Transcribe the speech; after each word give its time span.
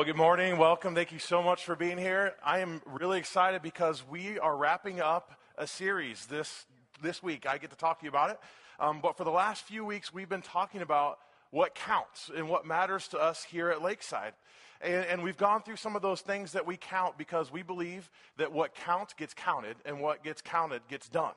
Well, 0.00 0.06
good 0.06 0.16
morning. 0.16 0.56
Welcome. 0.56 0.94
Thank 0.94 1.12
you 1.12 1.18
so 1.18 1.42
much 1.42 1.62
for 1.62 1.76
being 1.76 1.98
here. 1.98 2.32
I 2.42 2.60
am 2.60 2.80
really 2.86 3.18
excited 3.18 3.60
because 3.60 4.02
we 4.08 4.38
are 4.38 4.56
wrapping 4.56 4.98
up 4.98 5.38
a 5.58 5.66
series 5.66 6.24
this, 6.24 6.64
this 7.02 7.22
week. 7.22 7.44
I 7.46 7.58
get 7.58 7.68
to 7.68 7.76
talk 7.76 7.98
to 7.98 8.06
you 8.06 8.08
about 8.08 8.30
it. 8.30 8.40
Um, 8.78 9.00
but 9.02 9.18
for 9.18 9.24
the 9.24 9.30
last 9.30 9.64
few 9.64 9.84
weeks, 9.84 10.10
we've 10.10 10.26
been 10.26 10.40
talking 10.40 10.80
about 10.80 11.18
what 11.50 11.74
counts 11.74 12.30
and 12.34 12.48
what 12.48 12.64
matters 12.64 13.08
to 13.08 13.18
us 13.18 13.44
here 13.44 13.68
at 13.68 13.82
Lakeside. 13.82 14.32
And, 14.80 15.04
and 15.04 15.22
we've 15.22 15.36
gone 15.36 15.60
through 15.60 15.76
some 15.76 15.94
of 15.94 16.00
those 16.00 16.22
things 16.22 16.52
that 16.52 16.66
we 16.66 16.78
count 16.78 17.18
because 17.18 17.52
we 17.52 17.62
believe 17.62 18.08
that 18.38 18.50
what 18.50 18.74
counts 18.74 19.12
gets 19.12 19.34
counted 19.34 19.76
and 19.84 20.00
what 20.00 20.24
gets 20.24 20.40
counted 20.40 20.80
gets 20.88 21.10
done. 21.10 21.34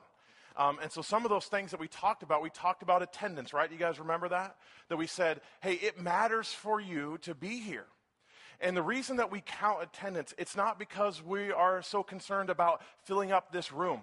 Um, 0.56 0.78
and 0.80 0.90
so 0.90 1.02
some 1.02 1.26
of 1.26 1.28
those 1.28 1.44
things 1.44 1.70
that 1.72 1.80
we 1.80 1.88
talked 1.88 2.22
about, 2.22 2.40
we 2.40 2.48
talked 2.48 2.82
about 2.82 3.02
attendance, 3.02 3.52
right? 3.52 3.70
You 3.70 3.76
guys 3.76 3.98
remember 3.98 4.30
that? 4.30 4.56
That 4.88 4.96
we 4.96 5.06
said, 5.06 5.42
hey, 5.60 5.74
it 5.74 6.00
matters 6.00 6.48
for 6.50 6.80
you 6.80 7.18
to 7.24 7.34
be 7.34 7.60
here. 7.60 7.84
And 8.60 8.76
the 8.76 8.82
reason 8.82 9.16
that 9.16 9.30
we 9.30 9.40
count 9.40 9.82
attendance, 9.82 10.34
it's 10.38 10.56
not 10.56 10.78
because 10.78 11.22
we 11.22 11.52
are 11.52 11.82
so 11.82 12.02
concerned 12.02 12.50
about 12.50 12.82
filling 13.04 13.32
up 13.32 13.52
this 13.52 13.72
room, 13.72 14.02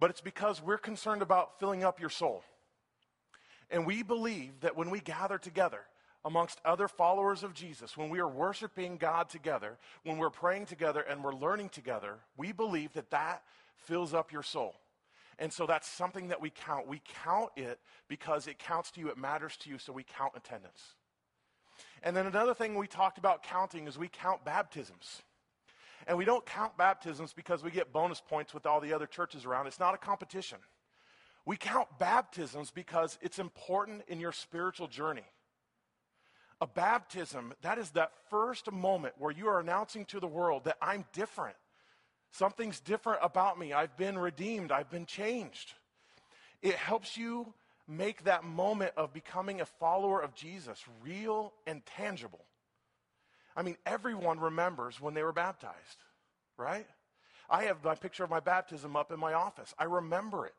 but 0.00 0.10
it's 0.10 0.20
because 0.20 0.62
we're 0.62 0.78
concerned 0.78 1.22
about 1.22 1.58
filling 1.58 1.84
up 1.84 2.00
your 2.00 2.10
soul. 2.10 2.42
And 3.70 3.86
we 3.86 4.02
believe 4.02 4.60
that 4.60 4.76
when 4.76 4.90
we 4.90 5.00
gather 5.00 5.38
together 5.38 5.80
amongst 6.24 6.60
other 6.64 6.88
followers 6.88 7.42
of 7.42 7.54
Jesus, 7.54 7.96
when 7.96 8.10
we 8.10 8.20
are 8.20 8.28
worshiping 8.28 8.96
God 8.96 9.28
together, 9.28 9.78
when 10.04 10.18
we're 10.18 10.30
praying 10.30 10.66
together 10.66 11.00
and 11.00 11.24
we're 11.24 11.34
learning 11.34 11.70
together, 11.70 12.18
we 12.36 12.52
believe 12.52 12.92
that 12.92 13.10
that 13.10 13.42
fills 13.76 14.14
up 14.14 14.30
your 14.30 14.42
soul. 14.42 14.74
And 15.38 15.52
so 15.52 15.66
that's 15.66 15.88
something 15.88 16.28
that 16.28 16.40
we 16.40 16.50
count. 16.50 16.86
We 16.86 17.00
count 17.24 17.50
it 17.56 17.80
because 18.06 18.46
it 18.46 18.58
counts 18.58 18.90
to 18.92 19.00
you, 19.00 19.08
it 19.08 19.18
matters 19.18 19.56
to 19.58 19.70
you, 19.70 19.78
so 19.78 19.92
we 19.92 20.04
count 20.04 20.32
attendance. 20.36 20.94
And 22.02 22.16
then 22.16 22.26
another 22.26 22.54
thing 22.54 22.74
we 22.74 22.86
talked 22.86 23.18
about 23.18 23.42
counting 23.42 23.86
is 23.86 23.98
we 23.98 24.08
count 24.08 24.44
baptisms. 24.44 25.22
And 26.06 26.18
we 26.18 26.24
don't 26.24 26.44
count 26.44 26.76
baptisms 26.76 27.32
because 27.32 27.62
we 27.62 27.70
get 27.70 27.92
bonus 27.92 28.20
points 28.20 28.52
with 28.52 28.66
all 28.66 28.80
the 28.80 28.92
other 28.92 29.06
churches 29.06 29.44
around. 29.44 29.66
It's 29.66 29.78
not 29.78 29.94
a 29.94 29.98
competition. 29.98 30.58
We 31.44 31.56
count 31.56 31.88
baptisms 31.98 32.70
because 32.70 33.18
it's 33.20 33.38
important 33.38 34.02
in 34.08 34.20
your 34.20 34.32
spiritual 34.32 34.88
journey. 34.88 35.24
A 36.60 36.66
baptism, 36.66 37.52
that 37.62 37.78
is 37.78 37.90
that 37.90 38.12
first 38.30 38.70
moment 38.70 39.14
where 39.18 39.32
you 39.32 39.48
are 39.48 39.58
announcing 39.58 40.04
to 40.06 40.20
the 40.20 40.28
world 40.28 40.64
that 40.64 40.76
I'm 40.80 41.04
different. 41.12 41.56
Something's 42.30 42.80
different 42.80 43.20
about 43.22 43.58
me. 43.58 43.72
I've 43.72 43.96
been 43.96 44.16
redeemed. 44.16 44.72
I've 44.72 44.90
been 44.90 45.06
changed. 45.06 45.74
It 46.62 46.76
helps 46.76 47.16
you 47.16 47.52
make 47.88 48.24
that 48.24 48.44
moment 48.44 48.92
of 48.96 49.12
becoming 49.12 49.60
a 49.60 49.66
follower 49.66 50.20
of 50.20 50.34
Jesus 50.34 50.82
real 51.02 51.52
and 51.66 51.84
tangible. 51.84 52.44
I 53.56 53.62
mean, 53.62 53.76
everyone 53.84 54.40
remembers 54.40 55.00
when 55.00 55.14
they 55.14 55.22
were 55.22 55.32
baptized, 55.32 56.04
right? 56.56 56.86
I 57.50 57.64
have 57.64 57.84
my 57.84 57.94
picture 57.94 58.24
of 58.24 58.30
my 58.30 58.40
baptism 58.40 58.96
up 58.96 59.12
in 59.12 59.20
my 59.20 59.34
office. 59.34 59.74
I 59.78 59.84
remember 59.84 60.46
it. 60.46 60.54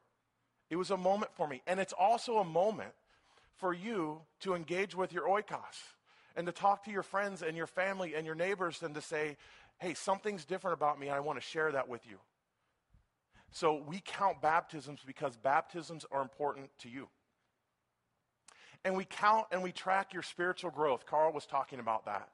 It 0.70 0.76
was 0.76 0.92
a 0.92 0.98
moment 0.98 1.32
for 1.34 1.48
me. 1.48 1.62
And 1.66 1.80
it's 1.80 1.94
also 1.94 2.38
a 2.38 2.44
moment 2.44 2.94
for 3.56 3.74
you 3.74 4.22
to 4.42 4.54
engage 4.54 4.96
with 4.96 5.14
your 5.14 5.28
oikos 5.28 5.94
and 6.36 6.46
to 6.46 6.52
talk 6.52 6.84
to 6.86 6.92
your 6.92 7.04
friends 7.04 7.42
and 7.42 7.56
your 7.56 7.68
family 7.68 8.16
and 8.16 8.26
your 8.26 8.36
neighbors 8.36 8.82
and 8.84 8.94
to 8.96 9.02
say, 9.02 9.38
hey, 9.80 9.94
something's 9.94 10.46
different 10.46 10.76
about 10.76 11.00
me. 11.00 11.08
and 11.08 11.16
I 11.16 11.20
want 11.20 11.40
to 11.40 11.46
share 11.46 11.72
that 11.72 11.88
with 11.88 12.06
you. 12.08 12.18
So 13.54 13.84
we 13.88 14.02
count 14.04 14.42
baptisms 14.42 15.02
because 15.06 15.38
baptisms 15.38 16.06
are 16.12 16.24
important 16.24 16.72
to 16.80 16.90
you. 16.90 17.08
And 18.84 18.98
we 18.98 19.06
count 19.06 19.46
and 19.52 19.62
we 19.62 19.72
track 19.72 20.12
your 20.12 20.24
spiritual 20.24 20.72
growth. 20.72 21.06
Carl 21.06 21.32
was 21.32 21.46
talking 21.46 21.80
about 21.80 22.06
that. 22.06 22.30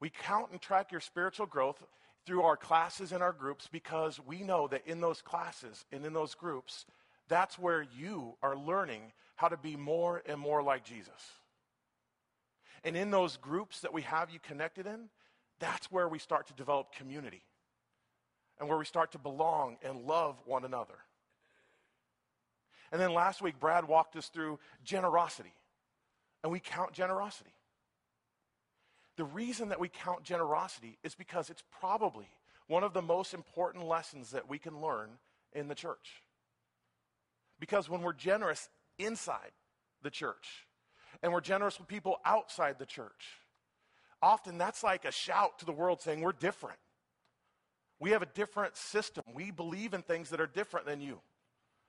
We 0.00 0.10
count 0.10 0.52
and 0.52 0.60
track 0.60 0.92
your 0.92 1.00
spiritual 1.00 1.46
growth 1.46 1.82
through 2.24 2.42
our 2.42 2.56
classes 2.56 3.10
and 3.10 3.20
our 3.20 3.32
groups 3.32 3.68
because 3.70 4.20
we 4.24 4.42
know 4.42 4.68
that 4.68 4.86
in 4.86 5.00
those 5.00 5.20
classes 5.20 5.84
and 5.90 6.06
in 6.06 6.12
those 6.12 6.34
groups, 6.34 6.86
that's 7.28 7.58
where 7.58 7.84
you 7.98 8.36
are 8.42 8.56
learning 8.56 9.12
how 9.34 9.48
to 9.48 9.56
be 9.56 9.74
more 9.74 10.22
and 10.26 10.38
more 10.38 10.62
like 10.62 10.84
Jesus. 10.84 11.32
And 12.84 12.96
in 12.96 13.10
those 13.10 13.36
groups 13.38 13.80
that 13.80 13.92
we 13.92 14.02
have 14.02 14.30
you 14.30 14.38
connected 14.38 14.86
in, 14.86 15.08
that's 15.58 15.90
where 15.90 16.08
we 16.08 16.20
start 16.20 16.46
to 16.46 16.54
develop 16.54 16.94
community 16.94 17.42
and 18.58 18.68
where 18.68 18.78
we 18.78 18.84
start 18.84 19.12
to 19.12 19.18
belong 19.18 19.76
and 19.82 20.06
love 20.06 20.36
one 20.44 20.64
another. 20.64 20.94
And 22.90 23.00
then 23.00 23.14
last 23.14 23.40
week, 23.40 23.58
Brad 23.58 23.88
walked 23.88 24.16
us 24.16 24.28
through 24.28 24.58
generosity, 24.84 25.54
and 26.42 26.52
we 26.52 26.60
count 26.60 26.92
generosity. 26.92 27.54
The 29.16 29.24
reason 29.24 29.70
that 29.70 29.80
we 29.80 29.88
count 29.88 30.22
generosity 30.22 30.98
is 31.02 31.14
because 31.14 31.50
it's 31.50 31.64
probably 31.80 32.28
one 32.66 32.84
of 32.84 32.92
the 32.92 33.02
most 33.02 33.34
important 33.34 33.86
lessons 33.86 34.30
that 34.30 34.48
we 34.48 34.58
can 34.58 34.80
learn 34.80 35.10
in 35.52 35.68
the 35.68 35.74
church. 35.74 36.22
Because 37.60 37.88
when 37.88 38.02
we're 38.02 38.12
generous 38.12 38.68
inside 38.98 39.52
the 40.02 40.10
church, 40.10 40.66
and 41.22 41.32
we're 41.32 41.40
generous 41.40 41.78
with 41.78 41.88
people 41.88 42.16
outside 42.24 42.78
the 42.78 42.86
church, 42.86 43.38
often 44.20 44.58
that's 44.58 44.82
like 44.82 45.04
a 45.04 45.12
shout 45.12 45.58
to 45.58 45.64
the 45.64 45.72
world 45.72 46.00
saying, 46.00 46.20
We're 46.20 46.32
different. 46.32 46.78
We 48.02 48.10
have 48.10 48.22
a 48.22 48.26
different 48.26 48.76
system. 48.76 49.22
We 49.32 49.52
believe 49.52 49.94
in 49.94 50.02
things 50.02 50.30
that 50.30 50.40
are 50.40 50.48
different 50.48 50.86
than 50.86 51.00
you. 51.00 51.20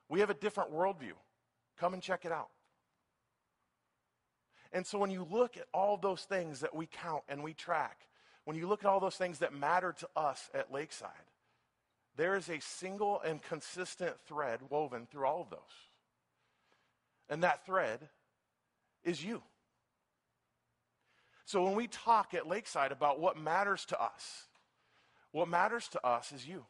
We 0.09 0.19
have 0.19 0.29
a 0.29 0.35
different 0.35 0.71
worldview. 0.71 1.13
Come 1.79 1.95
and 1.95 2.03
check 2.03 2.23
it 2.23 2.31
out. 2.31 2.49
And 4.71 4.85
so 4.85 4.99
when 4.99 5.09
you 5.09 5.25
look 5.31 5.57
at 5.57 5.65
all 5.73 5.97
those 5.97 6.21
things 6.21 6.59
that 6.59 6.75
we 6.75 6.85
count 6.85 7.23
and 7.27 7.43
we 7.43 7.55
track, 7.55 7.97
when 8.45 8.55
you 8.55 8.67
look 8.67 8.85
at 8.85 8.89
all 8.89 8.99
those 8.99 9.15
things 9.15 9.39
that 9.39 9.55
matter 9.55 9.91
to 9.91 10.09
us 10.15 10.51
at 10.53 10.71
Lakeside, 10.71 11.09
there 12.15 12.35
is 12.35 12.47
a 12.47 12.59
single 12.61 13.19
and 13.21 13.41
consistent 13.41 14.13
thread 14.27 14.59
woven 14.69 15.07
through 15.09 15.25
all 15.25 15.41
of 15.41 15.49
those. 15.49 15.59
And 17.27 17.41
that 17.41 17.65
thread 17.65 18.07
is 19.03 19.25
you. 19.25 19.41
So 21.45 21.63
when 21.63 21.73
we 21.73 21.87
talk 21.87 22.35
at 22.35 22.47
Lakeside 22.47 22.91
about 22.91 23.19
what 23.19 23.35
matters 23.35 23.83
to 23.85 23.99
us, 23.99 24.43
what 25.33 25.49
matters 25.49 25.89
to 25.89 26.07
us 26.07 26.31
is 26.31 26.47
you. 26.47 26.63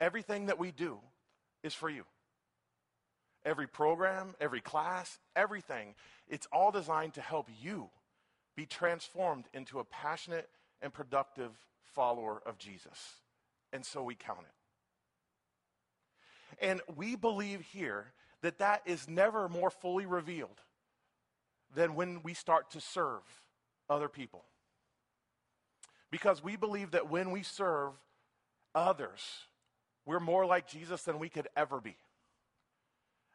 Everything 0.00 0.46
that 0.46 0.58
we 0.58 0.70
do 0.70 0.98
is 1.64 1.74
for 1.74 1.90
you. 1.90 2.04
Every 3.44 3.66
program, 3.66 4.34
every 4.40 4.60
class, 4.60 5.18
everything, 5.34 5.94
it's 6.28 6.46
all 6.52 6.70
designed 6.70 7.14
to 7.14 7.20
help 7.20 7.48
you 7.60 7.88
be 8.56 8.66
transformed 8.66 9.44
into 9.52 9.78
a 9.78 9.84
passionate 9.84 10.48
and 10.82 10.92
productive 10.92 11.52
follower 11.94 12.42
of 12.44 12.58
Jesus. 12.58 13.20
And 13.72 13.84
so 13.84 14.02
we 14.02 14.14
count 14.14 14.40
it. 14.40 16.66
And 16.66 16.80
we 16.94 17.16
believe 17.16 17.62
here 17.62 18.12
that 18.42 18.58
that 18.58 18.82
is 18.84 19.08
never 19.08 19.48
more 19.48 19.70
fully 19.70 20.06
revealed 20.06 20.60
than 21.74 21.94
when 21.94 22.22
we 22.22 22.34
start 22.34 22.70
to 22.72 22.80
serve 22.80 23.22
other 23.88 24.08
people. 24.08 24.44
Because 26.10 26.42
we 26.42 26.56
believe 26.56 26.92
that 26.92 27.10
when 27.10 27.30
we 27.30 27.42
serve 27.42 27.92
others, 28.74 29.20
we're 30.04 30.20
more 30.20 30.46
like 30.46 30.68
Jesus 30.68 31.02
than 31.02 31.18
we 31.18 31.28
could 31.28 31.48
ever 31.56 31.80
be. 31.80 31.96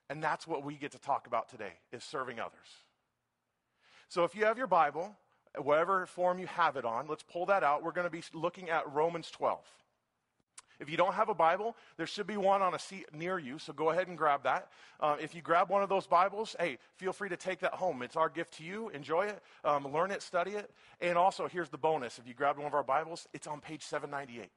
And 0.09 0.23
that's 0.23 0.47
what 0.47 0.63
we 0.63 0.75
get 0.75 0.91
to 0.91 0.99
talk 0.99 1.27
about 1.27 1.49
today 1.49 1.73
is 1.91 2.03
serving 2.03 2.39
others. 2.39 2.67
So 4.09 4.23
if 4.23 4.35
you 4.35 4.45
have 4.45 4.57
your 4.57 4.67
Bible, 4.67 5.15
whatever 5.57 6.05
form 6.05 6.39
you 6.39 6.47
have 6.47 6.75
it 6.75 6.85
on, 6.85 7.07
let's 7.07 7.23
pull 7.23 7.45
that 7.47 7.63
out. 7.63 7.83
We're 7.83 7.91
going 7.91 8.07
to 8.07 8.11
be 8.11 8.23
looking 8.33 8.69
at 8.69 8.91
Romans 8.91 9.31
12. 9.31 9.59
If 10.81 10.89
you 10.89 10.97
don't 10.97 11.13
have 11.13 11.29
a 11.29 11.33
Bible, 11.33 11.77
there 11.95 12.07
should 12.07 12.27
be 12.27 12.35
one 12.35 12.61
on 12.61 12.73
a 12.73 12.79
seat 12.79 13.05
near 13.13 13.39
you, 13.39 13.59
so 13.59 13.71
go 13.71 13.91
ahead 13.91 14.09
and 14.09 14.17
grab 14.17 14.43
that. 14.43 14.67
Uh, 14.99 15.15
if 15.21 15.33
you 15.33 15.41
grab 15.41 15.69
one 15.69 15.83
of 15.83 15.89
those 15.89 16.07
Bibles, 16.07 16.55
hey, 16.59 16.77
feel 16.97 17.13
free 17.13 17.29
to 17.29 17.37
take 17.37 17.59
that 17.59 17.75
home. 17.75 18.01
It's 18.01 18.17
our 18.17 18.29
gift 18.29 18.55
to 18.55 18.63
you. 18.63 18.89
Enjoy 18.89 19.27
it, 19.27 19.41
um, 19.63 19.87
learn 19.93 20.11
it, 20.11 20.21
study 20.21 20.51
it. 20.51 20.69
And 20.99 21.17
also, 21.17 21.47
here's 21.47 21.69
the 21.69 21.77
bonus 21.77 22.19
if 22.19 22.27
you 22.27 22.33
grab 22.33 22.57
one 22.57 22.67
of 22.67 22.73
our 22.73 22.83
Bibles, 22.83 23.27
it's 23.33 23.47
on 23.47 23.61
page 23.61 23.83
798 23.83 24.49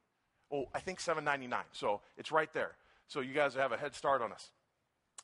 oh, 0.51 0.65
I 0.73 0.79
think 0.79 0.99
799. 0.99 1.63
So 1.71 2.01
it's 2.17 2.31
right 2.31 2.51
there. 2.53 2.71
So 3.07 3.19
you 3.19 3.33
guys 3.33 3.53
have 3.55 3.71
a 3.71 3.77
head 3.77 3.95
start 3.95 4.21
on 4.21 4.31
us. 4.31 4.51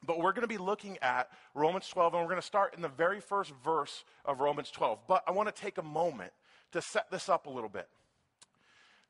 But 0.03 0.19
we're 0.19 0.31
going 0.31 0.43
to 0.43 0.47
be 0.47 0.57
looking 0.57 0.97
at 1.01 1.29
Romans 1.53 1.87
12, 1.87 2.13
and 2.13 2.23
we're 2.23 2.29
going 2.29 2.41
to 2.41 2.45
start 2.45 2.73
in 2.75 2.81
the 2.81 2.89
very 2.89 3.19
first 3.19 3.53
verse 3.63 4.03
of 4.25 4.39
Romans 4.39 4.71
12. 4.71 4.99
But 5.07 5.23
I 5.27 5.31
want 5.31 5.53
to 5.53 5.61
take 5.61 5.77
a 5.77 5.83
moment 5.83 6.31
to 6.71 6.81
set 6.81 7.11
this 7.11 7.29
up 7.29 7.45
a 7.45 7.49
little 7.49 7.69
bit. 7.69 7.87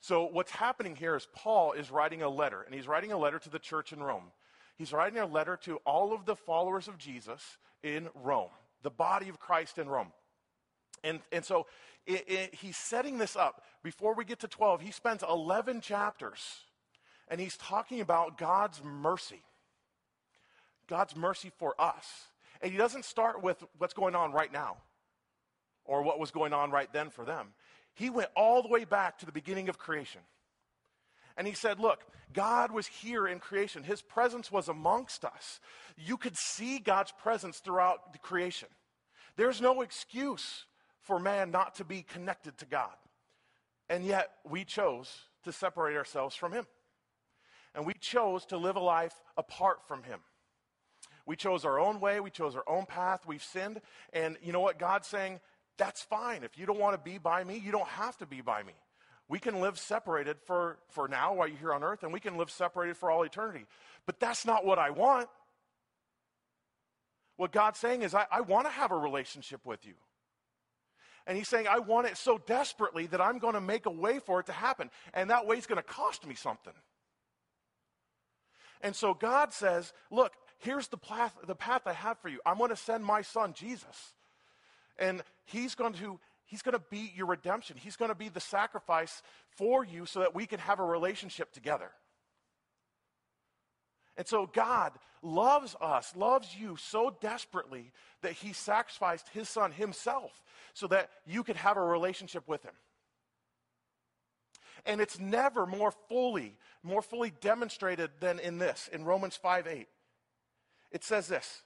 So, 0.02 0.26
what's 0.26 0.52
happening 0.52 0.96
here 0.96 1.16
is 1.16 1.28
Paul 1.36 1.74
is 1.74 1.92
writing 1.92 2.24
a 2.24 2.30
letter, 2.30 2.62
and 2.62 2.76
he's 2.76 2.88
writing 2.88 3.12
a 3.12 3.18
letter 3.18 3.40
to 3.40 3.50
the 3.50 3.60
church 3.60 3.94
in 3.94 4.02
Rome. 4.02 4.32
He's 4.78 4.94
writing 4.94 5.20
a 5.20 5.26
letter 5.26 5.58
to 5.64 5.78
all 5.86 6.14
of 6.14 6.26
the 6.26 6.36
followers 6.36 6.88
of 6.88 6.98
Jesus 6.98 7.58
in 7.84 8.10
Rome, 8.16 8.50
the 8.82 8.90
body 8.90 9.30
of 9.30 9.40
Christ 9.40 9.78
in 9.78 9.88
Rome. 9.88 10.12
And, 11.04 11.20
and 11.32 11.46
so 11.46 11.68
it, 12.08 12.26
it, 12.28 12.56
he's 12.56 12.78
setting 12.78 13.18
this 13.18 13.36
up. 13.36 13.64
Before 13.84 14.16
we 14.16 14.26
get 14.26 14.40
to 14.40 14.48
12, 14.48 14.82
he 14.82 14.92
spends 14.92 15.24
11 15.28 15.82
chapters 15.82 16.40
and 17.28 17.40
he's 17.40 17.58
talking 17.58 18.02
about 18.02 18.38
God's 18.38 18.84
mercy. 18.84 19.42
God's 20.88 21.16
mercy 21.16 21.52
for 21.58 21.80
us. 21.80 22.06
And 22.62 22.72
he 22.72 22.78
doesn't 22.78 23.06
start 23.06 23.42
with 23.44 23.64
what's 23.78 23.94
going 23.94 24.16
on 24.16 24.32
right 24.34 24.52
now. 24.52 24.78
or 25.86 26.04
what 26.04 26.20
was 26.20 26.32
going 26.32 26.54
on 26.54 26.72
right 26.72 26.92
then 26.94 27.10
for 27.10 27.26
them. 27.26 27.48
He 27.94 28.10
went 28.10 28.30
all 28.36 28.62
the 28.62 28.70
way 28.70 28.86
back 28.86 29.20
to 29.20 29.26
the 29.26 29.32
beginning 29.32 29.70
of 29.70 29.78
creation. 29.78 30.22
And 31.38 31.48
he 31.48 31.54
said, 31.54 31.80
Look, 31.80 32.02
God 32.34 32.72
was 32.72 32.88
here 32.88 33.28
in 33.28 33.40
creation. 33.40 33.84
His 33.84 34.02
presence 34.02 34.52
was 34.52 34.70
amongst 34.70 35.26
us. 35.26 35.60
You 35.98 36.18
could 36.18 36.38
see 36.38 36.80
God's 36.80 37.12
presence 37.12 37.60
throughout 37.60 38.14
the 38.14 38.20
creation. 38.20 38.70
There's 39.36 39.62
no 39.62 39.82
excuse 39.82 40.66
for 41.02 41.20
man 41.20 41.52
not 41.52 41.76
to 41.76 41.84
be 41.84 42.04
connected 42.04 42.58
to 42.60 42.66
God. 42.66 42.96
And 43.90 44.06
yet, 44.06 44.32
we 44.50 44.64
chose 44.64 45.12
to 45.44 45.52
separate 45.52 45.98
ourselves 45.98 46.36
from 46.36 46.54
Him. 46.54 46.66
And 47.74 47.86
we 47.86 47.94
chose 47.94 48.46
to 48.48 48.58
live 48.58 48.76
a 48.76 48.82
life 48.82 49.16
apart 49.38 49.80
from 49.88 50.04
Him. 50.04 50.20
We 51.26 51.36
chose 51.36 51.66
our 51.66 51.80
own 51.80 52.00
way, 52.00 52.20
we 52.20 52.30
chose 52.30 52.56
our 52.56 52.68
own 52.68 52.86
path, 52.86 53.26
we've 53.26 53.44
sinned. 53.44 53.82
And 54.12 54.38
you 54.42 54.52
know 54.52 54.60
what? 54.60 54.80
God's 54.80 55.08
saying, 55.08 55.40
that's 55.82 56.04
fine. 56.04 56.44
If 56.44 56.60
you 56.60 56.68
don't 56.68 56.78
want 56.78 56.94
to 56.94 57.10
be 57.10 57.18
by 57.18 57.44
me, 57.44 57.58
you 57.58 57.72
don't 57.72 57.88
have 57.88 58.16
to 58.18 58.28
be 58.28 58.42
by 58.42 58.62
me. 58.62 58.74
We 59.28 59.40
can 59.40 59.62
live 59.62 59.80
separated 59.80 60.38
for, 60.46 60.78
for 60.90 61.08
now 61.08 61.34
while 61.34 61.48
you're 61.48 61.58
here 61.58 61.74
on 61.74 61.84
earth, 61.84 62.04
and 62.04 62.14
we 62.14 62.20
can 62.20 62.38
live 62.38 62.52
separated 62.52 62.98
for 62.98 63.10
all 63.10 63.24
eternity. 63.24 63.66
But 64.06 64.20
that's 64.20 64.46
not 64.46 64.64
what 64.64 64.78
I 64.78 64.92
want. 64.92 65.28
What 67.36 67.52
God's 67.52 67.80
saying 67.80 68.04
is, 68.04 68.14
I, 68.14 68.28
I 68.32 68.42
want 68.42 68.68
to 68.68 68.72
have 68.72 68.92
a 68.92 68.96
relationship 68.96 69.66
with 69.66 69.84
you. 69.84 69.94
And 71.26 71.36
he's 71.36 71.48
saying, 71.48 71.66
I 71.68 71.80
want 71.80 72.06
it 72.06 72.16
so 72.16 72.38
desperately 72.46 73.08
that 73.08 73.20
I'm 73.20 73.40
going 73.40 73.56
to 73.56 73.62
make 73.62 73.88
a 73.88 73.92
way 73.92 74.20
for 74.20 74.40
it 74.40 74.46
to 74.48 74.52
happen. 74.52 74.92
And 75.16 75.32
that 75.32 75.48
way 75.48 75.58
is 75.58 75.66
going 75.66 75.78
to 75.78 75.84
cost 75.84 76.28
me 76.28 76.36
something. 76.36 76.74
And 78.82 78.96
so 78.96 79.16
God 79.16 79.52
says, 79.52 79.94
Look, 80.12 80.34
here's 80.60 80.90
the 80.90 80.98
path, 80.98 81.36
the 81.48 81.56
path 81.56 81.88
I 81.88 81.94
have 81.94 82.20
for 82.20 82.30
you. 82.30 82.40
I'm 82.46 82.60
going 82.60 82.70
to 82.70 82.76
send 82.76 83.04
my 83.04 83.24
son, 83.24 83.54
Jesus. 83.54 84.14
And 84.98 85.24
he's 85.46 85.76
going 85.76 85.94
to 85.94 86.20
He's 86.52 86.62
going 86.62 86.74
to 86.74 86.84
be 86.90 87.14
your 87.16 87.28
redemption. 87.28 87.78
He's 87.80 87.96
going 87.96 88.10
to 88.10 88.16
be 88.16 88.28
the 88.28 88.42
sacrifice 88.42 89.24
for 89.56 89.86
you 89.86 90.06
so 90.06 90.20
that 90.20 90.36
we 90.36 90.46
can 90.46 90.60
have 90.60 90.80
a 90.80 90.84
relationship 90.84 91.54
together. 91.54 91.92
And 94.18 94.28
so 94.28 94.50
God 94.52 94.92
loves 95.22 95.78
us, 95.80 96.14
loves 96.14 96.54
you 96.54 96.76
so 96.76 97.16
desperately 97.22 97.94
that 98.22 98.34
he 98.34 98.52
sacrificed 98.52 99.30
his 99.30 99.48
son 99.48 99.72
himself 99.72 100.44
so 100.74 100.88
that 100.88 101.10
you 101.26 101.44
could 101.44 101.56
have 101.56 101.78
a 101.78 101.82
relationship 101.82 102.46
with 102.50 102.64
him. 102.64 102.74
And 104.86 105.00
it's 105.00 105.22
never 105.22 105.66
more 105.66 105.94
fully, 106.10 106.58
more 106.84 107.02
fully 107.02 107.32
demonstrated 107.40 108.12
than 108.20 108.40
in 108.40 108.58
this, 108.58 108.90
in 108.92 109.06
Romans 109.06 109.38
5 109.38 109.68
8. 109.68 109.88
It 110.92 111.04
says 111.06 111.30
this 111.30 111.62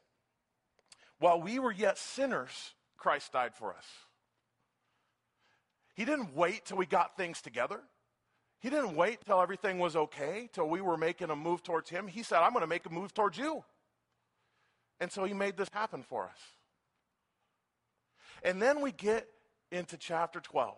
While 1.17 1.41
we 1.41 1.57
were 1.57 1.71
yet 1.71 1.97
sinners, 1.97 2.74
Christ 2.97 3.33
died 3.33 3.53
for 3.53 3.73
us. 3.73 3.85
He 5.95 6.05
didn't 6.05 6.35
wait 6.35 6.65
till 6.65 6.77
we 6.77 6.85
got 6.85 7.15
things 7.15 7.41
together. 7.41 7.79
He 8.59 8.69
didn't 8.69 8.95
wait 8.95 9.19
till 9.25 9.41
everything 9.41 9.79
was 9.79 9.95
okay, 9.95 10.49
till 10.51 10.67
we 10.67 10.81
were 10.81 10.97
making 10.97 11.29
a 11.29 11.35
move 11.35 11.63
towards 11.63 11.89
Him. 11.89 12.07
He 12.07 12.23
said, 12.23 12.39
I'm 12.39 12.51
going 12.51 12.61
to 12.61 12.67
make 12.67 12.85
a 12.85 12.89
move 12.89 13.13
towards 13.13 13.37
you. 13.37 13.63
And 14.99 15.11
so 15.11 15.23
He 15.23 15.33
made 15.33 15.55
this 15.55 15.69
happen 15.71 16.03
for 16.03 16.25
us. 16.25 16.39
And 18.43 18.61
then 18.61 18.81
we 18.81 18.91
get 18.91 19.27
into 19.71 19.97
chapter 19.97 20.39
12. 20.39 20.75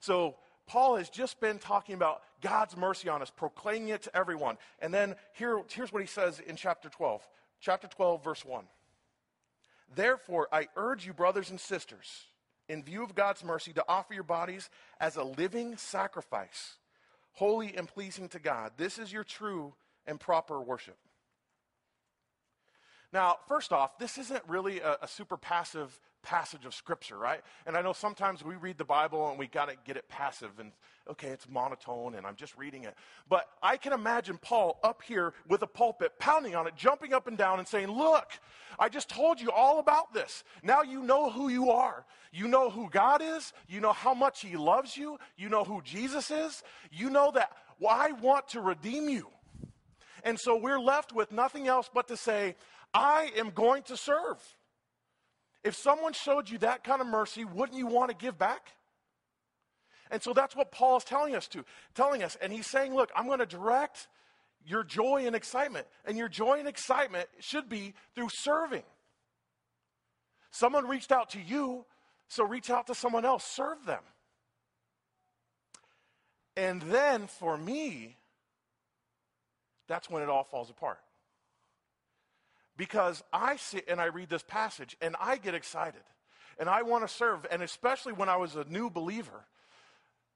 So 0.00 0.36
Paul 0.66 0.96
has 0.96 1.08
just 1.08 1.40
been 1.40 1.58
talking 1.58 1.94
about 1.94 2.22
God's 2.40 2.76
mercy 2.76 3.08
on 3.08 3.22
us, 3.22 3.30
proclaiming 3.30 3.88
it 3.88 4.02
to 4.02 4.16
everyone. 4.16 4.58
And 4.80 4.92
then 4.92 5.14
here, 5.32 5.62
here's 5.70 5.92
what 5.92 6.02
he 6.02 6.08
says 6.08 6.40
in 6.40 6.56
chapter 6.56 6.88
12. 6.88 7.26
Chapter 7.60 7.86
12, 7.86 8.24
verse 8.24 8.44
1. 8.44 8.64
Therefore, 9.94 10.48
I 10.52 10.68
urge 10.76 11.06
you, 11.06 11.12
brothers 11.12 11.50
and 11.50 11.60
sisters, 11.60 12.26
in 12.68 12.82
view 12.82 13.02
of 13.02 13.14
God's 13.14 13.44
mercy, 13.44 13.72
to 13.74 13.84
offer 13.88 14.14
your 14.14 14.22
bodies 14.22 14.68
as 15.00 15.16
a 15.16 15.22
living 15.22 15.76
sacrifice, 15.76 16.74
holy 17.32 17.76
and 17.76 17.88
pleasing 17.88 18.28
to 18.30 18.38
God. 18.38 18.72
This 18.76 18.98
is 18.98 19.12
your 19.12 19.24
true 19.24 19.74
and 20.06 20.18
proper 20.18 20.60
worship. 20.60 20.98
Now, 23.16 23.38
first 23.48 23.72
off, 23.72 23.98
this 23.98 24.18
isn't 24.18 24.42
really 24.46 24.80
a, 24.80 24.98
a 25.00 25.08
super 25.08 25.38
passive 25.38 25.98
passage 26.22 26.66
of 26.66 26.74
Scripture, 26.74 27.16
right? 27.16 27.40
And 27.66 27.74
I 27.74 27.80
know 27.80 27.94
sometimes 27.94 28.44
we 28.44 28.56
read 28.56 28.76
the 28.76 28.84
Bible 28.84 29.30
and 29.30 29.38
we 29.38 29.46
got 29.46 29.70
to 29.70 29.76
get 29.86 29.96
it 29.96 30.06
passive 30.10 30.50
and, 30.58 30.70
okay, 31.10 31.28
it's 31.28 31.48
monotone 31.48 32.16
and 32.16 32.26
I'm 32.26 32.36
just 32.36 32.58
reading 32.58 32.84
it. 32.84 32.94
But 33.26 33.48
I 33.62 33.78
can 33.78 33.94
imagine 33.94 34.36
Paul 34.36 34.78
up 34.84 35.00
here 35.00 35.32
with 35.48 35.62
a 35.62 35.66
pulpit, 35.66 36.18
pounding 36.18 36.54
on 36.54 36.66
it, 36.66 36.76
jumping 36.76 37.14
up 37.14 37.26
and 37.26 37.38
down 37.38 37.58
and 37.58 37.66
saying, 37.66 37.88
Look, 37.88 38.32
I 38.78 38.90
just 38.90 39.08
told 39.08 39.40
you 39.40 39.50
all 39.50 39.78
about 39.78 40.12
this. 40.12 40.44
Now 40.62 40.82
you 40.82 41.02
know 41.02 41.30
who 41.30 41.48
you 41.48 41.70
are. 41.70 42.04
You 42.34 42.48
know 42.48 42.68
who 42.68 42.90
God 42.90 43.22
is. 43.22 43.54
You 43.66 43.80
know 43.80 43.94
how 43.94 44.12
much 44.12 44.42
He 44.42 44.58
loves 44.58 44.94
you. 44.94 45.16
You 45.38 45.48
know 45.48 45.64
who 45.64 45.80
Jesus 45.80 46.30
is. 46.30 46.62
You 46.92 47.08
know 47.08 47.30
that 47.30 47.50
well, 47.80 47.96
I 47.96 48.12
want 48.12 48.48
to 48.48 48.60
redeem 48.60 49.08
you. 49.08 49.28
And 50.22 50.38
so 50.38 50.56
we're 50.56 50.80
left 50.80 51.14
with 51.14 51.30
nothing 51.30 51.68
else 51.68 51.88
but 51.94 52.08
to 52.08 52.16
say, 52.16 52.56
I 52.94 53.30
am 53.36 53.50
going 53.50 53.82
to 53.84 53.96
serve. 53.96 54.38
If 55.64 55.74
someone 55.74 56.12
showed 56.12 56.48
you 56.48 56.58
that 56.58 56.84
kind 56.84 57.00
of 57.00 57.06
mercy, 57.06 57.44
wouldn't 57.44 57.76
you 57.76 57.86
want 57.86 58.10
to 58.10 58.16
give 58.16 58.38
back? 58.38 58.72
And 60.10 60.22
so 60.22 60.32
that's 60.32 60.54
what 60.54 60.70
Paul 60.70 60.96
is 60.98 61.04
telling 61.04 61.34
us 61.34 61.48
to, 61.48 61.64
telling 61.94 62.22
us. 62.22 62.36
And 62.40 62.52
he's 62.52 62.66
saying, 62.66 62.94
look, 62.94 63.10
I'm 63.16 63.26
going 63.26 63.40
to 63.40 63.46
direct 63.46 64.06
your 64.64 64.84
joy 64.84 65.24
and 65.26 65.34
excitement. 65.34 65.86
And 66.04 66.16
your 66.16 66.28
joy 66.28 66.60
and 66.60 66.68
excitement 66.68 67.28
should 67.40 67.68
be 67.68 67.94
through 68.14 68.28
serving. 68.30 68.84
Someone 70.52 70.86
reached 70.86 71.10
out 71.10 71.30
to 71.30 71.40
you, 71.40 71.84
so 72.28 72.44
reach 72.44 72.70
out 72.70 72.86
to 72.86 72.94
someone 72.94 73.24
else, 73.24 73.44
serve 73.44 73.84
them. 73.84 74.02
And 76.56 76.80
then 76.82 77.26
for 77.26 77.58
me, 77.58 78.16
that's 79.88 80.08
when 80.08 80.22
it 80.22 80.28
all 80.28 80.44
falls 80.44 80.70
apart 80.70 80.98
because 82.76 83.22
I 83.32 83.56
sit 83.56 83.84
and 83.88 84.00
I 84.00 84.06
read 84.06 84.28
this 84.28 84.42
passage 84.42 84.96
and 85.00 85.16
I 85.20 85.36
get 85.36 85.54
excited 85.54 86.02
and 86.58 86.68
I 86.68 86.82
want 86.82 87.06
to 87.06 87.12
serve. 87.12 87.46
And 87.50 87.62
especially 87.62 88.12
when 88.12 88.28
I 88.28 88.36
was 88.36 88.56
a 88.56 88.64
new 88.64 88.90
believer, 88.90 89.44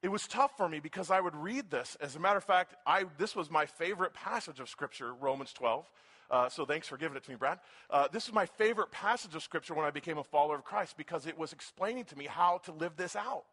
it 0.01 0.09
was 0.09 0.23
tough 0.23 0.57
for 0.57 0.67
me 0.67 0.79
because 0.79 1.11
I 1.11 1.19
would 1.19 1.35
read 1.35 1.69
this. 1.69 1.95
As 2.01 2.15
a 2.15 2.19
matter 2.19 2.37
of 2.37 2.43
fact, 2.43 2.75
I, 2.85 3.05
this 3.17 3.35
was 3.35 3.51
my 3.51 3.65
favorite 3.65 4.13
passage 4.13 4.59
of 4.59 4.69
Scripture, 4.69 5.13
Romans 5.13 5.53
12. 5.53 5.85
Uh, 6.31 6.49
so 6.49 6.65
thanks 6.65 6.87
for 6.87 6.97
giving 6.97 7.17
it 7.17 7.23
to 7.23 7.29
me, 7.29 7.35
Brad. 7.35 7.59
Uh, 7.89 8.07
this 8.11 8.25
is 8.25 8.33
my 8.33 8.45
favorite 8.45 8.89
passage 8.89 9.35
of 9.35 9.43
Scripture 9.43 9.73
when 9.73 9.85
I 9.85 9.91
became 9.91 10.17
a 10.17 10.23
follower 10.23 10.55
of 10.55 10.63
Christ 10.63 10.95
because 10.97 11.27
it 11.27 11.37
was 11.37 11.53
explaining 11.53 12.05
to 12.05 12.17
me 12.17 12.25
how 12.25 12.59
to 12.65 12.71
live 12.71 12.95
this 12.95 13.15
out. 13.15 13.43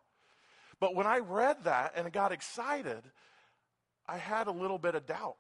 But 0.81 0.95
when 0.95 1.07
I 1.07 1.19
read 1.19 1.65
that 1.65 1.95
and 1.97 2.11
got 2.13 2.31
excited, 2.31 3.03
I 4.07 4.17
had 4.17 4.47
a 4.47 4.53
little 4.53 4.79
bit 4.79 4.95
of 4.95 5.07
doubt. 5.07 5.37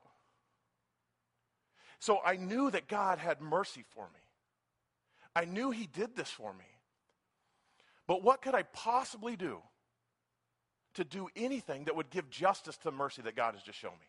So 1.98 2.20
I 2.24 2.36
knew 2.36 2.70
that 2.70 2.88
God 2.88 3.18
had 3.18 3.40
mercy 3.40 3.84
for 3.94 4.04
me. 4.04 4.20
I 5.34 5.44
knew 5.44 5.70
He 5.70 5.86
did 5.86 6.16
this 6.16 6.30
for 6.30 6.52
me. 6.52 6.64
But 8.06 8.22
what 8.22 8.42
could 8.42 8.54
I 8.54 8.62
possibly 8.62 9.36
do 9.36 9.58
to 10.94 11.04
do 11.04 11.28
anything 11.36 11.84
that 11.84 11.96
would 11.96 12.10
give 12.10 12.30
justice 12.30 12.76
to 12.78 12.84
the 12.84 12.92
mercy 12.92 13.22
that 13.22 13.36
God 13.36 13.54
has 13.54 13.62
just 13.62 13.78
shown 13.78 13.92
me? 13.92 14.06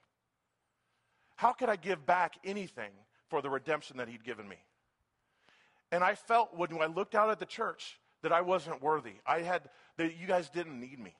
How 1.36 1.54
could 1.54 1.70
I 1.70 1.76
give 1.76 2.06
back 2.06 2.36
anything 2.44 2.92
for 3.30 3.42
the 3.42 3.50
redemption 3.50 3.98
that 3.98 4.08
He'd 4.08 4.24
given 4.24 4.48
me? 4.48 4.58
And 5.92 6.04
I 6.04 6.16
felt 6.16 6.56
when 6.56 6.82
I 6.82 6.86
looked 6.86 7.16
out 7.16 7.30
at 7.30 7.40
the 7.40 7.46
church 7.46 8.00
that 8.22 8.32
I 8.32 8.42
wasn't 8.42 8.82
worthy. 8.82 9.14
I 9.26 9.40
had, 9.40 9.70
that 9.98 10.18
you 10.18 10.28
guys 10.28 10.50
didn't 10.50 10.80
need 10.80 11.00
me. 11.00 11.16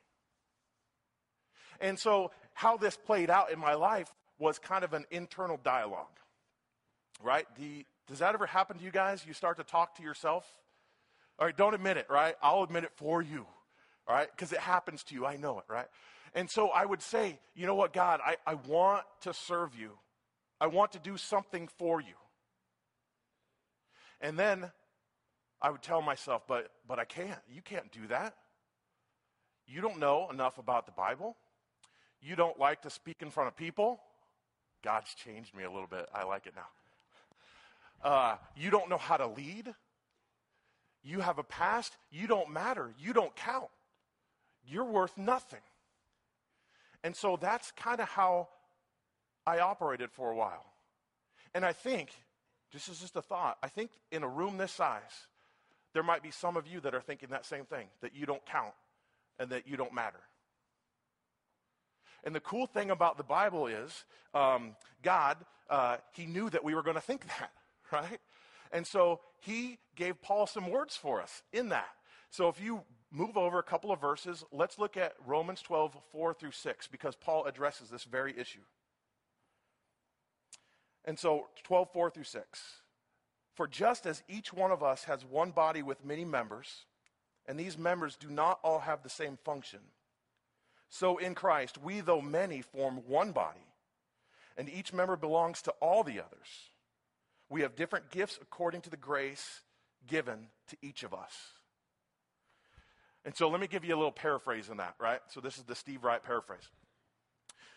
And 1.82 1.98
so, 1.98 2.32
how 2.54 2.78
this 2.78 2.98
played 2.98 3.30
out 3.30 3.52
in 3.52 3.60
my 3.60 3.74
life 3.74 4.14
was 4.38 4.60
kind 4.60 4.84
of 4.84 4.94
an 4.94 5.06
internal 5.12 5.58
dialogue 5.64 6.20
right? 7.24 7.46
You, 7.58 7.84
does 8.08 8.20
that 8.20 8.34
ever 8.34 8.46
happen 8.46 8.78
to 8.78 8.84
you 8.84 8.92
guys? 8.92 9.24
You 9.28 9.34
start 9.34 9.58
to 9.58 9.64
talk 9.64 9.96
to 9.98 10.04
yourself? 10.04 10.46
All 11.38 11.46
right, 11.46 11.56
don't 11.56 11.74
admit 11.74 11.98
it, 11.98 12.08
right? 12.10 12.36
I'll 12.42 12.64
admit 12.64 12.84
it 12.84 12.92
for 12.96 13.22
you, 13.22 13.46
all 14.08 14.16
right? 14.16 14.28
Because 14.30 14.52
it 14.52 14.60
happens 14.60 15.04
to 15.06 15.16
you. 15.16 15.26
I 15.26 15.38
know 15.38 15.60
it, 15.60 15.66
right? 15.70 15.88
And 16.34 16.50
so 16.50 16.70
I 16.70 16.86
would 16.86 17.02
say, 17.02 17.40
you 17.56 17.66
know 17.66 17.76
what, 17.76 17.94
God, 17.94 18.20
I, 18.26 18.36
I 18.46 18.56
want 18.56 19.04
to 19.22 19.34
serve 19.34 19.76
you. 19.76 19.92
I 20.60 20.68
want 20.68 20.92
to 20.94 21.00
do 21.00 21.18
something 21.18 21.70
for 21.78 22.02
you. 22.02 22.14
And 24.22 24.38
then 24.38 24.70
I 25.62 25.70
would 25.70 25.82
tell 25.82 26.02
myself, 26.02 26.44
but, 26.48 26.72
but 26.88 27.00
I 27.00 27.06
can't. 27.06 27.40
You 27.54 27.62
can't 27.62 27.92
do 27.92 28.08
that. 28.08 28.36
You 29.68 29.82
don't 29.82 30.00
know 30.00 30.30
enough 30.30 30.58
about 30.58 30.86
the 30.86 30.92
Bible. 30.92 31.38
You 32.22 32.36
don't 32.36 32.60
like 32.60 32.82
to 32.82 32.90
speak 32.90 33.22
in 33.22 33.30
front 33.30 33.48
of 33.48 33.56
people. 33.56 34.00
God's 34.84 35.14
changed 35.14 35.56
me 35.56 35.64
a 35.64 35.72
little 35.72 35.88
bit. 35.88 36.08
I 36.14 36.24
like 36.24 36.48
it 36.48 36.54
now. 36.56 36.68
Uh, 38.04 38.38
you 38.56 38.70
don't 38.70 38.90
know 38.90 38.98
how 38.98 39.18
to 39.18 39.28
lead. 39.28 39.74
You 41.04 41.20
have 41.20 41.40
a 41.40 41.44
past. 41.44 41.96
You 42.12 42.28
don't 42.28 42.52
matter. 42.52 42.94
You 43.00 43.14
don't 43.14 43.36
count. 43.36 43.70
You're 44.66 44.86
worth 44.86 45.18
nothing. 45.18 45.62
And 47.04 47.16
so 47.16 47.38
that's 47.40 47.72
kind 47.72 48.00
of 48.00 48.10
how 48.10 48.50
I 49.46 49.60
operated 49.60 50.12
for 50.12 50.32
a 50.32 50.36
while. 50.36 50.66
And 51.54 51.66
I 51.66 51.74
think, 51.74 52.12
this 52.72 52.88
is 52.88 53.00
just 53.00 53.16
a 53.16 53.22
thought, 53.22 53.58
I 53.64 53.68
think 53.68 53.92
in 54.12 54.24
a 54.24 54.28
room 54.28 54.58
this 54.58 54.72
size, 54.72 55.28
there 55.94 56.04
might 56.04 56.22
be 56.22 56.32
some 56.32 56.56
of 56.56 56.68
you 56.68 56.80
that 56.82 56.94
are 56.94 57.02
thinking 57.02 57.30
that 57.30 57.46
same 57.46 57.66
thing 57.66 57.88
that 58.02 58.16
you 58.16 58.26
don't 58.26 58.46
count 58.46 58.74
and 59.40 59.50
that 59.50 59.68
you 59.68 59.76
don't 59.76 59.94
matter. 59.94 60.20
And 62.24 62.36
the 62.36 62.40
cool 62.40 62.68
thing 62.68 62.92
about 62.92 63.18
the 63.18 63.24
Bible 63.24 63.68
is 63.68 64.04
um, 64.34 64.76
God, 65.02 65.38
uh, 65.70 65.98
He 66.14 66.26
knew 66.26 66.50
that 66.50 66.64
we 66.64 66.76
were 66.76 66.84
going 66.84 66.96
to 66.96 67.02
think 67.02 67.26
that, 67.40 67.52
right? 67.92 68.20
And 68.72 68.86
so 68.86 69.22
He 69.40 69.80
gave 69.96 70.22
Paul 70.22 70.48
some 70.48 70.70
words 70.70 70.96
for 70.96 71.22
us 71.22 71.42
in 71.52 71.70
that. 71.70 71.90
So 72.30 72.48
if 72.48 72.62
you 72.62 72.82
move 73.12 73.38
over 73.38 73.60
a 73.60 73.64
couple 73.64 73.92
of 73.92 74.00
verses, 74.00 74.44
let's 74.52 74.78
look 74.78 74.96
at 74.98 75.16
Romans 75.26 75.62
12, 75.62 75.98
4 76.12 76.34
through 76.34 76.52
6, 76.52 76.88
because 76.88 77.16
Paul 77.16 77.46
addresses 77.46 77.90
this 77.90 78.04
very 78.04 78.38
issue. 78.38 78.60
And 81.06 81.18
so 81.18 81.48
12, 81.64 81.92
4 81.92 82.10
through 82.12 82.24
6. 82.26 82.64
For 83.56 83.68
just 83.68 84.06
as 84.06 84.24
each 84.30 84.54
one 84.54 84.72
of 84.72 84.84
us 84.84 85.06
has 85.06 85.26
one 85.26 85.52
body 85.52 85.82
with 85.82 86.06
many 86.06 86.24
members, 86.24 86.86
and 87.48 87.60
these 87.60 87.78
members 87.78 88.16
do 88.16 88.30
not 88.30 88.60
all 88.64 88.80
have 88.80 89.02
the 89.02 89.10
same 89.10 89.38
function, 89.44 89.80
so 90.90 91.18
in 91.18 91.36
Christ, 91.36 91.78
we, 91.78 92.02
though 92.02 92.22
many, 92.22 92.62
form 92.62 93.02
one 93.08 93.32
body, 93.32 93.60
and 94.58 94.68
each 94.68 94.92
member 94.92 95.16
belongs 95.16 95.62
to 95.64 95.72
all 95.80 96.04
the 96.04 96.20
others. 96.20 96.72
We 97.50 97.62
have 97.62 97.76
different 97.76 98.12
gifts 98.12 98.38
according 98.42 98.82
to 98.82 98.90
the 98.90 98.98
grace 98.98 99.62
given 100.08 100.48
to 100.68 100.78
each 100.82 101.04
of 101.04 101.14
us. 101.14 101.34
And 103.26 103.36
so 103.36 103.50
let 103.50 103.60
me 103.60 103.68
give 103.68 103.84
you 103.84 103.94
a 103.94 103.98
little 103.98 104.12
paraphrase 104.12 104.70
in 104.70 104.78
that, 104.78 104.96
right? 105.00 105.20
So 105.28 105.42
this 105.42 105.58
is 105.58 105.64
the 105.64 105.76
Steve 105.76 106.04
Wright 106.04 106.24
paraphrase. 106.24 106.70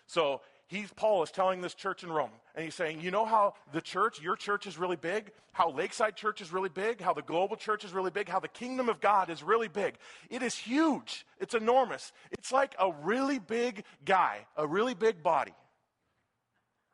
So 0.07 0.41
he's 0.67 0.93
Paul 0.93 1.23
is 1.23 1.31
telling 1.31 1.61
this 1.61 1.75
church 1.75 2.05
in 2.05 2.11
Rome, 2.11 2.31
and 2.55 2.64
he's 2.64 2.75
saying, 2.75 3.00
you 3.00 3.11
know 3.11 3.25
how 3.25 3.55
the 3.73 3.81
church, 3.81 4.21
your 4.21 4.37
church 4.37 4.67
is 4.67 4.79
really 4.79 4.97
big, 4.97 5.33
how 5.52 5.71
Lakeside 5.71 6.17
Church 6.17 6.41
is 6.41 6.52
really 6.52 6.69
big, 6.69 7.00
how 7.00 7.12
the 7.12 7.23
global 7.23 7.57
church 7.57 7.85
is 7.85 7.93
really 7.93 8.11
big, 8.11 8.29
how 8.29 8.41
the 8.41 8.49
kingdom 8.49 8.88
of 8.88 9.00
God 9.00 9.31
is 9.31 9.43
really 9.43 9.69
big. 9.69 9.95
It 10.31 10.43
is 10.43 10.55
huge. 10.55 11.26
It's 11.41 11.55
enormous. 11.55 12.12
It's 12.31 12.52
like 12.52 12.75
a 12.79 12.93
really 13.02 13.38
big 13.38 13.85
guy, 14.05 14.47
a 14.57 14.67
really 14.67 14.95
big 14.95 15.23
body. 15.23 15.55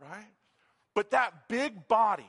Right? 0.00 0.26
But 0.94 1.10
that 1.10 1.48
big 1.48 1.86
body 1.86 2.26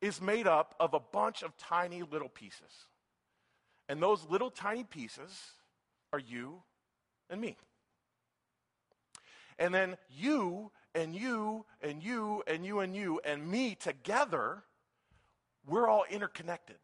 is 0.00 0.20
made 0.20 0.46
up 0.46 0.74
of 0.78 0.94
a 0.94 1.00
bunch 1.00 1.42
of 1.42 1.56
tiny 1.56 2.02
little 2.02 2.28
pieces. 2.28 2.86
And 3.88 4.02
those 4.02 4.24
little 4.28 4.50
tiny 4.50 4.84
pieces 4.84 5.30
are 6.12 6.18
you 6.18 6.62
and 7.30 7.40
me. 7.40 7.56
And 9.58 9.74
then 9.74 9.96
you 10.10 10.70
and 10.94 11.14
you 11.14 11.64
and 11.80 12.02
you 12.02 12.42
and 12.46 12.64
you 12.64 12.80
and 12.80 12.94
you 12.94 13.20
and 13.24 13.50
me 13.50 13.74
together, 13.74 14.62
we're 15.66 15.88
all 15.88 16.04
interconnected. 16.08 16.76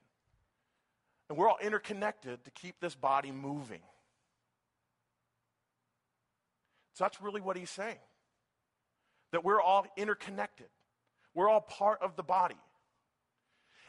And 1.29 1.39
we're 1.39 1.49
all 1.49 1.59
interconnected 1.63 2.45
to 2.45 2.51
keep 2.51 2.81
this 2.81 2.95
body 2.95 3.31
moving. 3.31 3.81
So 6.95 7.05
that's 7.05 7.21
really 7.21 7.41
what 7.41 7.57
he's 7.57 7.71
saying. 7.71 7.99
That 9.33 9.45
we're 9.45 9.61
all 9.61 9.87
interconnected. 9.97 10.67
We're 11.35 11.49
all 11.49 11.61
part 11.61 12.03
of 12.03 12.17
the 12.17 12.23
body. 12.23 12.57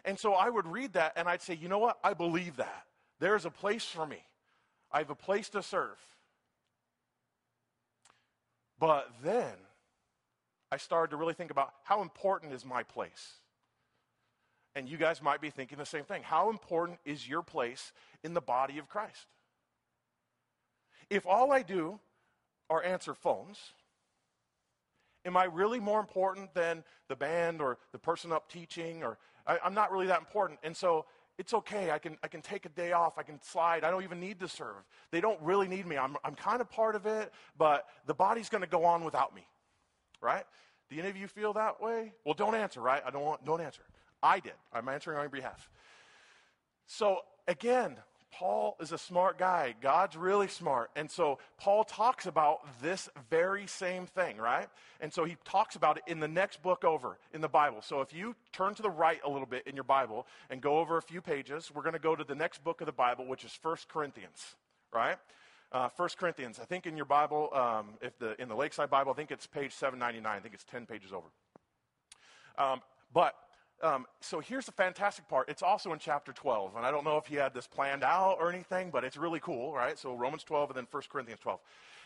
And 0.06 0.18
so 0.20 0.34
I 0.34 0.50
would 0.50 0.68
read 0.68 0.94
that 0.94 1.14
and 1.16 1.28
I'd 1.28 1.42
say, 1.42 1.56
you 1.56 1.68
know 1.68 1.80
what? 1.80 1.98
I 2.04 2.14
believe 2.14 2.58
that. 2.58 2.86
There's 3.20 3.46
a 3.46 3.50
place 3.50 3.86
for 3.86 4.06
me. 4.06 4.24
I 4.92 5.00
have 5.00 5.10
a 5.10 5.16
place 5.16 5.50
to 5.50 5.64
serve. 5.64 5.98
But 8.80 9.10
then 9.24 9.54
I 10.72 10.78
started 10.78 11.12
to 11.12 11.18
really 11.18 11.34
think 11.34 11.52
about 11.52 11.74
how 11.84 12.02
important 12.02 12.54
is 12.54 12.66
my 12.66 12.84
place? 12.84 13.34
And 14.76 14.90
you 14.90 14.98
guys 14.98 15.22
might 15.22 15.42
be 15.42 15.50
thinking 15.50 15.78
the 15.78 15.86
same 15.86 16.04
thing. 16.04 16.22
How 16.22 16.50
important 16.50 17.00
is 17.06 17.28
your 17.28 17.42
place 17.42 17.94
in 18.24 18.34
the 18.34 18.42
body 18.42 18.78
of 18.78 18.90
Christ? 18.90 19.26
If 21.10 21.26
all 21.26 21.52
I 21.52 21.62
do 21.62 22.00
are 22.70 22.84
answer 22.84 23.14
phones, 23.14 23.58
am 25.24 25.38
I 25.38 25.46
really 25.46 25.80
more 25.80 26.00
important 26.00 26.54
than 26.54 26.84
the 27.08 27.16
band 27.16 27.62
or 27.62 27.78
the 27.92 28.00
person 28.00 28.32
up 28.32 28.52
teaching? 28.52 29.04
Or 29.04 29.18
I, 29.48 29.60
am 29.64 29.74
not 29.74 29.92
really 29.92 30.08
that 30.08 30.20
important. 30.20 30.60
And 30.64 30.76
so 30.76 31.06
it's 31.38 31.54
okay. 31.54 31.92
I 31.92 32.00
can, 32.00 32.18
I 32.24 32.28
can 32.28 32.42
take 32.42 32.66
a 32.66 32.70
day 32.70 32.94
off. 32.94 33.18
I 33.18 33.24
can 33.24 33.42
slide. 33.42 33.84
I 33.84 33.92
don't 33.92 34.04
even 34.04 34.20
need 34.20 34.40
to 34.40 34.48
serve. 34.48 34.84
They 35.12 35.22
don't 35.22 35.40
really 35.42 35.68
need 35.68 35.86
me. 35.86 35.98
I'm, 35.98 36.16
I'm 36.24 36.36
kind 36.36 36.62
of 36.62 36.70
part 36.70 36.96
of 36.96 37.06
it, 37.06 37.32
but 37.58 37.86
the 38.06 38.14
body's 38.14 38.50
going 38.50 38.62
to 38.62 38.70
go 38.70 38.86
on 38.86 39.04
without 39.04 39.36
me, 39.36 39.46
right? 40.22 40.44
Do 40.90 40.98
any 41.00 41.10
of 41.10 41.18
you 41.18 41.28
feel 41.28 41.54
that 41.54 41.82
way? 41.82 42.14
Well, 42.24 42.36
don't 42.36 42.56
answer, 42.56 42.80
right? 42.80 43.02
I 43.06 43.10
don't 43.10 43.24
want, 43.24 43.46
don't 43.46 43.62
answer. 43.62 43.82
I 44.22 44.40
did. 44.40 44.54
I'm 44.72 44.88
answering 44.88 45.18
on 45.18 45.24
your 45.24 45.30
behalf. 45.30 45.70
So 46.88 47.20
again, 47.48 47.98
Paul 48.38 48.76
is 48.82 48.92
a 48.92 48.98
smart 48.98 49.38
guy. 49.38 49.76
God's 49.82 50.18
really 50.18 50.50
smart. 50.50 50.92
And 50.96 51.10
so 51.10 51.40
Paul 51.58 51.86
talks 51.86 52.26
about 52.26 52.60
this 52.82 53.08
very 53.30 53.66
same 53.66 54.08
thing, 54.08 54.38
right? 54.38 54.68
And 55.00 55.14
so 55.14 55.24
he 55.24 55.38
talks 55.46 55.78
about 55.78 55.98
it 55.98 56.04
in 56.08 56.20
the 56.20 56.28
next 56.28 56.62
book 56.62 56.84
over 56.84 57.18
in 57.34 57.40
the 57.40 57.48
Bible. 57.48 57.82
So 57.82 58.02
if 58.02 58.14
you 58.14 58.36
turn 58.52 58.76
to 58.76 58.82
the 58.82 58.90
right 58.90 59.22
a 59.24 59.30
little 59.30 59.46
bit 59.46 59.66
in 59.66 59.76
your 59.76 59.86
Bible 59.86 60.28
and 60.50 60.62
go 60.62 60.80
over 60.80 60.98
a 60.98 61.02
few 61.02 61.22
pages, 61.22 61.72
we're 61.74 61.82
going 61.82 61.94
to 61.94 62.00
go 62.00 62.14
to 62.14 62.26
the 62.26 62.36
next 62.36 62.62
book 62.62 62.82
of 62.82 62.88
the 62.88 62.92
Bible, 62.92 63.26
which 63.26 63.46
is 63.46 63.58
1 63.62 63.78
Corinthians, 63.88 64.56
right? 64.94 65.18
Uh, 65.72 65.88
1 65.96 66.10
Corinthians. 66.20 66.60
I 66.62 66.66
think 66.66 66.86
in 66.86 66.98
your 66.98 67.06
Bible, 67.06 67.50
um, 67.54 67.94
if 68.02 68.18
the, 68.20 68.40
in 68.42 68.50
the 68.50 68.56
Lakeside 68.56 68.90
Bible, 68.90 69.14
I 69.14 69.16
think 69.16 69.32
it's 69.32 69.48
page 69.48 69.72
799. 69.72 70.38
I 70.38 70.40
think 70.42 70.54
it's 70.54 70.66
10 70.66 70.86
pages 70.86 71.14
over. 71.14 71.28
Um, 72.58 72.82
but 73.14 73.36
um, 73.82 74.06
so 74.22 74.40
here's 74.40 74.66
the 74.66 74.72
fantastic 74.72 75.28
part. 75.28 75.50
It's 75.50 75.62
also 75.62 75.92
in 75.94 76.00
chapter 76.00 76.32
12. 76.32 76.76
And 76.76 76.86
I 76.86 76.92
don't 76.92 77.04
know 77.04 77.18
if 77.18 77.26
he 77.26 77.36
had 77.36 77.54
this 77.54 77.68
planned 77.68 78.04
out 78.04 78.38
or 78.40 78.50
anything, 78.50 78.90
but 78.90 79.04
it's 79.04 79.18
really 79.18 79.40
cool, 79.40 79.74
right? 79.74 79.98
So 80.00 80.16
Romans 80.16 80.44
12 80.44 80.72
and 80.72 80.78
then 80.78 80.88
1 80.90 81.04
Corinthians 81.10 81.42
12. 81.42 81.60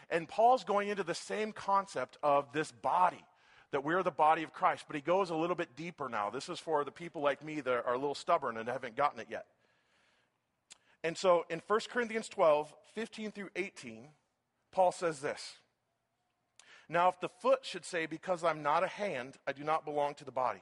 And 0.10 0.28
Paul's 0.28 0.64
going 0.64 0.90
into 0.90 1.04
the 1.04 1.14
same 1.14 1.52
concept 1.52 2.18
of 2.24 2.52
this 2.52 2.72
body, 2.72 3.24
that 3.72 3.84
we're 3.84 4.02
the 4.02 4.12
body 4.12 4.42
of 4.44 4.52
Christ. 4.52 4.86
But 4.88 4.96
he 4.96 5.02
goes 5.02 5.30
a 5.30 5.36
little 5.36 5.56
bit 5.56 5.76
deeper 5.76 6.10
now. 6.10 6.30
This 6.32 6.50
is 6.50 6.60
for 6.60 6.84
the 6.84 6.92
people 6.92 7.22
like 7.22 7.44
me 7.44 7.62
that 7.62 7.86
are 7.86 7.94
a 7.94 8.00
little 8.00 8.16
stubborn 8.16 8.58
and 8.58 8.68
haven't 8.68 8.96
gotten 8.96 9.20
it 9.20 9.28
yet. 9.30 9.46
And 11.04 11.16
so 11.16 11.46
in 11.50 11.62
1 11.68 11.80
Corinthians 11.92 12.28
12, 12.30 12.74
15 12.96 13.32
through 13.32 13.50
18, 13.56 14.08
Paul 14.72 14.92
says 14.92 15.20
this. 15.20 15.58
Now, 16.92 17.10
if 17.10 17.20
the 17.22 17.30
foot 17.30 17.60
should 17.62 17.86
say, 17.86 18.08
Because 18.08 18.44
I'm 18.44 18.64
not 18.64 18.84
a 18.84 18.88
hand, 18.88 19.38
I 19.46 19.54
do 19.54 19.64
not 19.64 19.86
belong 19.86 20.16
to 20.16 20.26
the 20.26 20.32
body 20.32 20.62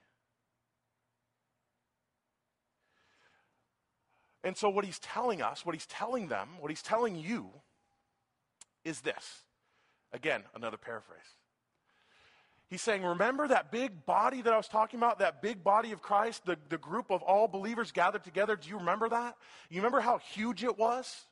And 4.43 4.57
so, 4.57 4.69
what 4.69 4.85
he's 4.85 4.99
telling 4.99 5.41
us, 5.41 5.65
what 5.65 5.75
he's 5.75 5.85
telling 5.85 6.27
them, 6.27 6.49
what 6.59 6.71
he's 6.71 6.81
telling 6.81 7.15
you 7.15 7.49
is 8.83 9.01
this. 9.01 9.43
Again, 10.13 10.43
another 10.55 10.77
paraphrase. 10.77 11.19
He's 12.67 12.81
saying, 12.81 13.03
Remember 13.03 13.47
that 13.47 13.71
big 13.71 14.05
body 14.05 14.41
that 14.41 14.51
I 14.51 14.57
was 14.57 14.67
talking 14.67 14.99
about, 14.99 15.19
that 15.19 15.41
big 15.41 15.63
body 15.63 15.91
of 15.91 16.01
Christ, 16.01 16.45
the, 16.45 16.57
the 16.69 16.77
group 16.77 17.11
of 17.11 17.21
all 17.21 17.47
believers 17.47 17.91
gathered 17.91 18.23
together? 18.23 18.55
Do 18.55 18.69
you 18.69 18.77
remember 18.77 19.09
that? 19.09 19.35
You 19.69 19.81
remember 19.81 19.99
how 19.99 20.19
huge 20.19 20.63
it 20.63 20.77
was? 20.77 21.25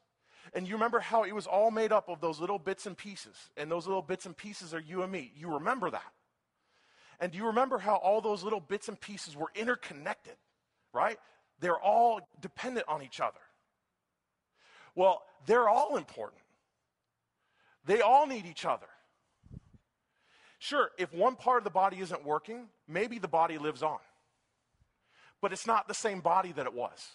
And 0.54 0.68
you 0.68 0.76
remember 0.76 1.00
how 1.00 1.24
it 1.24 1.34
was 1.34 1.48
all 1.48 1.72
made 1.72 1.92
up 1.92 2.10
of 2.10 2.22
those 2.22 2.40
little 2.40 2.60
bits 2.60 2.86
and 2.86 2.98
pieces. 2.98 3.36
And 3.56 3.72
those 3.72 3.88
little 3.88 4.02
bits 4.02 4.26
and 4.26 4.36
pieces 4.36 4.74
are 4.74 4.80
you 4.80 5.02
and 5.04 5.12
me. 5.12 5.32
You 5.36 5.54
remember 5.54 5.90
that. 5.92 6.12
And 7.20 7.32
do 7.32 7.38
you 7.38 7.48
remember 7.48 7.78
how 7.78 7.96
all 7.96 8.22
those 8.22 8.44
little 8.44 8.62
bits 8.62 8.88
and 8.88 9.00
pieces 9.00 9.36
were 9.36 9.52
interconnected, 9.56 10.36
right? 10.94 11.18
They're 11.60 11.80
all 11.80 12.22
dependent 12.42 12.88
on 12.88 13.02
each 13.02 13.20
other. 13.20 13.40
Well, 14.96 15.24
they're 15.46 15.70
all 15.70 15.98
important. 15.98 16.42
They 17.86 18.02
all 18.02 18.28
need 18.28 18.46
each 18.46 18.66
other. 18.66 18.88
Sure, 20.60 20.92
if 20.98 21.14
one 21.14 21.36
part 21.36 21.60
of 21.60 21.64
the 21.64 21.70
body 21.70 22.00
isn't 22.02 22.26
working, 22.26 22.68
maybe 22.88 23.18
the 23.18 23.28
body 23.28 23.58
lives 23.58 23.82
on. 23.82 24.00
But 25.42 25.54
it's 25.54 25.66
not 25.66 25.88
the 25.88 25.94
same 25.94 26.20
body 26.20 26.52
that 26.52 26.66
it 26.66 26.74
was. 26.74 27.08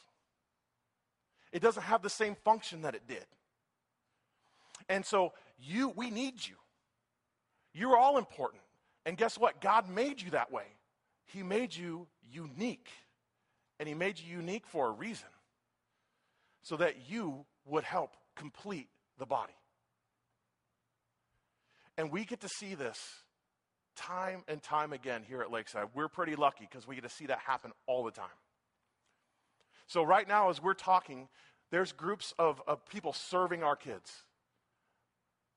It 1.52 1.60
doesn't 1.60 1.82
have 1.82 2.02
the 2.02 2.10
same 2.10 2.36
function 2.42 2.82
that 2.82 2.94
it 2.94 3.06
did. 3.06 3.26
And 4.88 5.04
so 5.04 5.32
you 5.58 5.90
we 5.90 6.10
need 6.10 6.46
you. 6.46 6.56
You're 7.72 7.96
all 7.96 8.18
important. 8.18 8.62
And 9.06 9.16
guess 9.16 9.38
what? 9.38 9.60
God 9.60 9.88
made 9.88 10.22
you 10.22 10.30
that 10.30 10.50
way. 10.50 10.64
He 11.26 11.42
made 11.42 11.74
you 11.76 12.06
unique. 12.30 12.88
And 13.78 13.88
He 13.88 13.94
made 13.94 14.18
you 14.18 14.36
unique 14.36 14.66
for 14.66 14.88
a 14.88 14.90
reason 14.90 15.28
so 16.62 16.76
that 16.76 17.10
you 17.10 17.44
would 17.66 17.84
help 17.84 18.16
complete 18.36 18.88
the 19.18 19.26
body. 19.26 19.54
And 21.96 22.10
we 22.10 22.24
get 22.24 22.40
to 22.40 22.48
see 22.48 22.74
this 22.74 22.98
time 23.96 24.42
and 24.48 24.62
time 24.62 24.92
again 24.92 25.22
here 25.26 25.40
at 25.40 25.50
Lakeside. 25.50 25.86
We're 25.94 26.08
pretty 26.08 26.34
lucky 26.34 26.66
because 26.68 26.86
we 26.86 26.96
get 26.96 27.04
to 27.04 27.10
see 27.10 27.26
that 27.26 27.38
happen 27.38 27.72
all 27.86 28.04
the 28.04 28.10
time. 28.10 28.26
So, 29.86 30.02
right 30.02 30.26
now, 30.26 30.48
as 30.50 30.62
we're 30.62 30.74
talking, 30.74 31.28
there's 31.70 31.92
groups 31.92 32.34
of, 32.38 32.62
of 32.66 32.86
people 32.86 33.12
serving 33.12 33.62
our 33.62 33.76
kids, 33.76 34.24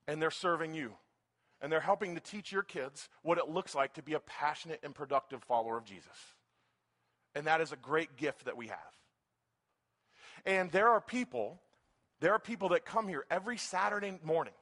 and 0.06 0.20
they're 0.20 0.30
serving 0.30 0.74
you. 0.74 0.92
And 1.60 1.72
they're 1.72 1.80
helping 1.80 2.14
to 2.14 2.20
teach 2.20 2.52
your 2.52 2.62
kids 2.62 3.08
what 3.22 3.36
it 3.36 3.48
looks 3.48 3.74
like 3.74 3.94
to 3.94 4.02
be 4.02 4.12
a 4.12 4.20
passionate 4.20 4.78
and 4.84 4.94
productive 4.94 5.42
follower 5.42 5.76
of 5.76 5.84
Jesus. 5.84 6.34
And 7.34 7.46
that 7.46 7.60
is 7.60 7.72
a 7.72 7.76
great 7.76 8.16
gift 8.16 8.44
that 8.46 8.56
we 8.56 8.68
have. 8.68 8.78
And 10.46 10.70
there 10.72 10.88
are 10.88 11.00
people, 11.00 11.60
there 12.20 12.32
are 12.32 12.38
people 12.38 12.70
that 12.70 12.84
come 12.84 13.08
here 13.08 13.24
every 13.30 13.58
Saturday 13.58 14.18
morning. 14.22 14.54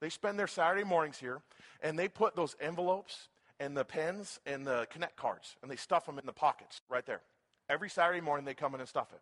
They 0.00 0.08
spend 0.10 0.38
their 0.38 0.46
Saturday 0.46 0.84
mornings 0.84 1.18
here, 1.18 1.40
and 1.80 1.98
they 1.98 2.08
put 2.08 2.36
those 2.36 2.56
envelopes 2.60 3.28
and 3.60 3.76
the 3.76 3.84
pens 3.84 4.40
and 4.46 4.66
the 4.66 4.86
connect 4.90 5.16
cards, 5.16 5.56
and 5.62 5.70
they 5.70 5.76
stuff 5.76 6.06
them 6.06 6.18
in 6.18 6.26
the 6.26 6.32
pockets 6.32 6.80
right 6.88 7.06
there. 7.06 7.20
Every 7.68 7.88
Saturday 7.88 8.20
morning, 8.20 8.44
they 8.44 8.54
come 8.54 8.74
in 8.74 8.80
and 8.80 8.88
stuff 8.88 9.12
it. 9.12 9.20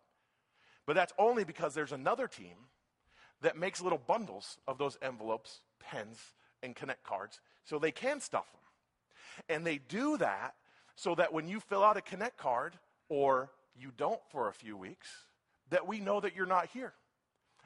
But 0.85 0.95
that's 0.95 1.13
only 1.17 1.43
because 1.43 1.73
there's 1.73 1.91
another 1.91 2.27
team 2.27 2.55
that 3.41 3.57
makes 3.57 3.81
little 3.81 3.99
bundles 3.99 4.57
of 4.67 4.77
those 4.77 4.97
envelopes, 5.01 5.59
pens, 5.79 6.19
and 6.61 6.75
connect 6.75 7.03
cards 7.03 7.39
so 7.63 7.77
they 7.77 7.91
can 7.91 8.19
stuff 8.19 8.51
them. 8.51 8.61
And 9.49 9.65
they 9.65 9.77
do 9.77 10.17
that 10.17 10.55
so 10.95 11.15
that 11.15 11.33
when 11.33 11.47
you 11.47 11.59
fill 11.59 11.83
out 11.83 11.97
a 11.97 12.01
connect 12.01 12.37
card 12.37 12.73
or 13.13 13.51
you 13.79 13.91
don't 13.95 14.19
for 14.31 14.49
a 14.49 14.53
few 14.53 14.75
weeks, 14.75 15.07
that 15.69 15.87
we 15.87 15.99
know 15.99 16.19
that 16.19 16.35
you're 16.35 16.47
not 16.47 16.67
here. 16.73 16.93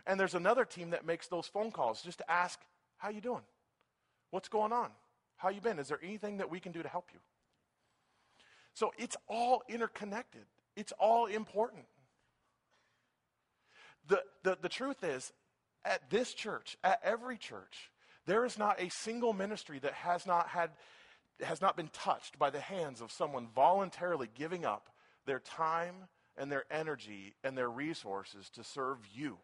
And 0.05 0.19
there's 0.19 0.35
another 0.35 0.65
team 0.65 0.89
that 0.89 1.05
makes 1.05 1.29
those 1.29 1.47
phone 1.47 1.71
calls 1.71 2.01
just 2.01 2.17
to 2.17 2.29
ask, 2.29 2.59
how 2.97 3.09
you 3.09 3.21
doing? 3.21 3.43
What's 4.29 4.49
going 4.49 4.73
on? 4.73 4.89
How 5.37 5.47
you 5.47 5.61
been? 5.61 5.79
Is 5.79 5.87
there 5.87 6.01
anything 6.03 6.37
that 6.37 6.51
we 6.51 6.59
can 6.59 6.73
do 6.73 6.83
to 6.83 6.89
help 6.89 7.05
you? 7.13 7.19
So 8.73 8.91
it's 8.97 9.15
all 9.29 9.63
interconnected. 9.69 10.43
It's 10.75 10.91
all 10.99 11.27
important. 11.27 11.85
The, 14.09 14.23
the, 14.43 14.57
the 14.61 14.69
truth 14.69 15.01
is, 15.01 15.31
at 15.85 16.09
this 16.09 16.33
church, 16.33 16.77
at 16.83 16.99
every 17.03 17.37
church, 17.37 17.89
there 18.25 18.43
is 18.43 18.57
not 18.57 18.81
a 18.81 18.89
single 18.89 19.31
ministry 19.31 19.79
that 19.79 19.93
has 19.93 20.27
not 20.27 20.49
had 20.49 20.71
has 21.41 21.61
not 21.61 21.77
been 21.77 21.89
touched 21.93 22.39
by 22.39 22.49
the 22.49 22.59
hands 22.59 22.99
of 22.99 23.11
someone 23.11 23.47
voluntarily 23.55 24.27
giving 24.35 24.65
up 24.65 24.89
their 25.27 25.39
time 25.39 26.07
and 26.37 26.51
their 26.51 26.65
energy 26.71 27.35
and 27.43 27.55
their 27.55 27.69
resources 27.69 28.49
to 28.51 28.63
serve 28.63 28.97
you 29.13 29.37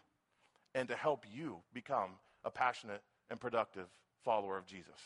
and 0.73 0.87
to 0.87 0.95
help 0.95 1.25
you 1.31 1.57
become 1.73 2.11
a 2.43 2.49
passionate 2.49 3.03
and 3.29 3.39
productive 3.39 3.87
follower 4.23 4.57
of 4.57 4.65
Jesus. 4.65 4.99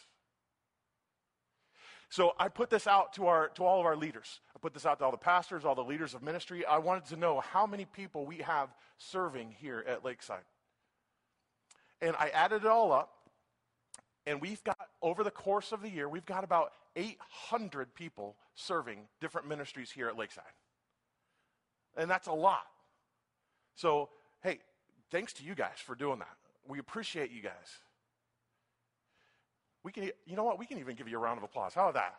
So 2.10 2.34
I 2.40 2.48
put 2.48 2.70
this 2.70 2.88
out 2.88 3.14
to, 3.14 3.28
our, 3.28 3.50
to 3.50 3.66
all 3.66 3.82
of 3.82 3.86
our 3.86 3.98
leaders. 3.98 4.40
I 4.56 4.60
put 4.60 4.74
this 4.74 4.86
out 4.86 5.00
to 5.00 5.06
all 5.06 5.12
the 5.12 5.18
pastors, 5.18 5.66
all 5.66 5.76
the 5.76 5.84
leaders 5.84 6.14
of 6.14 6.24
ministry. 6.24 6.66
I 6.66 6.78
wanted 6.78 7.06
to 7.08 7.18
know 7.18 7.42
how 7.42 7.68
many 7.68 7.84
people 7.84 8.26
we 8.26 8.38
have 8.38 8.70
serving 8.98 9.54
here 9.60 9.84
at 9.86 10.06
Lakeside. 10.06 10.44
And 12.02 12.16
I 12.18 12.30
added 12.30 12.64
it 12.64 12.68
all 12.68 12.92
up, 12.94 13.12
and 14.26 14.40
we've 14.40 14.64
got, 14.64 14.78
over 15.02 15.24
the 15.24 15.32
course 15.32 15.72
of 15.72 15.82
the 15.82 15.90
year, 15.90 16.08
we've 16.08 16.26
got 16.26 16.44
about 16.44 16.72
800 16.96 17.94
people 17.94 18.36
serving 18.56 19.00
different 19.20 19.48
ministries 19.48 19.92
here 19.92 20.08
at 20.08 20.18
Lakeside. 20.18 20.44
And 21.98 22.10
that's 22.10 22.28
a 22.28 22.34
lot. 22.34 22.66
So, 23.76 24.10
hey, 24.44 24.60
thanks 25.12 25.34
to 25.34 25.44
you 25.44 25.56
guys 25.56 25.78
for 25.84 25.96
doing 25.96 26.20
that. 26.20 26.38
We 26.68 26.80
appreciate 26.80 27.32
you 27.32 27.42
guys. 27.42 27.82
We 29.84 29.92
can, 29.92 30.04
you 30.26 30.36
know 30.36 30.44
what? 30.44 30.60
We 30.60 30.66
can 30.66 30.80
even 30.80 30.96
give 30.96 31.08
you 31.08 31.18
a 31.18 31.20
round 31.20 31.38
of 31.38 31.44
applause. 31.44 31.74
How 31.74 31.90
about 31.90 31.96
that? 31.96 32.16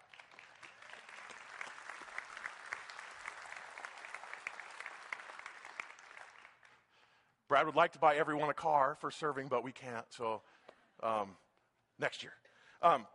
Brad 7.49 7.64
would 7.64 7.77
like 7.77 7.93
to 7.93 7.99
buy 7.99 8.17
everyone 8.17 8.51
a 8.51 8.55
car 8.55 8.97
for 9.01 9.11
serving, 9.11 9.49
but 9.49 9.64
we 9.64 9.73
can't. 9.73 10.05
So 10.11 10.43
um, 11.03 11.31
next 11.99 12.23
year. 12.23 12.33
Um, 12.83 13.07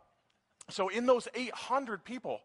so 0.70 0.88
in 0.88 1.06
those 1.06 1.28
800 1.34 2.04
people, 2.04 2.40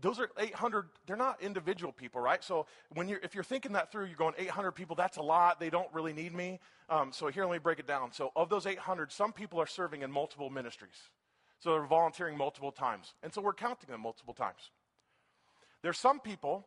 those 0.00 0.20
are 0.20 0.28
800 0.38 0.86
they're 1.06 1.16
not 1.16 1.42
individual 1.42 1.92
people 1.92 2.20
right? 2.20 2.42
So 2.42 2.66
when 2.94 3.08
you're 3.08 3.20
if 3.22 3.34
you're 3.34 3.44
thinking 3.44 3.72
that 3.72 3.90
through 3.90 4.06
you're 4.06 4.16
going 4.16 4.34
800 4.38 4.72
people 4.72 4.96
that's 4.96 5.16
a 5.16 5.22
lot 5.22 5.60
they 5.60 5.70
don't 5.70 5.92
really 5.92 6.12
need 6.12 6.34
me. 6.34 6.60
Um, 6.88 7.12
so 7.12 7.28
here 7.28 7.44
let 7.44 7.52
me 7.52 7.58
break 7.58 7.78
it 7.78 7.86
down. 7.86 8.12
So 8.12 8.32
of 8.36 8.48
those 8.48 8.66
800 8.66 9.12
some 9.12 9.32
people 9.32 9.60
are 9.60 9.66
serving 9.66 10.02
in 10.02 10.10
multiple 10.10 10.50
ministries. 10.50 11.10
So 11.58 11.72
they're 11.72 11.86
volunteering 11.86 12.36
multiple 12.36 12.70
times. 12.70 13.14
And 13.22 13.32
so 13.32 13.40
we're 13.40 13.54
counting 13.54 13.90
them 13.90 14.02
multiple 14.02 14.34
times. 14.34 14.70
There's 15.82 15.98
some 15.98 16.20
people 16.20 16.66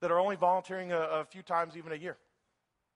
that 0.00 0.12
are 0.12 0.20
only 0.20 0.36
volunteering 0.36 0.92
a, 0.92 1.00
a 1.00 1.24
few 1.24 1.42
times 1.42 1.76
even 1.76 1.92
a 1.92 1.96
year 1.96 2.16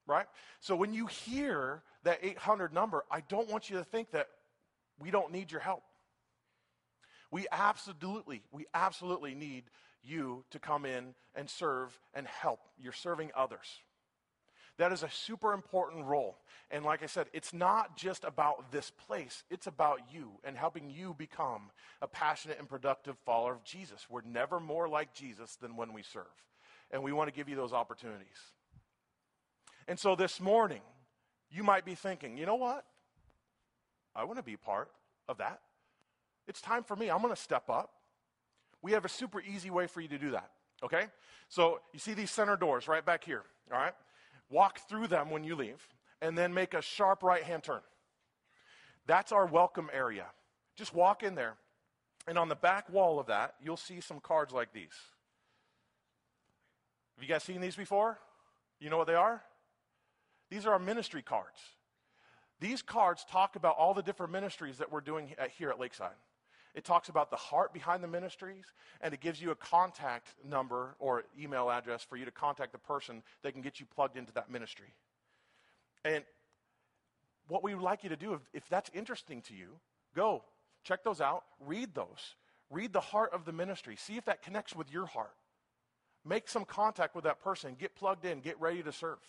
right? 0.05 0.25
So 0.59 0.75
when 0.75 0.93
you 0.93 1.07
hear 1.07 1.81
that 2.03 2.19
800 2.21 2.73
number 2.73 3.03
i 3.11 3.21
don't 3.21 3.49
want 3.49 3.69
you 3.69 3.77
to 3.77 3.83
think 3.83 4.11
that 4.11 4.27
we 4.99 5.11
don't 5.11 5.31
need 5.31 5.51
your 5.51 5.61
help 5.61 5.83
we 7.33 7.47
absolutely, 7.51 8.43
we 8.51 8.67
absolutely 8.75 9.33
need 9.33 9.63
you 10.03 10.45
to 10.51 10.59
come 10.59 10.85
in 10.85 11.15
and 11.33 11.49
serve 11.49 11.99
and 12.13 12.27
help. 12.27 12.59
You're 12.79 12.93
serving 12.93 13.31
others. 13.35 13.81
That 14.77 14.91
is 14.91 15.01
a 15.01 15.09
super 15.09 15.51
important 15.51 16.05
role. 16.05 16.37
And 16.69 16.85
like 16.85 17.01
I 17.01 17.07
said, 17.07 17.25
it's 17.33 17.51
not 17.51 17.97
just 17.97 18.23
about 18.23 18.71
this 18.71 18.91
place, 19.07 19.43
it's 19.49 19.65
about 19.65 20.01
you 20.11 20.33
and 20.43 20.55
helping 20.55 20.91
you 20.91 21.15
become 21.17 21.71
a 22.03 22.07
passionate 22.07 22.59
and 22.59 22.69
productive 22.69 23.17
follower 23.25 23.53
of 23.53 23.63
Jesus. 23.63 24.05
We're 24.11 24.21
never 24.21 24.59
more 24.59 24.87
like 24.87 25.15
Jesus 25.15 25.55
than 25.55 25.75
when 25.75 25.91
we 25.91 26.03
serve. 26.03 26.25
And 26.91 27.01
we 27.01 27.13
want 27.13 27.29
to 27.29 27.35
give 27.35 27.49
you 27.49 27.55
those 27.55 27.73
opportunities. 27.73 28.27
And 29.87 29.97
so 29.97 30.15
this 30.15 30.39
morning, 30.39 30.81
you 31.49 31.63
might 31.63 31.83
be 31.83 31.95
thinking, 31.95 32.37
you 32.37 32.45
know 32.45 32.55
what? 32.55 32.85
I 34.15 34.23
want 34.25 34.37
to 34.37 34.43
be 34.43 34.55
part 34.55 34.91
of 35.27 35.39
that. 35.39 35.61
It's 36.47 36.61
time 36.61 36.83
for 36.83 36.95
me. 36.95 37.09
I'm 37.09 37.21
going 37.21 37.33
to 37.33 37.41
step 37.41 37.69
up. 37.69 37.91
We 38.81 38.91
have 38.91 39.05
a 39.05 39.09
super 39.09 39.41
easy 39.41 39.69
way 39.69 39.87
for 39.87 40.01
you 40.01 40.07
to 40.09 40.17
do 40.17 40.31
that. 40.31 40.49
Okay? 40.83 41.05
So 41.49 41.79
you 41.93 41.99
see 41.99 42.13
these 42.13 42.31
center 42.31 42.57
doors 42.57 42.87
right 42.87 43.05
back 43.05 43.23
here. 43.23 43.43
All 43.71 43.79
right? 43.79 43.93
Walk 44.49 44.79
through 44.89 45.07
them 45.07 45.29
when 45.29 45.43
you 45.43 45.55
leave, 45.55 45.87
and 46.21 46.37
then 46.37 46.53
make 46.53 46.73
a 46.73 46.81
sharp 46.81 47.23
right 47.23 47.43
hand 47.43 47.63
turn. 47.63 47.81
That's 49.07 49.31
our 49.31 49.45
welcome 49.45 49.89
area. 49.91 50.25
Just 50.75 50.93
walk 50.93 51.23
in 51.23 51.35
there, 51.35 51.55
and 52.27 52.37
on 52.37 52.49
the 52.49 52.55
back 52.55 52.89
wall 52.91 53.19
of 53.19 53.27
that, 53.27 53.55
you'll 53.61 53.77
see 53.77 54.01
some 54.01 54.19
cards 54.19 54.53
like 54.53 54.73
these. 54.73 54.93
Have 57.15 57.23
you 57.23 57.29
guys 57.29 57.43
seen 57.43 57.61
these 57.61 57.75
before? 57.75 58.19
You 58.79 58.89
know 58.89 58.97
what 58.97 59.07
they 59.07 59.15
are? 59.15 59.41
These 60.49 60.65
are 60.65 60.73
our 60.73 60.79
ministry 60.79 61.21
cards. 61.21 61.59
These 62.59 62.81
cards 62.81 63.25
talk 63.29 63.55
about 63.55 63.75
all 63.77 63.93
the 63.93 64.03
different 64.03 64.31
ministries 64.31 64.77
that 64.77 64.91
we're 64.91 65.01
doing 65.01 65.33
here 65.57 65.69
at 65.69 65.79
Lakeside. 65.79 66.15
It 66.73 66.85
talks 66.85 67.09
about 67.09 67.29
the 67.29 67.37
heart 67.37 67.73
behind 67.73 68.03
the 68.03 68.07
ministries, 68.07 68.65
and 69.01 69.13
it 69.13 69.19
gives 69.19 69.41
you 69.41 69.51
a 69.51 69.55
contact 69.55 70.29
number 70.43 70.95
or 70.99 71.23
email 71.39 71.69
address 71.69 72.03
for 72.03 72.17
you 72.17 72.25
to 72.25 72.31
contact 72.31 72.71
the 72.71 72.79
person 72.79 73.21
that 73.43 73.51
can 73.51 73.61
get 73.61 73.79
you 73.79 73.85
plugged 73.85 74.17
into 74.17 74.33
that 74.33 74.49
ministry. 74.49 74.93
And 76.03 76.23
what 77.47 77.63
we 77.63 77.75
would 77.75 77.83
like 77.83 78.03
you 78.03 78.09
to 78.09 78.15
do, 78.15 78.33
if, 78.33 78.41
if 78.53 78.69
that's 78.69 78.89
interesting 78.93 79.41
to 79.43 79.53
you, 79.53 79.67
go 80.15 80.43
check 80.83 81.03
those 81.03 81.21
out, 81.21 81.43
read 81.59 81.93
those, 81.93 82.35
read 82.69 82.91
the 82.91 82.99
heart 82.99 83.33
of 83.33 83.45
the 83.45 83.53
ministry, 83.53 83.95
see 83.95 84.17
if 84.17 84.25
that 84.25 84.41
connects 84.41 84.75
with 84.75 84.91
your 84.91 85.05
heart. 85.05 85.33
Make 86.25 86.47
some 86.47 86.65
contact 86.65 87.15
with 87.15 87.25
that 87.25 87.43
person, 87.43 87.75
get 87.77 87.95
plugged 87.95 88.25
in, 88.25 88.39
get 88.39 88.59
ready 88.59 88.81
to 88.81 88.91
serve. 88.91 89.19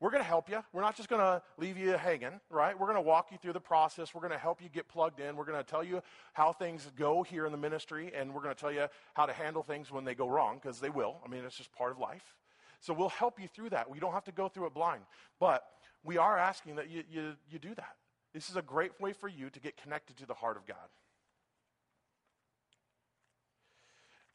We're 0.00 0.10
going 0.10 0.22
to 0.22 0.28
help 0.28 0.48
you. 0.48 0.64
We're 0.72 0.80
not 0.80 0.96
just 0.96 1.10
going 1.10 1.20
to 1.20 1.42
leave 1.58 1.76
you 1.76 1.92
hanging, 1.92 2.40
right? 2.48 2.78
We're 2.78 2.86
going 2.86 2.96
to 2.96 3.02
walk 3.02 3.28
you 3.30 3.36
through 3.36 3.52
the 3.52 3.60
process. 3.60 4.14
We're 4.14 4.22
going 4.22 4.32
to 4.32 4.38
help 4.38 4.62
you 4.62 4.70
get 4.70 4.88
plugged 4.88 5.20
in. 5.20 5.36
We're 5.36 5.44
going 5.44 5.62
to 5.62 5.70
tell 5.70 5.84
you 5.84 6.02
how 6.32 6.54
things 6.54 6.90
go 6.96 7.22
here 7.22 7.44
in 7.44 7.52
the 7.52 7.58
ministry, 7.58 8.10
and 8.16 8.34
we're 8.34 8.40
going 8.40 8.54
to 8.54 8.60
tell 8.60 8.72
you 8.72 8.86
how 9.12 9.26
to 9.26 9.32
handle 9.34 9.62
things 9.62 9.90
when 9.90 10.04
they 10.04 10.14
go 10.14 10.26
wrong, 10.26 10.58
because 10.60 10.80
they 10.80 10.88
will. 10.88 11.16
I 11.22 11.28
mean, 11.28 11.44
it's 11.44 11.56
just 11.56 11.70
part 11.72 11.92
of 11.92 11.98
life. 11.98 12.34
So 12.80 12.94
we'll 12.94 13.10
help 13.10 13.38
you 13.38 13.46
through 13.46 13.70
that. 13.70 13.90
We 13.90 14.00
don't 14.00 14.12
have 14.12 14.24
to 14.24 14.32
go 14.32 14.48
through 14.48 14.66
it 14.68 14.74
blind. 14.74 15.02
But 15.38 15.64
we 16.02 16.16
are 16.16 16.38
asking 16.38 16.76
that 16.76 16.88
you, 16.88 17.04
you, 17.10 17.34
you 17.50 17.58
do 17.58 17.74
that. 17.74 17.96
This 18.32 18.48
is 18.48 18.56
a 18.56 18.62
great 18.62 18.98
way 19.00 19.12
for 19.12 19.28
you 19.28 19.50
to 19.50 19.60
get 19.60 19.76
connected 19.76 20.16
to 20.16 20.26
the 20.26 20.34
heart 20.34 20.56
of 20.56 20.66
God. 20.66 20.76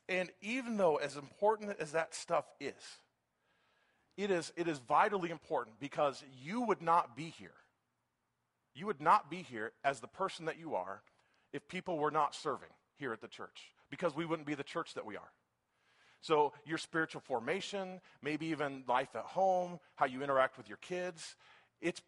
And 0.07 0.29
even 0.41 0.77
though, 0.77 0.97
as 0.97 1.15
important 1.15 1.77
as 1.79 1.93
that 1.93 2.13
stuff 2.13 2.45
is, 2.59 2.75
it 4.17 4.31
is, 4.31 4.51
it 4.55 4.67
is 4.67 4.79
vitally 4.79 5.29
important 5.29 5.79
because 5.79 6.23
you 6.41 6.61
would 6.61 6.81
not 6.81 7.15
be 7.15 7.33
here. 7.37 7.51
You 8.73 8.85
would 8.87 9.01
not 9.01 9.29
be 9.29 9.41
here 9.41 9.71
as 9.83 9.99
the 9.99 10.07
person 10.07 10.45
that 10.45 10.59
you 10.59 10.75
are 10.75 11.01
if 11.53 11.67
people 11.67 11.97
were 11.97 12.11
not 12.11 12.35
serving 12.35 12.69
here 12.97 13.13
at 13.13 13.21
the 13.21 13.27
church 13.27 13.71
because 13.89 14.15
we 14.15 14.25
wouldn't 14.25 14.47
be 14.47 14.55
the 14.55 14.63
church 14.63 14.93
that 14.93 15.05
we 15.05 15.15
are. 15.15 15.31
So, 16.21 16.53
your 16.65 16.79
spiritual 16.79 17.21
formation, 17.21 18.01
maybe 18.23 18.47
even 18.47 18.83
life 18.87 19.15
at 19.15 19.25
home, 19.25 19.79
how 19.95 20.07
you 20.07 20.23
interact 20.23 20.57
with 20.57 20.67
your 20.67 20.79
kids, 20.79 21.35
it's 21.81 22.01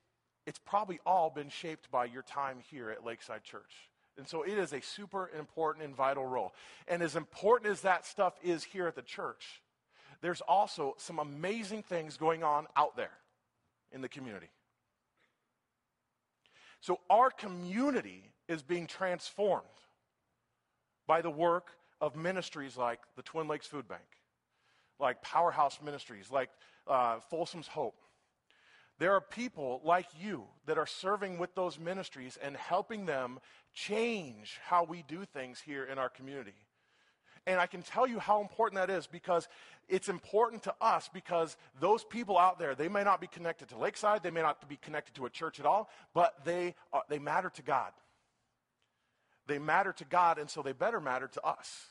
it's 0.48 0.60
probably 0.60 1.00
all 1.06 1.30
been 1.30 1.50
shaped 1.50 1.92
by 1.92 2.06
your 2.06 2.24
time 2.24 2.60
here 2.72 2.90
at 2.90 3.06
Lakeside 3.06 3.44
Church. 3.44 3.90
And 4.18 4.28
so 4.28 4.44
it 4.44 4.58
is 4.58 4.72
a 4.74 4.82
super 4.82 5.30
important 5.38 5.86
and 5.86 5.94
vital 5.94 6.26
role. 6.26 6.54
And 6.88 7.04
as 7.04 7.18
important 7.18 7.70
as 7.70 7.82
that 7.82 8.06
stuff 8.06 8.34
is 8.42 8.64
here 8.64 8.88
at 8.88 8.96
the 8.96 9.02
church, 9.02 9.62
there's 10.22 10.42
also 10.42 10.96
some 10.98 11.20
amazing 11.20 11.84
things 11.84 12.18
going 12.18 12.44
on 12.44 12.68
out 12.76 12.96
there 12.96 13.12
in 13.92 14.02
the 14.02 14.10
community. 14.10 14.50
So 16.82 17.00
our 17.10 17.30
community 17.30 18.32
is 18.48 18.62
being 18.64 18.88
transformed 18.88 19.66
by 21.08 21.22
the 21.22 21.30
work 21.30 21.72
of 22.00 22.16
ministries 22.16 22.78
like 22.78 23.00
the 23.16 23.22
Twin 23.22 23.48
Lakes 23.48 23.68
Food 23.68 23.88
Bank, 23.88 24.04
like 25.00 25.22
Powerhouse 25.22 25.80
Ministries, 25.84 26.32
like 26.32 26.50
uh, 26.88 27.20
Folsom's 27.30 27.68
Hope. 27.68 28.00
There 29.00 29.14
are 29.14 29.22
people 29.22 29.82
like 29.84 30.08
you 30.20 30.46
that 30.66 30.78
are 30.78 30.88
serving 30.88 31.38
with 31.38 31.54
those 31.56 31.80
ministries 31.80 32.38
and 32.42 32.56
helping 32.58 33.06
them 33.06 33.40
change 33.74 34.60
how 34.64 34.84
we 34.84 35.04
do 35.08 35.24
things 35.26 35.60
here 35.60 35.84
in 35.84 36.00
our 36.00 36.10
community. 36.10 36.56
And 37.48 37.62
I 37.62 37.66
can 37.66 37.82
tell 37.82 38.06
you 38.06 38.20
how 38.20 38.42
important 38.42 38.76
that 38.76 38.94
is 38.94 39.08
because 39.08 39.48
it's 39.88 40.10
important 40.10 40.64
to 40.64 40.76
us 40.82 41.10
because 41.14 41.56
those 41.80 42.04
people 42.04 42.38
out 42.38 42.60
there, 42.60 42.76
they 42.76 42.90
may 42.90 43.06
not 43.06 43.22
be 43.22 43.28
connected 43.28 43.70
to 43.70 43.78
Lakeside, 43.78 44.22
they 44.22 44.32
may 44.32 44.42
not 44.42 44.68
be 44.68 44.76
connected 44.76 45.16
to 45.16 45.26
a 45.26 45.30
church 45.30 45.58
at 45.62 45.66
all, 45.66 45.90
but 46.14 46.44
they, 46.44 46.76
they 47.08 47.20
matter 47.20 47.50
to 47.52 47.62
God. 47.62 47.94
They 49.48 49.60
matter 49.60 49.94
to 49.94 50.04
God, 50.04 50.40
and 50.40 50.50
so 50.50 50.62
they 50.62 50.74
better 50.74 51.00
matter 51.00 51.30
to 51.30 51.42
us. 51.42 51.86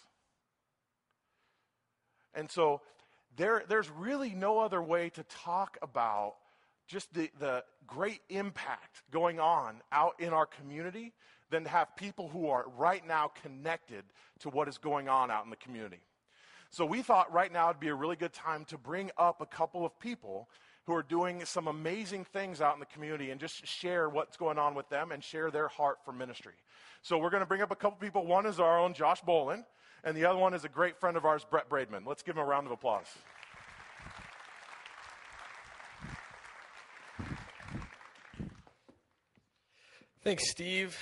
And 2.34 2.50
so 2.50 2.82
there, 3.36 3.64
there's 3.66 3.90
really 3.90 4.34
no 4.34 4.58
other 4.58 4.82
way 4.82 5.08
to 5.08 5.22
talk 5.22 5.78
about 5.80 6.34
just 6.86 7.12
the, 7.14 7.30
the 7.40 7.64
great 7.86 8.20
impact 8.28 9.02
going 9.10 9.40
on 9.40 9.80
out 9.90 10.20
in 10.20 10.34
our 10.34 10.44
community 10.44 11.14
than 11.50 11.64
to 11.64 11.70
have 11.70 11.94
people 11.96 12.28
who 12.28 12.48
are 12.48 12.66
right 12.76 13.06
now 13.06 13.30
connected 13.42 14.04
to 14.40 14.48
what 14.48 14.68
is 14.68 14.78
going 14.78 15.08
on 15.08 15.30
out 15.30 15.44
in 15.44 15.50
the 15.50 15.56
community. 15.56 16.00
So 16.70 16.84
we 16.84 17.02
thought 17.02 17.32
right 17.32 17.52
now 17.52 17.68
would 17.68 17.80
be 17.80 17.88
a 17.88 17.94
really 17.94 18.16
good 18.16 18.32
time 18.32 18.64
to 18.66 18.78
bring 18.78 19.10
up 19.16 19.40
a 19.40 19.46
couple 19.46 19.86
of 19.86 19.98
people 20.00 20.48
who 20.86 20.94
are 20.94 21.02
doing 21.02 21.44
some 21.44 21.68
amazing 21.68 22.24
things 22.24 22.60
out 22.60 22.74
in 22.74 22.80
the 22.80 22.86
community 22.86 23.30
and 23.30 23.40
just 23.40 23.66
share 23.66 24.08
what's 24.08 24.36
going 24.36 24.58
on 24.58 24.74
with 24.74 24.88
them 24.88 25.10
and 25.10 25.22
share 25.22 25.50
their 25.50 25.68
heart 25.68 25.98
for 26.04 26.12
ministry. 26.12 26.54
So 27.02 27.18
we're 27.18 27.30
going 27.30 27.40
to 27.40 27.46
bring 27.46 27.62
up 27.62 27.70
a 27.70 27.76
couple 27.76 27.98
people. 27.98 28.26
One 28.26 28.46
is 28.46 28.60
our 28.60 28.78
own 28.78 28.94
Josh 28.94 29.22
Bolin, 29.22 29.64
and 30.04 30.16
the 30.16 30.24
other 30.24 30.38
one 30.38 30.54
is 30.54 30.64
a 30.64 30.68
great 30.68 30.98
friend 30.98 31.16
of 31.16 31.24
ours, 31.24 31.44
Brett 31.48 31.68
Braidman. 31.68 32.06
Let's 32.06 32.22
give 32.22 32.36
him 32.36 32.42
a 32.42 32.44
round 32.44 32.66
of 32.66 32.72
applause. 32.72 33.06
Thanks, 40.22 40.50
Steve. 40.50 40.98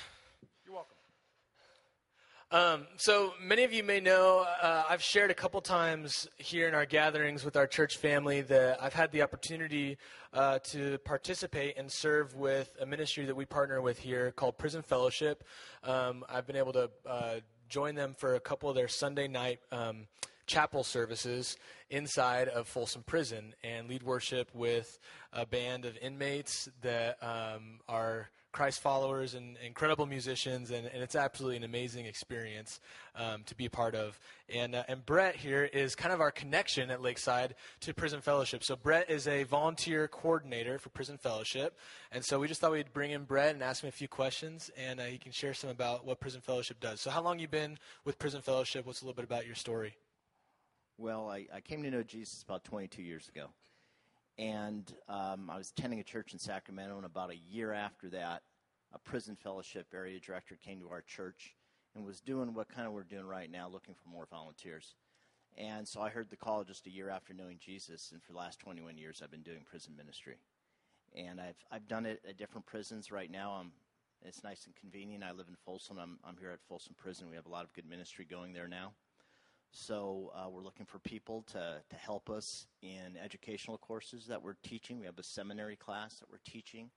Um, 2.55 2.87
so 2.99 3.35
many 3.43 3.65
of 3.65 3.73
you 3.73 3.83
may 3.83 3.99
know 3.99 4.47
uh, 4.63 4.85
I've 4.89 5.03
shared 5.03 5.33
a 5.33 5.35
couple 5.35 5.61
times 5.61 6.29
here 6.37 6.69
in 6.69 6.75
our 6.77 6.87
gatherings 6.87 7.45
with 7.45 7.57
our 7.57 7.67
church 7.67 7.97
family 7.97 8.43
that 8.43 8.81
I've 8.81 8.95
had 8.95 9.11
the 9.11 9.23
opportunity 9.23 9.99
uh, 10.33 10.61
to 10.71 10.99
participate 10.99 11.77
and 11.77 11.91
serve 11.91 12.37
with 12.37 12.71
a 12.81 12.87
ministry 12.87 13.25
that 13.25 13.35
we 13.35 13.45
partner 13.45 13.83
with 13.83 13.99
here 13.99 14.31
called 14.31 14.57
Prison 14.57 14.83
Fellowship. 14.83 15.43
Um, 15.83 16.25
I've 16.29 16.47
been 16.47 16.55
able 16.55 16.73
to 16.75 16.91
uh, 17.05 17.35
join 17.69 17.97
them 17.97 18.15
for 18.17 18.37
a 18.37 18.41
couple 18.41 18.69
of 18.69 18.77
their 18.77 18.87
Sunday 18.87 19.27
night. 19.27 19.59
Um, 19.73 20.07
chapel 20.47 20.85
services 20.85 21.57
inside 21.91 22.47
of 22.49 22.69
Folsom 22.69 23.03
Prison 23.03 23.53
and 23.65 23.89
lead 23.89 24.05
worship 24.05 24.49
with 24.55 25.01
a 25.33 25.45
band 25.45 25.87
of 25.87 25.99
inmates 25.99 26.69
that 26.83 27.17
um, 27.21 27.81
are 27.89 28.29
Christ 28.55 28.81
followers 28.81 29.35
and 29.35 29.57
incredible 29.67 30.07
musicians, 30.07 30.71
and, 30.71 30.87
and 30.87 31.03
it's 31.03 31.17
absolutely 31.17 31.57
an 31.57 31.65
amazing 31.65 32.07
experience 32.07 32.81
um, 33.17 33.43
to 33.47 33.55
be 33.57 33.67
a 33.67 33.71
part 33.71 33.97
of. 33.97 34.17
And, 34.49 34.77
uh, 34.77 34.85
and 34.87 35.05
Brett 35.05 35.35
here 35.35 35.65
is 35.65 35.97
kind 35.97 36.15
of 36.15 36.21
our 36.21 36.31
connection 36.31 36.89
at 36.93 37.03
Lakeside 37.03 37.57
to 37.81 37.93
Prison 37.93 38.21
Fellowship. 38.21 38.63
So 38.63 38.77
Brett 38.77 39.11
is 39.11 39.27
a 39.27 39.43
volunteer 39.43 40.07
coordinator 40.07 40.79
for 40.79 40.89
Prison 40.91 41.19
Fellowship, 41.19 41.77
and 42.13 42.25
so 42.25 42.39
we 42.39 42.47
just 42.47 42.61
thought 42.61 42.71
we'd 42.71 42.93
bring 42.93 43.11
in 43.11 43.25
Brett 43.25 43.55
and 43.55 43.63
ask 43.63 43.83
him 43.83 43.89
a 43.89 43.93
few 43.93 44.07
questions, 44.07 44.71
and 44.79 45.01
uh, 45.01 45.05
he 45.05 45.19
can 45.19 45.33
share 45.33 45.53
some 45.53 45.71
about 45.71 46.07
what 46.07 46.21
Prison 46.21 46.41
Fellowship 46.41 46.79
does. 46.79 47.01
So 47.01 47.11
how 47.11 47.23
long 47.23 47.41
you 47.41 47.49
been 47.49 47.77
with 48.05 48.21
Prison 48.21 48.41
Fellowship? 48.41 48.87
What's 48.87 49.03
a 49.03 49.05
little 49.05 49.17
bit 49.17 49.25
about 49.25 49.47
your 49.47 49.57
story? 49.57 49.97
Well, 50.97 51.29
I, 51.29 51.47
I 51.53 51.61
came 51.61 51.83
to 51.83 51.91
know 51.91 52.05
Jesus 52.05 52.45
about 52.45 52.63
22 52.63 53.03
years 53.03 53.29
ago. 53.29 53.49
And 54.37 54.93
um, 55.09 55.49
I 55.49 55.57
was 55.57 55.71
attending 55.71 56.01
a 56.01 56.05
church 56.05 56.33
in 56.33 56.39
Sacramento, 56.39 56.97
and 56.97 57.07
about 57.07 57.31
a 57.31 57.37
year 57.37 57.73
after 57.73 58.09
that, 58.11 58.43
a 58.93 58.99
prison 58.99 59.37
fellowship 59.37 59.87
area 59.95 60.19
director 60.21 60.57
came 60.57 60.81
to 60.81 60.89
our 60.91 61.03
church 61.03 61.55
and 61.95 62.05
was 62.05 62.21
doing 62.21 62.55
what 62.55 62.69
kind 62.69 62.87
of 62.87 62.93
we're 62.93 63.05
doing 63.05 63.27
right 63.27 63.51
now, 63.51 63.69
looking 63.69 63.95
for 63.95 64.09
more 64.09 64.27
volunteers. 64.31 64.95
And 65.57 65.87
so 65.87 66.01
I 66.01 66.09
heard 66.09 66.31
the 66.31 66.37
call 66.37 66.65
just 66.65 66.87
a 66.87 66.91
year 66.91 67.11
after 67.11 67.33
knowing 67.33 67.59
Jesus, 67.61 68.11
and 68.13 68.23
for 68.23 68.33
the 68.33 68.39
last 68.39 68.59
21 68.59 68.99
years, 68.99 69.21
I've 69.23 69.31
been 69.31 69.43
doing 69.43 69.61
prison 69.65 69.95
ministry. 69.97 70.37
And 71.17 71.41
I've, 71.41 71.57
I've 71.71 71.87
done 71.87 72.07
it 72.07 72.21
at 72.29 72.37
different 72.37 72.67
prisons. 72.67 73.13
Right 73.13 73.31
now, 73.31 73.53
I'm, 73.53 73.71
it's 74.25 74.43
nice 74.43 74.67
and 74.67 74.75
convenient. 74.75 75.23
I 75.23 75.31
live 75.31 75.47
in 75.49 75.57
Folsom. 75.65 75.99
I'm, 75.99 76.19
I'm 76.25 76.37
here 76.39 76.51
at 76.51 76.59
Folsom 76.69 76.97
Prison. 76.97 77.31
We 77.31 77.37
have 77.37 77.47
a 77.47 77.51
lot 77.51 77.65
of 77.65 77.73
good 77.73 77.89
ministry 77.89 78.27
going 78.29 78.53
there 78.53 78.67
now. 78.67 78.95
So 79.77 80.31
uh, 80.37 80.49
we're 80.49 80.63
looking 80.63 80.87
for 80.87 81.01
people 81.01 81.43
to, 81.51 81.81
to 81.91 81.97
help 81.97 82.31
us 82.31 82.69
in 82.81 83.17
educational 83.23 83.77
courses 83.77 84.25
that 84.29 84.41
we're 84.41 84.55
teaching. 84.63 85.01
We 85.01 85.07
have 85.07 85.19
a 85.19 85.25
seminary 85.25 85.75
class 85.75 86.15
that 86.21 86.31
we're 86.31 86.39
teaching. 86.49 86.91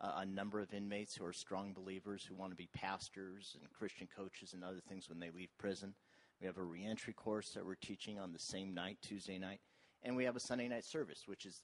Uh, 0.00 0.14
a 0.16 0.26
number 0.26 0.58
of 0.58 0.74
inmates 0.74 1.14
who 1.14 1.24
are 1.24 1.32
strong 1.32 1.72
believers 1.72 2.24
who 2.24 2.34
want 2.34 2.50
to 2.50 2.56
be 2.56 2.68
pastors 2.74 3.56
and 3.60 3.72
Christian 3.72 4.08
coaches 4.14 4.52
and 4.52 4.64
other 4.64 4.80
things 4.88 5.08
when 5.08 5.20
they 5.20 5.30
leave 5.30 5.56
prison. 5.58 5.94
We 6.40 6.48
have 6.48 6.58
a 6.58 6.64
reentry 6.64 7.12
course 7.12 7.50
that 7.50 7.64
we're 7.64 7.76
teaching 7.76 8.18
on 8.18 8.32
the 8.32 8.40
same 8.40 8.74
night, 8.74 8.98
Tuesday 9.00 9.38
night. 9.38 9.60
And 10.02 10.16
we 10.16 10.24
have 10.24 10.34
a 10.34 10.40
Sunday 10.40 10.66
night 10.66 10.84
service, 10.84 11.22
which 11.26 11.46
is 11.46 11.62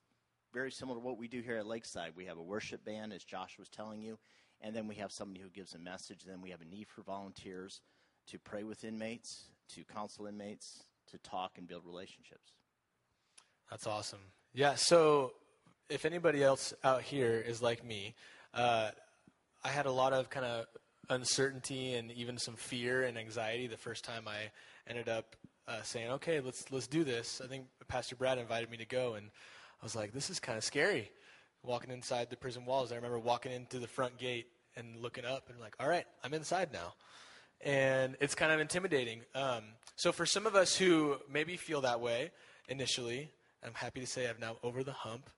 very 0.54 0.70
similar 0.70 1.00
to 1.00 1.04
what 1.04 1.18
we 1.18 1.26
do 1.26 1.40
here 1.40 1.56
at 1.56 1.66
Lakeside. 1.66 2.12
We 2.14 2.26
have 2.26 2.38
a 2.38 2.42
worship 2.42 2.85
band, 2.85 3.12
as 3.12 3.24
Josh 3.24 3.59
was 3.59 3.68
telling 3.68 4.02
you, 4.02 4.20
and 4.61 4.74
then 4.74 4.87
we 4.87 4.94
have 4.94 5.11
somebody 5.11 5.40
who 5.40 5.50
gives 5.50 5.74
a 5.74 5.80
message. 5.80 6.22
Then 6.24 6.40
we 6.40 6.50
have 6.50 6.61
a 6.61 6.64
need 6.64 6.87
for 6.88 7.02
volunteers 7.02 7.80
to 8.28 8.38
pray 8.38 8.62
with 8.62 8.85
inmates, 8.85 9.50
to 9.74 9.85
counsel 9.85 10.26
inmates, 10.26 10.85
to 11.11 11.18
talk 11.18 11.52
and 11.59 11.66
build 11.66 11.85
relationships. 11.87 12.52
That's 13.70 13.87
awesome. 13.87 14.20
Yeah, 14.52 14.74
so 14.74 15.33
if 15.88 16.04
anybody 16.04 16.42
else 16.42 16.74
out 16.83 17.02
here 17.02 17.42
is 17.46 17.62
like 17.62 17.85
me, 17.85 18.14
uh, 18.54 18.90
I 19.62 19.68
had 19.68 19.87
a 19.87 19.92
lot 19.92 20.12
of 20.12 20.30
kind 20.30 20.46
of 20.46 20.66
uncertainty 21.09 21.94
and 21.94 22.11
even 22.12 22.38
some 22.38 22.54
fear 22.54 23.04
and 23.04 23.18
anxiety 23.18 23.66
the 23.66 23.76
first 23.76 24.04
time 24.04 24.26
I 24.26 24.50
ended 24.88 25.09
up 25.09 25.37
uh, 25.68 25.83
saying, 25.83 26.11
"Okay, 26.12 26.40
let's 26.40 26.70
let's 26.70 26.87
do 26.87 27.04
this." 27.04 27.40
I 27.44 27.46
think 27.46 27.66
Pastor 27.88 28.16
Brad 28.16 28.38
invited 28.38 28.70
me 28.70 28.76
to 28.78 28.87
go, 28.87 29.14
and 29.14 29.26
I 29.80 29.85
was 29.85 29.94
like, 29.94 30.12
"This 30.12 30.30
is 30.30 30.40
kind 30.40 30.59
of 30.59 30.64
scary." 30.64 31.11
Walking 31.62 31.90
inside 31.90 32.30
the 32.30 32.37
prison 32.37 32.64
walls, 32.64 32.90
I 32.90 32.96
remember 32.96 33.18
walking 33.18 33.52
into 33.52 33.78
the 33.78 33.87
front 33.87 34.16
gate 34.18 34.46
and 34.76 34.96
looking 34.96 35.24
up 35.24 35.50
and 35.50 35.61
like, 35.61 35.76
"All 35.78 35.88
right, 35.88 36.06
I'm 36.24 36.35
inside 36.35 36.72
now." 36.72 36.94
And 37.62 38.16
it's 38.20 38.34
kind 38.34 38.52
of 38.52 38.60
intimidating. 38.60 39.20
Um, 39.34 39.64
so 39.96 40.12
for 40.12 40.26
some 40.26 40.46
of 40.46 40.54
us 40.54 40.76
who 40.76 41.16
maybe 41.30 41.56
feel 41.56 41.82
that 41.82 42.00
way 42.00 42.30
initially, 42.68 43.30
I'm 43.64 43.74
happy 43.74 44.00
to 44.00 44.06
say 44.06 44.28
I'm 44.28 44.40
now 44.40 44.56
over 44.62 44.82
the 44.82 44.92
hump 44.92 45.28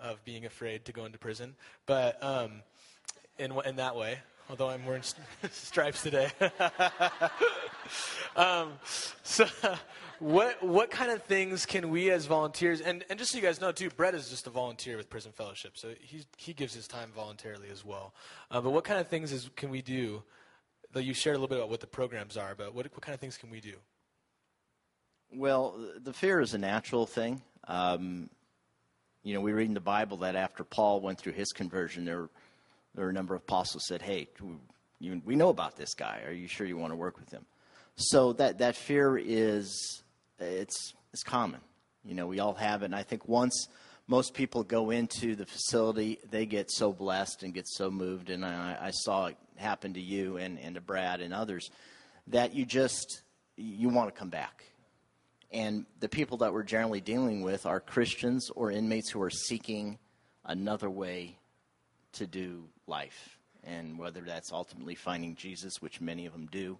of 0.00 0.24
being 0.24 0.46
afraid 0.46 0.84
to 0.86 0.92
go 0.92 1.04
into 1.04 1.18
prison. 1.18 1.54
But 1.86 2.22
um, 2.22 2.62
in 3.38 3.52
in 3.66 3.76
that 3.76 3.96
way, 3.96 4.18
although 4.48 4.68
I'm 4.68 4.84
wearing 4.86 5.02
stripes 5.50 6.02
today. 6.02 6.30
um, 8.36 8.72
so, 9.22 9.46
what 10.18 10.62
what 10.62 10.90
kind 10.90 11.10
of 11.10 11.22
things 11.24 11.66
can 11.66 11.90
we 11.90 12.10
as 12.10 12.26
volunteers 12.26 12.80
and, 12.80 13.04
and 13.10 13.18
just 13.18 13.32
so 13.32 13.38
you 13.38 13.42
guys 13.42 13.60
know 13.60 13.72
too, 13.72 13.90
Brett 13.90 14.14
is 14.14 14.30
just 14.30 14.46
a 14.46 14.50
volunteer 14.50 14.96
with 14.96 15.10
Prison 15.10 15.32
Fellowship, 15.32 15.72
so 15.76 15.90
he 16.00 16.24
he 16.36 16.52
gives 16.52 16.74
his 16.74 16.88
time 16.88 17.10
voluntarily 17.14 17.68
as 17.70 17.84
well. 17.84 18.14
Uh, 18.50 18.60
but 18.60 18.70
what 18.70 18.84
kind 18.84 19.00
of 19.00 19.08
things 19.08 19.32
is, 19.32 19.50
can 19.56 19.70
we 19.70 19.82
do 19.82 20.22
though 20.96 21.02
you 21.02 21.12
shared 21.12 21.36
a 21.36 21.38
little 21.38 21.54
bit 21.54 21.58
about 21.58 21.68
what 21.68 21.80
the 21.80 21.86
programs 21.86 22.38
are, 22.38 22.54
but 22.56 22.74
what, 22.74 22.86
what 22.86 23.02
kind 23.02 23.12
of 23.12 23.20
things 23.20 23.36
can 23.36 23.50
we 23.50 23.60
do? 23.60 23.74
Well, 25.30 25.78
the 26.02 26.14
fear 26.14 26.40
is 26.40 26.54
a 26.54 26.58
natural 26.58 27.04
thing. 27.04 27.42
Um, 27.68 28.30
you 29.22 29.34
know, 29.34 29.42
we 29.42 29.52
read 29.52 29.68
in 29.68 29.74
the 29.74 29.80
Bible 29.80 30.16
that 30.18 30.36
after 30.36 30.64
Paul 30.64 31.02
went 31.02 31.18
through 31.18 31.34
his 31.34 31.52
conversion, 31.52 32.06
there, 32.06 32.30
there 32.94 33.04
were 33.04 33.10
a 33.10 33.12
number 33.12 33.34
of 33.34 33.42
apostles 33.42 33.84
said, 33.86 34.00
"Hey, 34.00 34.28
we, 34.40 35.20
we 35.22 35.36
know 35.36 35.50
about 35.50 35.76
this 35.76 35.92
guy. 35.92 36.22
Are 36.24 36.32
you 36.32 36.48
sure 36.48 36.66
you 36.66 36.78
want 36.78 36.92
to 36.92 36.96
work 36.96 37.18
with 37.18 37.30
him?" 37.30 37.44
So 37.96 38.32
that 38.34 38.56
that 38.58 38.74
fear 38.74 39.18
is 39.18 40.02
it's 40.38 40.94
it's 41.12 41.22
common. 41.22 41.60
You 42.06 42.14
know, 42.14 42.26
we 42.26 42.40
all 42.40 42.54
have 42.54 42.80
it. 42.80 42.86
And 42.86 42.94
I 42.94 43.02
think 43.02 43.28
once 43.28 43.68
most 44.08 44.34
people 44.34 44.62
go 44.62 44.90
into 44.90 45.34
the 45.34 45.46
facility, 45.46 46.18
they 46.30 46.46
get 46.46 46.70
so 46.70 46.92
blessed 46.92 47.42
and 47.42 47.52
get 47.52 47.66
so 47.66 47.90
moved. 47.90 48.30
And 48.30 48.44
I, 48.44 48.76
I 48.80 48.90
saw 48.90 49.26
it 49.26 49.36
happen 49.56 49.94
to 49.94 50.00
you 50.00 50.36
and, 50.36 50.58
and 50.58 50.74
to 50.76 50.80
Brad 50.80 51.20
and 51.20 51.34
others 51.34 51.70
that 52.28 52.54
you 52.54 52.64
just 52.64 53.22
you 53.56 53.88
want 53.88 54.12
to 54.12 54.18
come 54.18 54.30
back. 54.30 54.64
And 55.52 55.86
the 56.00 56.08
people 56.08 56.38
that 56.38 56.52
we're 56.52 56.64
generally 56.64 57.00
dealing 57.00 57.42
with 57.42 57.66
are 57.66 57.80
Christians 57.80 58.50
or 58.54 58.70
inmates 58.70 59.10
who 59.10 59.22
are 59.22 59.30
seeking 59.30 59.98
another 60.44 60.90
way 60.90 61.38
to 62.12 62.26
do 62.26 62.64
life. 62.86 63.38
And 63.64 63.98
whether 63.98 64.20
that's 64.20 64.52
ultimately 64.52 64.94
finding 64.94 65.34
Jesus, 65.34 65.80
which 65.80 66.00
many 66.00 66.26
of 66.26 66.32
them 66.32 66.48
do, 66.50 66.78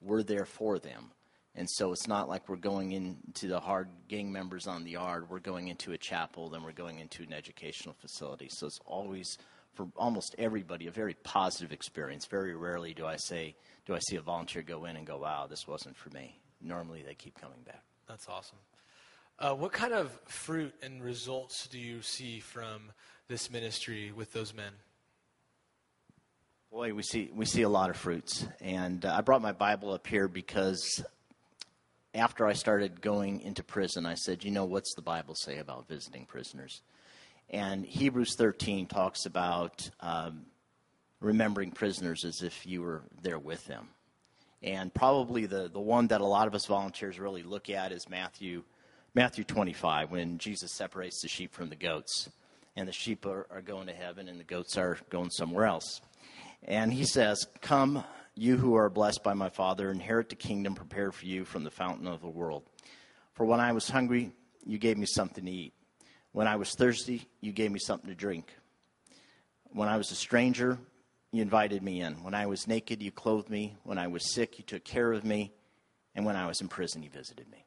we're 0.00 0.22
there 0.22 0.44
for 0.44 0.78
them. 0.78 1.10
And 1.58 1.68
so 1.68 1.90
it's 1.90 2.06
not 2.06 2.28
like 2.28 2.48
we're 2.48 2.54
going 2.54 2.92
into 2.92 3.48
the 3.48 3.58
hard 3.58 3.88
gang 4.06 4.30
members 4.30 4.68
on 4.68 4.84
the 4.84 4.92
yard. 4.92 5.28
We're 5.28 5.40
going 5.40 5.66
into 5.66 5.90
a 5.90 5.98
chapel, 5.98 6.48
then 6.48 6.62
we're 6.62 6.70
going 6.70 7.00
into 7.00 7.24
an 7.24 7.32
educational 7.32 7.96
facility. 8.00 8.48
So 8.48 8.68
it's 8.68 8.78
always, 8.86 9.38
for 9.74 9.88
almost 9.96 10.36
everybody, 10.38 10.86
a 10.86 10.92
very 10.92 11.14
positive 11.24 11.72
experience. 11.72 12.26
Very 12.26 12.54
rarely 12.54 12.94
do 12.94 13.06
I 13.06 13.16
say, 13.16 13.56
do 13.86 13.96
I 13.96 13.98
see 13.98 14.14
a 14.14 14.20
volunteer 14.20 14.62
go 14.62 14.84
in 14.84 14.94
and 14.94 15.04
go, 15.04 15.18
wow, 15.18 15.48
this 15.50 15.66
wasn't 15.66 15.96
for 15.96 16.10
me. 16.10 16.38
Normally 16.62 17.02
they 17.02 17.14
keep 17.14 17.40
coming 17.40 17.58
back. 17.66 17.82
That's 18.06 18.28
awesome. 18.28 18.58
Uh, 19.40 19.54
what 19.54 19.72
kind 19.72 19.92
of 19.92 20.12
fruit 20.26 20.74
and 20.80 21.02
results 21.02 21.66
do 21.66 21.78
you 21.80 22.02
see 22.02 22.38
from 22.38 22.82
this 23.26 23.50
ministry 23.50 24.12
with 24.12 24.32
those 24.32 24.54
men? 24.54 24.72
Boy, 26.70 26.94
we 26.94 27.02
see 27.02 27.30
we 27.34 27.46
see 27.46 27.62
a 27.62 27.68
lot 27.68 27.88
of 27.88 27.96
fruits, 27.96 28.46
and 28.60 29.04
uh, 29.06 29.14
I 29.16 29.22
brought 29.22 29.40
my 29.40 29.52
Bible 29.52 29.90
up 29.90 30.06
here 30.06 30.28
because 30.28 31.02
after 32.18 32.46
I 32.46 32.52
started 32.52 33.00
going 33.00 33.40
into 33.40 33.62
prison, 33.62 34.04
I 34.04 34.14
said, 34.14 34.44
you 34.44 34.50
know, 34.50 34.64
what's 34.64 34.94
the 34.94 35.02
Bible 35.02 35.34
say 35.34 35.58
about 35.58 35.88
visiting 35.88 36.26
prisoners? 36.26 36.82
And 37.50 37.86
Hebrews 37.86 38.34
13 38.34 38.86
talks 38.86 39.24
about 39.24 39.88
um, 40.00 40.46
remembering 41.20 41.70
prisoners 41.70 42.24
as 42.24 42.42
if 42.42 42.66
you 42.66 42.82
were 42.82 43.02
there 43.22 43.38
with 43.38 43.66
them. 43.66 43.88
And 44.62 44.92
probably 44.92 45.46
the, 45.46 45.68
the 45.72 45.80
one 45.80 46.08
that 46.08 46.20
a 46.20 46.26
lot 46.26 46.48
of 46.48 46.54
us 46.54 46.66
volunteers 46.66 47.18
really 47.18 47.42
look 47.42 47.70
at 47.70 47.92
is 47.92 48.08
Matthew, 48.08 48.64
Matthew 49.14 49.44
25, 49.44 50.10
when 50.10 50.38
Jesus 50.38 50.72
separates 50.72 51.22
the 51.22 51.28
sheep 51.28 51.54
from 51.54 51.68
the 51.68 51.76
goats. 51.76 52.28
And 52.76 52.86
the 52.86 52.92
sheep 52.92 53.26
are, 53.26 53.46
are 53.50 53.62
going 53.62 53.86
to 53.86 53.92
heaven 53.92 54.28
and 54.28 54.38
the 54.38 54.44
goats 54.44 54.76
are 54.76 54.98
going 55.10 55.30
somewhere 55.30 55.66
else. 55.66 56.00
And 56.64 56.92
he 56.92 57.04
says, 57.04 57.46
Come, 57.60 58.04
you 58.38 58.56
who 58.56 58.76
are 58.76 58.88
blessed 58.88 59.24
by 59.24 59.34
my 59.34 59.48
Father, 59.48 59.90
inherit 59.90 60.28
the 60.28 60.36
kingdom 60.36 60.74
prepared 60.74 61.14
for 61.14 61.26
you 61.26 61.44
from 61.44 61.64
the 61.64 61.70
fountain 61.70 62.06
of 62.06 62.20
the 62.20 62.28
world. 62.28 62.62
For 63.34 63.44
when 63.44 63.60
I 63.60 63.72
was 63.72 63.88
hungry, 63.88 64.32
you 64.64 64.78
gave 64.78 64.96
me 64.96 65.06
something 65.06 65.44
to 65.44 65.50
eat. 65.50 65.74
When 66.32 66.46
I 66.46 66.56
was 66.56 66.74
thirsty, 66.74 67.28
you 67.40 67.52
gave 67.52 67.72
me 67.72 67.80
something 67.80 68.08
to 68.08 68.14
drink. 68.14 68.54
When 69.70 69.88
I 69.88 69.96
was 69.96 70.12
a 70.12 70.14
stranger, 70.14 70.78
you 71.32 71.42
invited 71.42 71.82
me 71.82 72.00
in. 72.00 72.22
When 72.22 72.34
I 72.34 72.46
was 72.46 72.68
naked, 72.68 73.02
you 73.02 73.10
clothed 73.10 73.50
me. 73.50 73.76
When 73.82 73.98
I 73.98 74.06
was 74.06 74.32
sick, 74.32 74.58
you 74.58 74.64
took 74.64 74.84
care 74.84 75.12
of 75.12 75.24
me. 75.24 75.52
And 76.14 76.24
when 76.24 76.36
I 76.36 76.46
was 76.46 76.60
in 76.60 76.68
prison, 76.68 77.02
you 77.02 77.10
visited 77.10 77.50
me. 77.50 77.66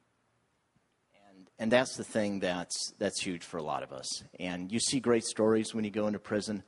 And, 1.30 1.50
and 1.60 1.72
that's 1.72 1.96
the 1.96 2.04
thing 2.04 2.40
that's, 2.40 2.94
that's 2.98 3.22
huge 3.22 3.44
for 3.44 3.58
a 3.58 3.64
lot 3.64 3.84
of 3.84 3.92
us. 3.92 4.08
And 4.40 4.72
you 4.72 4.80
see 4.80 5.00
great 5.00 5.26
stories 5.26 5.76
when 5.76 5.84
you 5.84 5.92
go 5.92 6.08
into 6.08 6.20
prison. 6.20 6.64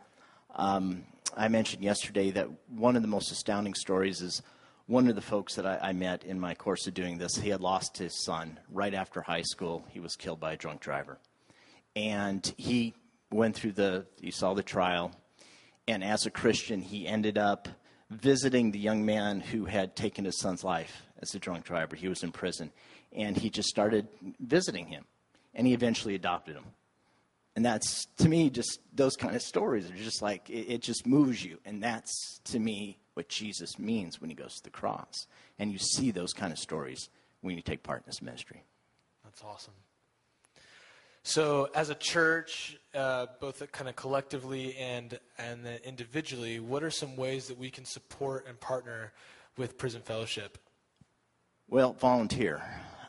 Um, 0.56 1.04
I 1.36 1.48
mentioned 1.48 1.84
yesterday 1.84 2.32
that 2.32 2.48
one 2.70 2.96
of 2.96 3.02
the 3.02 3.08
most 3.08 3.32
astounding 3.32 3.74
stories 3.74 4.22
is 4.22 4.42
one 4.86 5.08
of 5.08 5.16
the 5.16 5.22
folks 5.22 5.56
that 5.56 5.66
I, 5.66 5.80
I, 5.82 5.94
met 5.94 6.24
in 6.26 6.40
my 6.40 6.54
course 6.54 6.86
of 6.88 6.94
doing 6.94 7.18
this. 7.18 7.36
He 7.36 7.50
had 7.50 7.62
lost 7.62 7.98
his 7.98 8.24
son 8.24 8.60
right 8.70 8.94
after 8.94 9.22
high 9.22 9.42
school. 9.42 9.86
He 9.90 10.00
was 10.00 10.16
killed 10.16 10.40
by 10.40 10.54
a 10.54 10.58
drunk 10.58 10.82
driver. 10.82 11.18
And 11.96 12.54
he 12.58 12.94
went 13.32 13.56
through 13.56 13.72
the, 13.72 14.06
he 14.22 14.30
saw 14.30 14.54
the 14.54 14.64
trial. 14.64 15.12
And 15.88 16.04
as 16.04 16.26
a 16.26 16.32
Christian, 16.32 16.82
he 16.82 17.08
ended 17.08 17.38
up 17.38 17.68
visiting 18.12 18.72
the 18.72 18.80
young 18.80 19.06
man 19.06 19.40
who 19.40 19.66
had 19.66 19.96
taken 19.96 20.26
his 20.26 20.40
son's 20.40 20.64
life 20.64 21.04
as 21.22 21.34
a 21.34 21.40
drunk 21.40 21.66
driver. 21.66 21.96
He 21.96 22.08
was 22.08 22.24
in 22.24 22.32
prison. 22.32 22.72
And 23.12 23.38
he 23.38 23.50
just 23.50 23.70
started 23.70 24.08
visiting 24.40 24.88
him. 24.88 25.06
And 25.56 25.66
he 25.66 25.74
eventually 25.74 26.16
adopted 26.16 26.56
him. 26.56 26.66
And 27.56 27.64
that's, 27.64 28.08
to 28.18 28.28
me, 28.28 28.50
just 28.50 28.80
those 28.94 29.16
kind 29.16 29.36
of 29.36 29.42
stories 29.42 29.90
are 29.90 29.96
just 29.96 30.22
like, 30.22 30.50
it, 30.50 30.74
it, 30.74 30.82
just 30.82 31.06
moves 31.06 31.46
you. 31.46 31.60
And 31.66 31.84
that's, 31.84 32.40
to 32.46 32.60
me, 32.60 32.98
what 33.14 33.30
Jesus 33.30 33.78
means 33.78 34.20
when 34.20 34.30
he 34.30 34.36
goes 34.36 34.56
to 34.56 34.64
the 34.64 34.72
cross. 34.72 35.28
And 35.60 35.72
you 35.72 35.78
see 35.78 36.10
those 36.10 36.34
kind 36.34 36.52
of 36.52 36.58
stories 36.58 37.10
when 37.42 37.56
you 37.56 37.62
take 37.62 37.84
part 37.84 38.00
in 38.00 38.06
this 38.08 38.22
ministry. 38.22 38.64
That's 39.24 39.44
awesome. 39.44 39.74
So, 41.26 41.70
as 41.74 41.90
a 41.90 41.96
church, 41.96 42.78
uh, 42.94 43.28
both 43.40 43.72
kind 43.72 43.88
of 43.88 43.96
collectively 43.96 44.76
and, 44.76 45.18
and 45.38 45.66
individually, 45.86 46.60
what 46.60 46.84
are 46.84 46.92
some 46.92 47.16
ways 47.16 47.48
that 47.48 47.58
we 47.58 47.70
can 47.70 47.86
support 47.86 48.46
and 48.46 48.60
partner 48.60 49.14
with 49.58 49.78
Prison 49.78 50.02
Fellowship? 50.02 50.58
Well, 51.70 51.94
volunteer. 51.94 52.62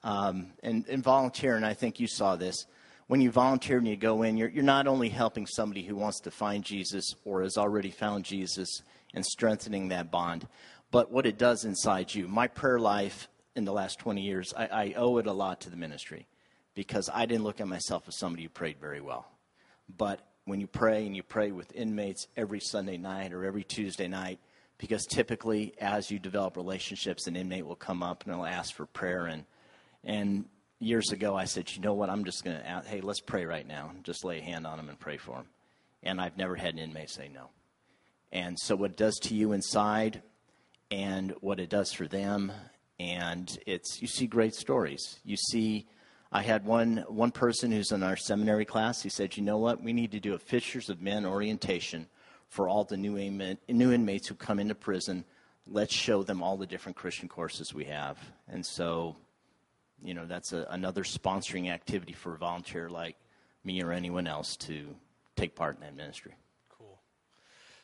Um, 0.05 0.53
and, 0.63 0.87
and 0.87 1.03
volunteer, 1.03 1.57
and 1.57 1.67
I 1.67 1.75
think 1.75 1.99
you 1.99 2.07
saw 2.07 2.37
this 2.37 2.67
when 3.07 3.21
you 3.21 3.31
volunteer 3.31 3.79
and 3.79 3.87
you 3.87 3.97
go 3.97 4.23
in, 4.23 4.37
you're, 4.37 4.49
you're 4.49 4.63
not 4.65 4.87
only 4.87 5.09
helping 5.09 5.47
somebody 5.47 5.83
who 5.83 5.97
wants 5.97 6.21
to 6.21 6.31
find 6.31 6.65
Jesus 6.65 7.15
or 7.25 7.43
has 7.43 7.59
already 7.59 7.91
found 7.91 8.25
Jesus 8.25 8.83
and 9.13 9.25
strengthening 9.25 9.89
that 9.89 10.11
bond, 10.11 10.49
but 10.91 11.11
what 11.11 11.27
it 11.27 11.39
does 11.39 11.65
inside 11.65 12.15
you. 12.15 12.29
My 12.29 12.47
prayer 12.47 12.79
life 12.79 13.29
in 13.55 13.65
the 13.65 13.73
last 13.73 13.99
20 13.99 14.23
years, 14.23 14.55
I, 14.57 14.67
I 14.67 14.95
owe 14.97 15.19
it 15.19 15.27
a 15.27 15.33
lot 15.33 15.61
to 15.63 15.71
the 15.71 15.77
ministry 15.77 16.27
because 16.75 17.11
I 17.13 17.27
didn't 17.27 17.45
look 17.45 17.61
at 17.61 17.69
myself 17.69 18.05
as 18.09 18.19
somebody 18.19 18.45
who 18.45 18.49
prayed 18.49 18.79
very 18.81 19.01
well. 19.01 19.27
But 19.97 20.27
when 20.45 20.61
you 20.61 20.67
pray 20.67 21.07
and 21.07 21.15
you 21.15 21.23
pray 21.23 21.53
with 21.53 21.75
inmates 21.75 22.27
every 22.37 22.61
Sunday 22.61 22.97
night 22.97 23.33
or 23.33 23.45
every 23.45 23.65
Tuesday 23.65 24.09
night, 24.09 24.39
because 24.79 25.07
typically 25.07 25.75
as 25.81 26.11
you 26.11 26.19
develop 26.19 26.57
relationships, 26.57 27.27
an 27.27 27.37
inmate 27.37 27.67
will 27.67 27.77
come 27.77 28.03
up 28.03 28.25
and 28.25 28.35
they'll 28.35 28.45
ask 28.45 28.75
for 28.75 28.87
prayer 28.87 29.27
and 29.27 29.45
and 30.07 30.45
years 30.85 31.11
ago, 31.11 31.37
I 31.37 31.47
said, 31.47 31.73
you 31.73 31.81
know 31.81 31.95
what, 31.95 32.11
I'm 32.11 32.25
just 32.25 32.45
going 32.45 32.57
to, 32.57 32.83
hey, 32.87 33.01
let's 33.01 33.21
pray 33.21 33.45
right 33.45 33.67
now. 33.67 33.91
Just 34.03 34.25
lay 34.25 34.39
a 34.39 34.43
hand 34.43 34.67
on 34.67 34.77
them 34.77 34.89
and 34.89 34.99
pray 34.99 35.17
for 35.17 35.37
them. 35.37 35.47
And 36.03 36.21
I've 36.21 36.37
never 36.37 36.55
had 36.55 36.75
an 36.75 36.81
inmate 36.81 37.11
say 37.11 37.31
no. 37.33 37.49
And 38.31 38.59
so, 38.59 38.77
what 38.77 38.93
it 38.93 38.97
does 38.97 39.17
to 39.23 39.35
you 39.35 39.53
inside 39.53 40.23
and 40.91 41.35
what 41.41 41.61
it 41.61 41.71
does 41.71 41.93
for 41.93 42.07
them, 42.07 42.53
and 43.01 43.57
it's, 43.67 44.03
you 44.03 44.09
see 44.09 44.27
great 44.27 44.55
stories. 44.55 45.19
You 45.25 45.37
see, 45.37 45.87
I 46.31 46.43
had 46.43 46.67
one, 46.67 47.05
one 47.09 47.31
person 47.31 47.71
who's 47.71 47.93
in 47.93 48.03
our 48.03 48.17
seminary 48.17 48.65
class. 48.65 49.03
He 49.03 49.09
said, 49.09 49.37
you 49.37 49.43
know 49.43 49.59
what, 49.59 49.83
we 49.83 49.93
need 49.93 50.13
to 50.13 50.21
do 50.21 50.35
a 50.35 50.39
Fishers 50.39 50.91
of 50.91 51.01
Men 51.01 51.25
orientation 51.25 52.07
for 52.49 52.69
all 52.69 52.85
the 52.85 52.97
new, 52.97 53.17
new 53.69 53.93
inmates 53.93 54.29
who 54.29 54.35
come 54.35 54.59
into 54.59 54.75
prison. 54.75 55.25
Let's 55.67 55.95
show 55.95 56.23
them 56.23 56.43
all 56.43 56.57
the 56.57 56.67
different 56.67 56.97
Christian 56.97 57.29
courses 57.29 57.73
we 57.73 57.85
have. 57.85 58.19
And 58.49 58.67
so 58.67 59.17
you 60.03 60.15
know, 60.15 60.27
that's 60.27 60.53
a, 60.53 60.67
another 60.71 61.03
sponsoring 61.03 61.71
activity 61.71 62.13
for 62.13 62.35
a 62.35 62.39
volunteer 62.39 62.89
like 62.89 63.17
me 63.65 63.83
or 63.83 63.93
anyone 63.93 64.27
else 64.27 64.57
to 64.57 64.95
take 65.37 65.55
part 65.55 65.77
in 65.77 65.81
that 65.83 65.97
ministry. 65.97 66.33
Cool. 66.69 66.99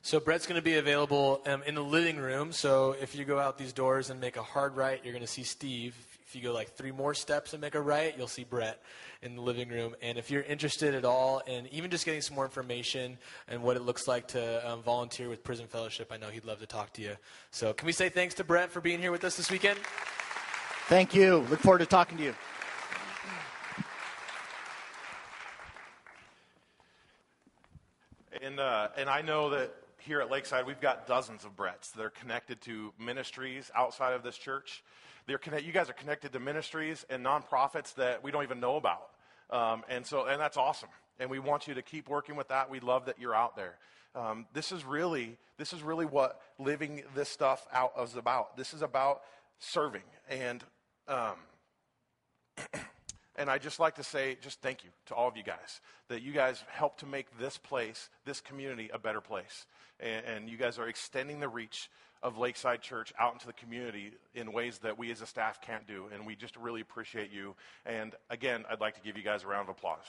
So 0.02 0.20
Brett's 0.20 0.46
going 0.46 0.60
to 0.60 0.64
be 0.64 0.76
available 0.76 1.40
um, 1.46 1.62
in 1.66 1.74
the 1.74 1.82
living 1.82 2.18
room. 2.18 2.52
So 2.52 2.96
if 3.00 3.14
you 3.14 3.24
go 3.24 3.38
out 3.38 3.58
these 3.58 3.72
doors 3.72 4.10
and 4.10 4.20
make 4.20 4.36
a 4.36 4.42
hard 4.42 4.76
right, 4.76 5.00
you're 5.02 5.12
going 5.12 5.24
to 5.24 5.30
see 5.30 5.42
Steve. 5.42 5.96
If 6.26 6.36
you 6.36 6.42
go 6.42 6.52
like 6.52 6.76
three 6.76 6.92
more 6.92 7.12
steps 7.12 7.54
and 7.54 7.60
make 7.60 7.74
a 7.74 7.80
right, 7.80 8.14
you'll 8.16 8.28
see 8.28 8.44
Brett 8.44 8.80
in 9.20 9.34
the 9.34 9.42
living 9.42 9.68
room. 9.68 9.96
And 10.00 10.16
if 10.16 10.30
you're 10.30 10.42
interested 10.42 10.94
at 10.94 11.04
all 11.04 11.38
in 11.40 11.66
even 11.72 11.90
just 11.90 12.04
getting 12.04 12.20
some 12.20 12.36
more 12.36 12.44
information 12.44 13.18
and 13.48 13.64
what 13.64 13.76
it 13.76 13.82
looks 13.82 14.06
like 14.06 14.28
to 14.28 14.70
um, 14.70 14.80
volunteer 14.82 15.28
with 15.28 15.42
Prison 15.42 15.66
Fellowship, 15.66 16.12
I 16.12 16.18
know 16.18 16.28
he'd 16.28 16.44
love 16.44 16.60
to 16.60 16.66
talk 16.66 16.92
to 16.94 17.02
you. 17.02 17.16
So 17.50 17.72
can 17.72 17.84
we 17.86 17.92
say 17.92 18.10
thanks 18.10 18.34
to 18.34 18.44
Brett 18.44 18.70
for 18.70 18.80
being 18.80 19.00
here 19.00 19.10
with 19.10 19.24
us 19.24 19.36
this 19.36 19.50
weekend? 19.50 19.80
Thank 20.90 21.14
you. 21.14 21.46
Look 21.48 21.60
forward 21.60 21.78
to 21.78 21.86
talking 21.86 22.18
to 22.18 22.24
you. 22.24 22.34
And, 28.42 28.58
uh, 28.58 28.88
and 28.96 29.08
I 29.08 29.22
know 29.22 29.50
that 29.50 29.72
here 29.98 30.20
at 30.20 30.32
Lakeside, 30.32 30.66
we've 30.66 30.80
got 30.80 31.06
dozens 31.06 31.44
of 31.44 31.54
Bretts 31.54 31.92
that 31.92 32.02
are 32.04 32.10
connected 32.10 32.60
to 32.62 32.92
ministries 32.98 33.70
outside 33.76 34.14
of 34.14 34.24
this 34.24 34.36
church. 34.36 34.82
They're 35.28 35.38
connect, 35.38 35.64
you 35.64 35.70
guys 35.70 35.88
are 35.88 35.92
connected 35.92 36.32
to 36.32 36.40
ministries 36.40 37.06
and 37.08 37.24
nonprofits 37.24 37.94
that 37.94 38.24
we 38.24 38.32
don't 38.32 38.42
even 38.42 38.58
know 38.58 38.74
about. 38.74 39.10
Um, 39.50 39.84
and 39.88 40.04
so, 40.04 40.26
and 40.26 40.40
that's 40.40 40.56
awesome. 40.56 40.88
And 41.20 41.30
we 41.30 41.38
want 41.38 41.68
you 41.68 41.74
to 41.74 41.82
keep 41.82 42.08
working 42.08 42.34
with 42.34 42.48
that. 42.48 42.68
We 42.68 42.80
love 42.80 43.04
that 43.04 43.20
you're 43.20 43.36
out 43.36 43.54
there. 43.54 43.76
Um, 44.16 44.46
this 44.54 44.72
is 44.72 44.84
really, 44.84 45.38
this 45.56 45.72
is 45.72 45.84
really 45.84 46.04
what 46.04 46.40
living 46.58 47.04
this 47.14 47.28
stuff 47.28 47.64
out 47.72 47.92
is 48.02 48.16
about. 48.16 48.56
This 48.56 48.74
is 48.74 48.82
about 48.82 49.20
serving. 49.60 50.02
And 50.28 50.64
um, 51.10 51.34
and 53.36 53.50
I 53.50 53.58
just 53.58 53.80
like 53.80 53.96
to 53.96 54.04
say, 54.04 54.36
just 54.40 54.60
thank 54.60 54.84
you 54.84 54.90
to 55.06 55.14
all 55.14 55.28
of 55.28 55.36
you 55.36 55.42
guys 55.42 55.80
that 56.08 56.22
you 56.22 56.32
guys 56.32 56.64
help 56.68 56.98
to 56.98 57.06
make 57.06 57.26
this 57.38 57.56
place, 57.56 58.10
this 58.24 58.40
community, 58.40 58.90
a 58.92 58.98
better 58.98 59.20
place. 59.20 59.66
And, 60.00 60.24
and, 60.26 60.50
you 60.50 60.56
guys 60.56 60.78
are 60.78 60.88
extending 60.88 61.40
the 61.40 61.48
reach 61.48 61.88
of 62.22 62.36
Lakeside 62.36 62.82
Church 62.82 63.12
out 63.18 63.32
into 63.32 63.46
the 63.46 63.52
community 63.52 64.12
in 64.34 64.52
ways 64.52 64.78
that 64.78 64.98
we 64.98 65.10
as 65.10 65.20
a 65.20 65.26
staff 65.26 65.60
can't 65.60 65.86
do. 65.86 66.06
And 66.12 66.26
we 66.26 66.34
just 66.34 66.56
really 66.56 66.80
appreciate 66.80 67.30
you. 67.32 67.54
And 67.86 68.14
again, 68.28 68.64
I'd 68.70 68.80
like 68.80 68.94
to 68.94 69.00
give 69.00 69.16
you 69.16 69.22
guys 69.22 69.44
a 69.44 69.46
round 69.46 69.68
of 69.68 69.76
applause. 69.76 70.04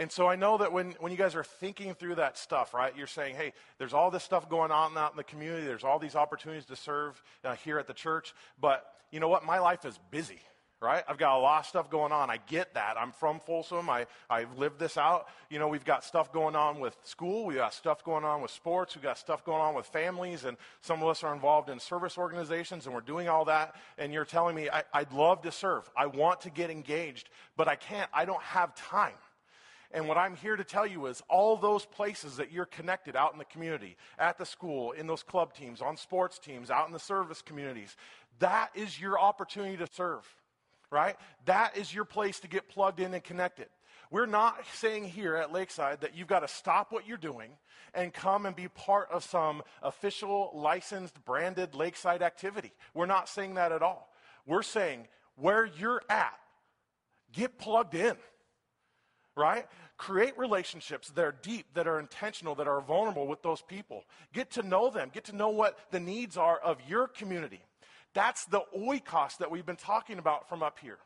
And 0.00 0.10
so 0.10 0.26
I 0.26 0.34
know 0.34 0.56
that 0.56 0.72
when, 0.72 0.92
when 0.92 1.12
you 1.12 1.18
guys 1.18 1.34
are 1.34 1.44
thinking 1.44 1.92
through 1.92 2.14
that 2.14 2.38
stuff, 2.38 2.72
right, 2.72 2.96
you're 2.96 3.06
saying, 3.06 3.36
hey, 3.36 3.52
there's 3.76 3.92
all 3.92 4.10
this 4.10 4.24
stuff 4.24 4.48
going 4.48 4.70
on 4.70 4.96
out 4.96 5.10
in 5.10 5.18
the 5.18 5.24
community. 5.24 5.66
There's 5.66 5.84
all 5.84 5.98
these 5.98 6.16
opportunities 6.16 6.64
to 6.68 6.76
serve 6.76 7.22
uh, 7.44 7.54
here 7.56 7.78
at 7.78 7.86
the 7.86 7.92
church. 7.92 8.32
But 8.58 8.82
you 9.10 9.20
know 9.20 9.28
what? 9.28 9.44
My 9.44 9.58
life 9.58 9.84
is 9.84 10.00
busy, 10.10 10.40
right? 10.80 11.04
I've 11.06 11.18
got 11.18 11.36
a 11.36 11.40
lot 11.42 11.60
of 11.60 11.66
stuff 11.66 11.90
going 11.90 12.12
on. 12.12 12.30
I 12.30 12.38
get 12.46 12.72
that. 12.72 12.96
I'm 12.98 13.12
from 13.12 13.40
Folsom. 13.40 13.90
I, 13.90 14.06
I've 14.30 14.56
lived 14.56 14.78
this 14.78 14.96
out. 14.96 15.26
You 15.50 15.58
know, 15.58 15.68
we've 15.68 15.84
got 15.84 16.02
stuff 16.02 16.32
going 16.32 16.56
on 16.56 16.80
with 16.80 16.96
school. 17.02 17.44
We've 17.44 17.58
got 17.58 17.74
stuff 17.74 18.02
going 18.02 18.24
on 18.24 18.40
with 18.40 18.52
sports. 18.52 18.94
We've 18.94 19.04
got 19.04 19.18
stuff 19.18 19.44
going 19.44 19.60
on 19.60 19.74
with 19.74 19.84
families. 19.84 20.46
And 20.46 20.56
some 20.80 21.02
of 21.02 21.08
us 21.10 21.22
are 21.22 21.34
involved 21.34 21.68
in 21.68 21.78
service 21.78 22.16
organizations 22.16 22.86
and 22.86 22.94
we're 22.94 23.02
doing 23.02 23.28
all 23.28 23.44
that. 23.44 23.74
And 23.98 24.14
you're 24.14 24.24
telling 24.24 24.56
me, 24.56 24.70
I, 24.70 24.82
I'd 24.94 25.12
love 25.12 25.42
to 25.42 25.52
serve. 25.52 25.90
I 25.94 26.06
want 26.06 26.40
to 26.40 26.48
get 26.48 26.70
engaged, 26.70 27.28
but 27.54 27.68
I 27.68 27.74
can't. 27.74 28.08
I 28.14 28.24
don't 28.24 28.42
have 28.44 28.74
time. 28.74 29.12
And 29.92 30.06
what 30.06 30.16
I'm 30.16 30.36
here 30.36 30.56
to 30.56 30.64
tell 30.64 30.86
you 30.86 31.06
is 31.06 31.22
all 31.28 31.56
those 31.56 31.84
places 31.84 32.36
that 32.36 32.52
you're 32.52 32.66
connected 32.66 33.16
out 33.16 33.32
in 33.32 33.38
the 33.38 33.44
community, 33.44 33.96
at 34.18 34.38
the 34.38 34.46
school, 34.46 34.92
in 34.92 35.06
those 35.06 35.22
club 35.22 35.52
teams, 35.52 35.80
on 35.80 35.96
sports 35.96 36.38
teams, 36.38 36.70
out 36.70 36.86
in 36.86 36.92
the 36.92 36.98
service 36.98 37.42
communities, 37.42 37.96
that 38.38 38.70
is 38.74 39.00
your 39.00 39.18
opportunity 39.18 39.76
to 39.76 39.88
serve 39.92 40.24
right? 40.90 41.16
That 41.46 41.76
is 41.76 41.94
your 41.94 42.04
place 42.04 42.40
to 42.40 42.48
get 42.48 42.68
plugged 42.68 43.00
in 43.00 43.14
and 43.14 43.22
connected. 43.22 43.68
We're 44.10 44.26
not 44.26 44.64
saying 44.74 45.04
here 45.04 45.36
at 45.36 45.52
Lakeside 45.52 46.00
that 46.00 46.16
you've 46.16 46.26
got 46.26 46.40
to 46.40 46.48
stop 46.48 46.90
what 46.90 47.06
you're 47.06 47.16
doing 47.16 47.52
and 47.94 48.12
come 48.12 48.44
and 48.44 48.56
be 48.56 48.68
part 48.68 49.08
of 49.10 49.22
some 49.22 49.62
official, 49.82 50.50
licensed, 50.52 51.24
branded 51.24 51.74
Lakeside 51.74 52.22
activity. 52.22 52.72
We're 52.92 53.06
not 53.06 53.28
saying 53.28 53.54
that 53.54 53.70
at 53.70 53.82
all. 53.82 54.12
We're 54.46 54.62
saying 54.62 55.06
where 55.36 55.64
you're 55.64 56.02
at, 56.08 56.38
get 57.32 57.56
plugged 57.58 57.94
in, 57.94 58.16
right? 59.40 59.66
Create 59.96 60.38
relationships 60.38 61.10
that 61.10 61.24
are 61.24 61.34
deep, 61.42 61.66
that 61.74 61.88
are 61.88 61.98
intentional, 61.98 62.54
that 62.56 62.68
are 62.68 62.80
vulnerable 62.80 63.26
with 63.26 63.42
those 63.42 63.62
people. 63.62 64.04
Get 64.32 64.50
to 64.52 64.62
know 64.62 64.90
them, 64.90 65.10
get 65.12 65.24
to 65.24 65.36
know 65.36 65.48
what 65.48 65.78
the 65.90 65.98
needs 65.98 66.36
are 66.36 66.58
of 66.58 66.78
your 66.88 67.08
community. 67.08 67.60
That's 68.12 68.44
the 68.46 68.62
oikos 68.76 69.38
that 69.38 69.50
we've 69.50 69.66
been 69.66 69.76
talking 69.76 70.18
about 70.18 70.48
from 70.48 70.62
up 70.62 70.78
here, 70.80 70.98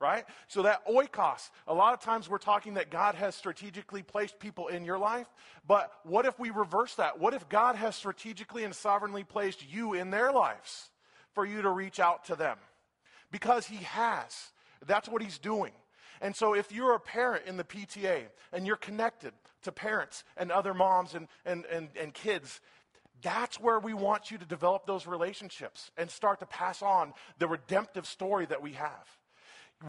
right? 0.00 0.24
So 0.48 0.62
that 0.62 0.86
oikos, 0.86 1.50
a 1.66 1.74
lot 1.74 1.94
of 1.94 2.00
times 2.00 2.28
we're 2.28 2.38
talking 2.38 2.74
that 2.74 2.90
God 2.90 3.14
has 3.14 3.34
strategically 3.34 4.02
placed 4.02 4.38
people 4.38 4.68
in 4.68 4.84
your 4.84 4.98
life, 4.98 5.26
but 5.66 5.90
what 6.04 6.26
if 6.26 6.38
we 6.38 6.50
reverse 6.50 6.94
that? 6.96 7.18
What 7.18 7.34
if 7.34 7.48
God 7.48 7.76
has 7.76 7.96
strategically 7.96 8.64
and 8.64 8.74
sovereignly 8.74 9.24
placed 9.24 9.64
you 9.72 9.94
in 9.94 10.10
their 10.10 10.32
lives 10.32 10.90
for 11.32 11.46
you 11.46 11.62
to 11.62 11.70
reach 11.70 12.00
out 12.00 12.24
to 12.26 12.36
them? 12.36 12.58
Because 13.30 13.66
He 13.66 13.76
has. 13.84 14.50
That's 14.86 15.08
what 15.08 15.22
He's 15.22 15.38
doing. 15.38 15.72
And 16.20 16.34
so, 16.34 16.54
if 16.54 16.72
you're 16.72 16.94
a 16.94 17.00
parent 17.00 17.46
in 17.46 17.56
the 17.56 17.64
PTA 17.64 18.24
and 18.52 18.66
you're 18.66 18.76
connected 18.76 19.32
to 19.62 19.72
parents 19.72 20.24
and 20.36 20.50
other 20.50 20.74
moms 20.74 21.14
and, 21.14 21.28
and, 21.44 21.64
and, 21.66 21.88
and 22.00 22.14
kids, 22.14 22.60
that's 23.22 23.58
where 23.58 23.78
we 23.80 23.94
want 23.94 24.30
you 24.30 24.38
to 24.38 24.44
develop 24.44 24.86
those 24.86 25.06
relationships 25.06 25.90
and 25.96 26.10
start 26.10 26.40
to 26.40 26.46
pass 26.46 26.82
on 26.82 27.12
the 27.38 27.48
redemptive 27.48 28.06
story 28.06 28.46
that 28.46 28.62
we 28.62 28.72
have. 28.72 29.06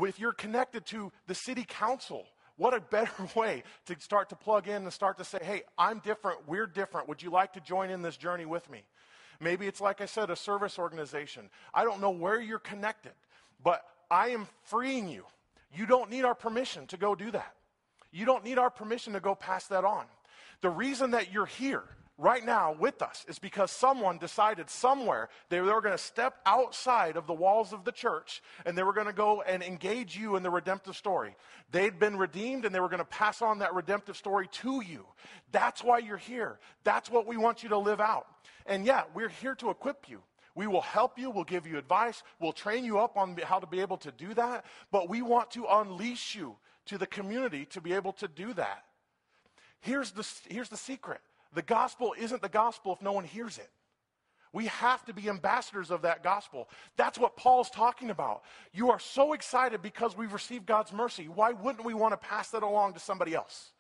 If 0.02 0.20
you're 0.20 0.34
connected 0.34 0.86
to 0.88 1.12
the 1.28 1.36
city 1.36 1.66
council, 1.68 2.26
what 2.58 2.74
a 2.74 2.82
better 2.82 3.12
way 3.36 3.64
to 3.86 3.96
start 4.00 4.30
to 4.30 4.36
plug 4.36 4.68
in 4.68 4.84
and 4.84 4.94
start 4.94 5.18
to 5.18 5.24
say, 5.24 5.40
hey, 5.42 5.64
I'm 5.78 6.00
different, 6.00 6.48
we're 6.48 6.68
different. 6.68 7.08
Would 7.08 7.24
you 7.24 7.32
like 7.32 7.54
to 7.54 7.62
join 7.62 7.90
in 7.90 8.02
this 8.02 8.18
journey 8.18 8.46
with 8.46 8.70
me? 8.70 8.84
Maybe 9.40 9.68
it's, 9.68 9.80
like 9.80 10.02
I 10.02 10.06
said, 10.06 10.30
a 10.30 10.36
service 10.36 10.78
organization. 10.78 11.50
I 11.74 11.86
don't 11.86 12.02
know 12.02 12.10
where 12.10 12.42
you're 12.42 12.60
connected, 12.60 13.14
but 13.64 13.82
I 14.12 14.30
am 14.30 14.48
freeing 14.64 15.08
you. 15.08 15.24
You 15.76 15.86
don't 15.86 16.10
need 16.10 16.26
our 16.26 16.36
permission 16.36 16.88
to 16.88 16.98
go 16.98 17.16
do 17.16 17.32
that. 17.32 17.56
You 18.12 18.26
don't 18.26 18.44
need 18.44 18.58
our 18.58 18.70
permission 18.70 19.14
to 19.14 19.20
go 19.20 19.36
pass 19.36 19.68
that 19.68 19.86
on. 19.86 20.06
The 20.62 20.70
reason 20.70 21.12
that 21.12 21.32
you're 21.32 21.46
here 21.46 21.84
right 22.20 22.46
now 22.46 22.76
with 22.78 23.02
us 23.02 23.26
is 23.30 23.40
because 23.40 23.72
someone 23.72 24.18
decided 24.18 24.70
somewhere 24.70 25.30
they 25.48 25.62
were 25.62 25.82
going 25.82 25.94
to 25.94 25.98
step 25.98 26.36
outside 26.46 27.16
of 27.16 27.28
the 27.28 27.34
walls 27.34 27.72
of 27.72 27.86
the 27.86 27.92
church 27.92 28.42
and 28.66 28.78
they 28.78 28.84
were 28.84 28.94
going 28.94 29.08
to 29.08 29.14
go 29.14 29.42
and 29.42 29.64
engage 29.64 30.18
you 30.18 30.36
in 30.36 30.44
the 30.44 30.50
redemptive 30.50 30.98
story. 30.98 31.36
They'd 31.72 31.98
been 31.98 32.18
redeemed 32.18 32.66
and 32.66 32.76
they 32.76 32.82
were 32.82 32.90
going 32.90 33.00
to 33.00 33.06
pass 33.06 33.42
on 33.42 33.60
that 33.60 33.74
redemptive 33.74 34.18
story 34.18 34.48
to 34.52 34.82
you. 34.82 35.06
That's 35.52 35.82
why 35.82 36.00
you're 36.00 36.18
here. 36.18 36.60
That's 36.84 37.10
what 37.10 37.26
we 37.26 37.38
want 37.38 37.64
you 37.64 37.70
to 37.70 37.78
live 37.78 38.02
out. 38.02 38.28
And 38.66 38.86
yeah, 38.86 39.04
we're 39.14 39.30
here 39.30 39.56
to 39.56 39.70
equip 39.70 40.10
you. 40.10 40.22
We 40.60 40.68
will 40.68 40.82
help 40.82 41.18
you, 41.18 41.30
we'll 41.30 41.46
give 41.46 41.66
you 41.66 41.78
advice, 41.78 42.22
we'll 42.38 42.52
train 42.52 42.84
you 42.84 43.00
up 43.00 43.16
on 43.16 43.38
how 43.46 43.60
to 43.60 43.66
be 43.66 43.80
able 43.80 43.96
to 44.00 44.12
do 44.12 44.34
that, 44.34 44.66
but 44.92 45.08
we 45.08 45.22
want 45.22 45.52
to 45.52 45.66
unleash 45.66 46.36
you 46.36 46.58
to 46.88 46.98
the 46.98 47.08
community 47.08 47.64
to 47.68 47.80
be 47.80 47.94
able 47.94 48.12
to 48.12 48.28
do 48.28 48.52
that. 48.56 48.84
Here's 49.80 50.12
the, 50.12 50.28
here's 50.50 50.68
the 50.68 50.76
secret 50.76 51.22
the 51.54 51.62
gospel 51.62 52.14
isn't 52.20 52.42
the 52.42 52.50
gospel 52.50 52.92
if 52.92 53.02
no 53.02 53.14
one 53.14 53.24
hears 53.24 53.58
it. 53.58 53.70
We 54.52 54.66
have 54.66 55.06
to 55.06 55.14
be 55.14 55.30
ambassadors 55.30 55.92
of 55.92 56.02
that 56.02 56.24
gospel. 56.24 56.68
That's 56.98 57.18
what 57.18 57.38
Paul's 57.38 57.70
talking 57.70 58.10
about. 58.10 58.42
You 58.74 58.92
are 58.92 59.00
so 59.00 59.32
excited 59.32 59.82
because 59.82 60.18
we've 60.18 60.34
received 60.34 60.66
God's 60.66 60.92
mercy. 60.92 61.30
Why 61.30 61.54
wouldn't 61.54 61.86
we 61.86 61.94
want 61.94 62.12
to 62.12 62.28
pass 62.28 62.50
that 62.50 62.64
along 62.64 62.96
to 62.96 63.00
somebody 63.00 63.34
else? 63.34 63.72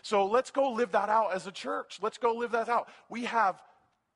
So 0.00 0.24
let's 0.24 0.50
go 0.50 0.70
live 0.70 0.92
that 0.92 1.10
out 1.10 1.34
as 1.34 1.46
a 1.46 1.52
church. 1.52 1.98
Let's 2.00 2.16
go 2.16 2.32
live 2.32 2.52
that 2.52 2.70
out. 2.70 2.88
We 3.10 3.24
have 3.24 3.60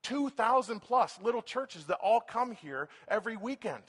2,000 0.09 0.81
plus 0.81 1.18
little 1.23 1.42
churches 1.42 1.85
that 1.87 1.99
all 2.03 2.21
come 2.21 2.53
here 2.53 2.88
every 3.09 3.37
weekend. 3.37 3.83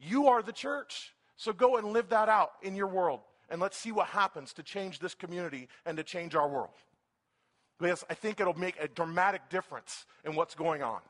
You 0.00 0.28
are 0.28 0.42
the 0.42 0.52
church. 0.52 1.14
So 1.36 1.52
go 1.52 1.76
and 1.76 1.92
live 1.92 2.08
that 2.10 2.28
out 2.28 2.52
in 2.62 2.74
your 2.74 2.86
world. 2.86 3.20
And 3.48 3.60
let's 3.60 3.76
see 3.76 3.92
what 3.92 4.08
happens 4.08 4.52
to 4.54 4.62
change 4.62 4.98
this 4.98 5.14
community 5.14 5.68
and 5.84 5.96
to 5.96 6.02
change 6.04 6.34
our 6.34 6.48
world 6.48 6.70
because 7.82 8.04
I 8.08 8.14
think 8.14 8.40
it'll 8.40 8.58
make 8.58 8.80
a 8.80 8.88
dramatic 8.88 9.48
difference 9.50 10.06
in 10.24 10.34
what's 10.34 10.54
going 10.54 10.82
on. 10.82 11.00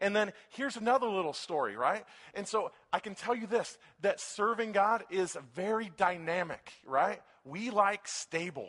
And 0.00 0.14
then 0.14 0.32
here's 0.50 0.76
another 0.76 1.06
little 1.06 1.32
story, 1.32 1.76
right? 1.76 2.04
And 2.34 2.46
so 2.46 2.72
I 2.92 2.98
can 2.98 3.14
tell 3.14 3.34
you 3.34 3.46
this 3.46 3.78
that 4.02 4.20
serving 4.20 4.72
God 4.72 5.04
is 5.08 5.36
very 5.54 5.90
dynamic, 5.96 6.72
right? 6.84 7.22
We 7.44 7.70
like 7.70 8.06
stable, 8.08 8.68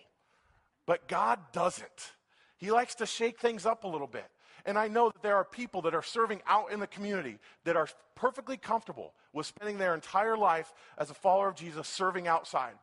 but 0.85 1.07
God 1.07 1.39
doesn't. 1.51 2.13
He 2.57 2.71
likes 2.71 2.95
to 2.95 3.05
shake 3.05 3.39
things 3.39 3.65
up 3.65 3.83
a 3.83 3.87
little 3.87 4.07
bit. 4.07 4.25
And 4.67 4.77
I 4.77 4.89
know 4.89 5.09
that 5.09 5.23
there 5.23 5.37
are 5.37 5.45
people 5.45 5.81
that 5.83 5.95
are 5.95 6.03
serving 6.03 6.41
out 6.45 6.73
in 6.73 6.81
the 6.81 6.87
community 6.87 7.39
that 7.63 7.77
are 7.77 7.87
perfectly 8.15 8.57
comfortable 8.57 9.13
with 9.31 9.45
spending 9.45 9.77
their 9.77 9.95
entire 9.95 10.37
life 10.37 10.73
as 10.97 11.09
a 11.09 11.13
follower 11.13 11.47
of 11.47 11.55
Jesus 11.55 11.87
serving 11.87 12.27
outside. 12.27 12.73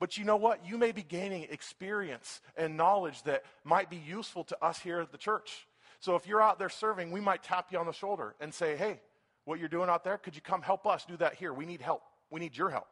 But 0.00 0.16
you 0.16 0.24
know 0.24 0.36
what? 0.36 0.64
You 0.66 0.78
may 0.78 0.90
be 0.90 1.02
gaining 1.02 1.46
experience 1.50 2.40
and 2.56 2.78
knowledge 2.78 3.22
that 3.24 3.44
might 3.62 3.90
be 3.90 3.96
useful 3.96 4.42
to 4.44 4.64
us 4.64 4.78
here 4.78 5.00
at 5.00 5.12
the 5.12 5.18
church. 5.18 5.68
So 6.00 6.16
if 6.16 6.26
you're 6.26 6.40
out 6.40 6.58
there 6.58 6.70
serving, 6.70 7.10
we 7.10 7.20
might 7.20 7.42
tap 7.42 7.66
you 7.72 7.78
on 7.78 7.86
the 7.86 7.92
shoulder 7.92 8.34
and 8.40 8.54
say, 8.54 8.74
hey, 8.76 9.00
what 9.44 9.58
you're 9.58 9.68
doing 9.68 9.90
out 9.90 10.04
there, 10.04 10.16
could 10.16 10.34
you 10.34 10.40
come 10.40 10.62
help 10.62 10.86
us 10.86 11.04
do 11.04 11.16
that 11.18 11.34
here? 11.34 11.52
We 11.52 11.66
need 11.66 11.82
help. 11.82 12.04
We 12.30 12.40
need 12.40 12.56
your 12.56 12.70
help. 12.70 12.88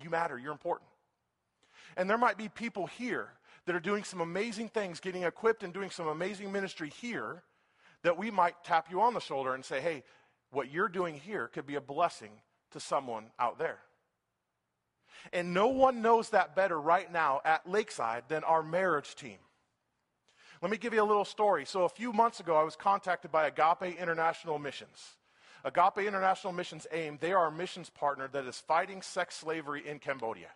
You 0.00 0.10
matter. 0.10 0.38
You're 0.38 0.52
important. 0.52 0.90
And 1.96 2.08
there 2.08 2.18
might 2.18 2.38
be 2.38 2.48
people 2.48 2.86
here 2.86 3.30
that 3.66 3.74
are 3.74 3.80
doing 3.80 4.04
some 4.04 4.20
amazing 4.20 4.68
things, 4.68 5.00
getting 5.00 5.24
equipped 5.24 5.64
and 5.64 5.74
doing 5.74 5.90
some 5.90 6.06
amazing 6.06 6.52
ministry 6.52 6.90
here 7.00 7.42
that 8.02 8.18
we 8.18 8.30
might 8.30 8.62
tap 8.64 8.88
you 8.90 9.00
on 9.00 9.14
the 9.14 9.20
shoulder 9.20 9.54
and 9.54 9.64
say, 9.64 9.80
hey, 9.80 10.02
what 10.50 10.70
you're 10.70 10.88
doing 10.88 11.14
here 11.14 11.48
could 11.48 11.66
be 11.66 11.74
a 11.74 11.80
blessing 11.80 12.30
to 12.72 12.80
someone 12.80 13.26
out 13.38 13.58
there. 13.58 13.78
And 15.32 15.52
no 15.52 15.68
one 15.68 16.00
knows 16.00 16.30
that 16.30 16.54
better 16.54 16.80
right 16.80 17.10
now 17.12 17.40
at 17.44 17.68
Lakeside 17.68 18.24
than 18.28 18.44
our 18.44 18.62
marriage 18.62 19.14
team. 19.14 19.38
Let 20.62 20.70
me 20.70 20.76
give 20.76 20.94
you 20.94 21.02
a 21.02 21.04
little 21.04 21.24
story. 21.24 21.64
So, 21.64 21.84
a 21.84 21.88
few 21.88 22.12
months 22.12 22.40
ago, 22.40 22.56
I 22.56 22.64
was 22.64 22.76
contacted 22.76 23.30
by 23.30 23.46
Agape 23.46 23.96
International 23.98 24.58
Missions. 24.58 25.16
Agape 25.64 26.06
International 26.06 26.52
Missions 26.52 26.86
AIM, 26.92 27.18
they 27.20 27.32
are 27.32 27.48
a 27.48 27.52
missions 27.52 27.90
partner 27.90 28.28
that 28.28 28.44
is 28.44 28.58
fighting 28.58 29.02
sex 29.02 29.36
slavery 29.36 29.86
in 29.86 29.98
Cambodia. 29.98 30.48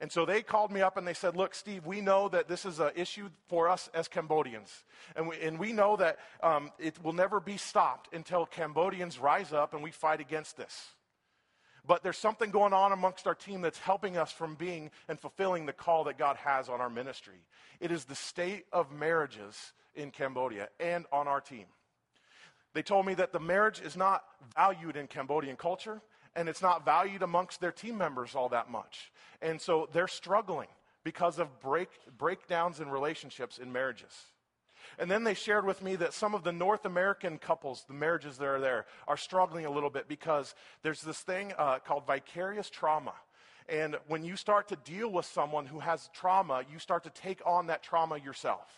And 0.00 0.10
so 0.10 0.24
they 0.24 0.42
called 0.42 0.72
me 0.72 0.80
up 0.80 0.96
and 0.96 1.06
they 1.06 1.14
said, 1.14 1.36
Look, 1.36 1.54
Steve, 1.54 1.86
we 1.86 2.00
know 2.00 2.28
that 2.28 2.48
this 2.48 2.64
is 2.64 2.80
an 2.80 2.90
issue 2.96 3.28
for 3.48 3.68
us 3.68 3.88
as 3.94 4.08
Cambodians. 4.08 4.84
And 5.16 5.28
we, 5.28 5.40
and 5.40 5.58
we 5.58 5.72
know 5.72 5.96
that 5.96 6.18
um, 6.42 6.70
it 6.78 7.02
will 7.02 7.12
never 7.12 7.40
be 7.40 7.56
stopped 7.56 8.12
until 8.14 8.46
Cambodians 8.46 9.18
rise 9.18 9.52
up 9.52 9.74
and 9.74 9.82
we 9.82 9.90
fight 9.90 10.20
against 10.20 10.56
this. 10.56 10.90
But 11.86 12.02
there's 12.02 12.18
something 12.18 12.50
going 12.50 12.72
on 12.72 12.92
amongst 12.92 13.26
our 13.26 13.34
team 13.34 13.60
that's 13.60 13.78
helping 13.78 14.16
us 14.16 14.30
from 14.30 14.54
being 14.54 14.90
and 15.08 15.18
fulfilling 15.18 15.66
the 15.66 15.72
call 15.72 16.04
that 16.04 16.16
God 16.16 16.36
has 16.36 16.68
on 16.68 16.80
our 16.80 16.90
ministry. 16.90 17.44
It 17.80 17.90
is 17.90 18.04
the 18.04 18.14
state 18.14 18.66
of 18.72 18.92
marriages 18.92 19.72
in 19.94 20.12
Cambodia 20.12 20.68
and 20.78 21.06
on 21.12 21.26
our 21.26 21.40
team. 21.40 21.66
They 22.74 22.82
told 22.82 23.04
me 23.04 23.14
that 23.14 23.32
the 23.32 23.40
marriage 23.40 23.80
is 23.80 23.96
not 23.96 24.24
valued 24.56 24.96
in 24.96 25.06
Cambodian 25.06 25.56
culture 25.56 26.00
and 26.34 26.48
it's 26.48 26.62
not 26.62 26.84
valued 26.84 27.22
amongst 27.22 27.60
their 27.60 27.72
team 27.72 27.98
members 27.98 28.34
all 28.34 28.48
that 28.50 28.70
much. 28.70 29.12
And 29.40 29.60
so 29.60 29.88
they're 29.92 30.08
struggling 30.08 30.68
because 31.04 31.38
of 31.38 31.60
break, 31.60 31.90
breakdowns 32.16 32.80
in 32.80 32.88
relationships 32.88 33.58
in 33.58 33.72
marriages. 33.72 34.26
And 34.98 35.10
then 35.10 35.24
they 35.24 35.34
shared 35.34 35.64
with 35.64 35.82
me 35.82 35.96
that 35.96 36.12
some 36.12 36.34
of 36.34 36.42
the 36.42 36.52
North 36.52 36.84
American 36.84 37.38
couples, 37.38 37.84
the 37.86 37.94
marriages 37.94 38.36
that 38.38 38.46
are 38.46 38.60
there, 38.60 38.86
are 39.08 39.16
struggling 39.16 39.64
a 39.64 39.70
little 39.70 39.90
bit 39.90 40.08
because 40.08 40.54
there's 40.82 41.02
this 41.02 41.20
thing 41.20 41.52
uh, 41.56 41.78
called 41.78 42.06
vicarious 42.06 42.68
trauma. 42.68 43.14
And 43.68 43.96
when 44.08 44.24
you 44.24 44.36
start 44.36 44.68
to 44.68 44.76
deal 44.76 45.10
with 45.10 45.24
someone 45.24 45.66
who 45.66 45.78
has 45.78 46.10
trauma, 46.12 46.62
you 46.70 46.78
start 46.78 47.04
to 47.04 47.10
take 47.10 47.40
on 47.46 47.68
that 47.68 47.82
trauma 47.82 48.18
yourself. 48.18 48.68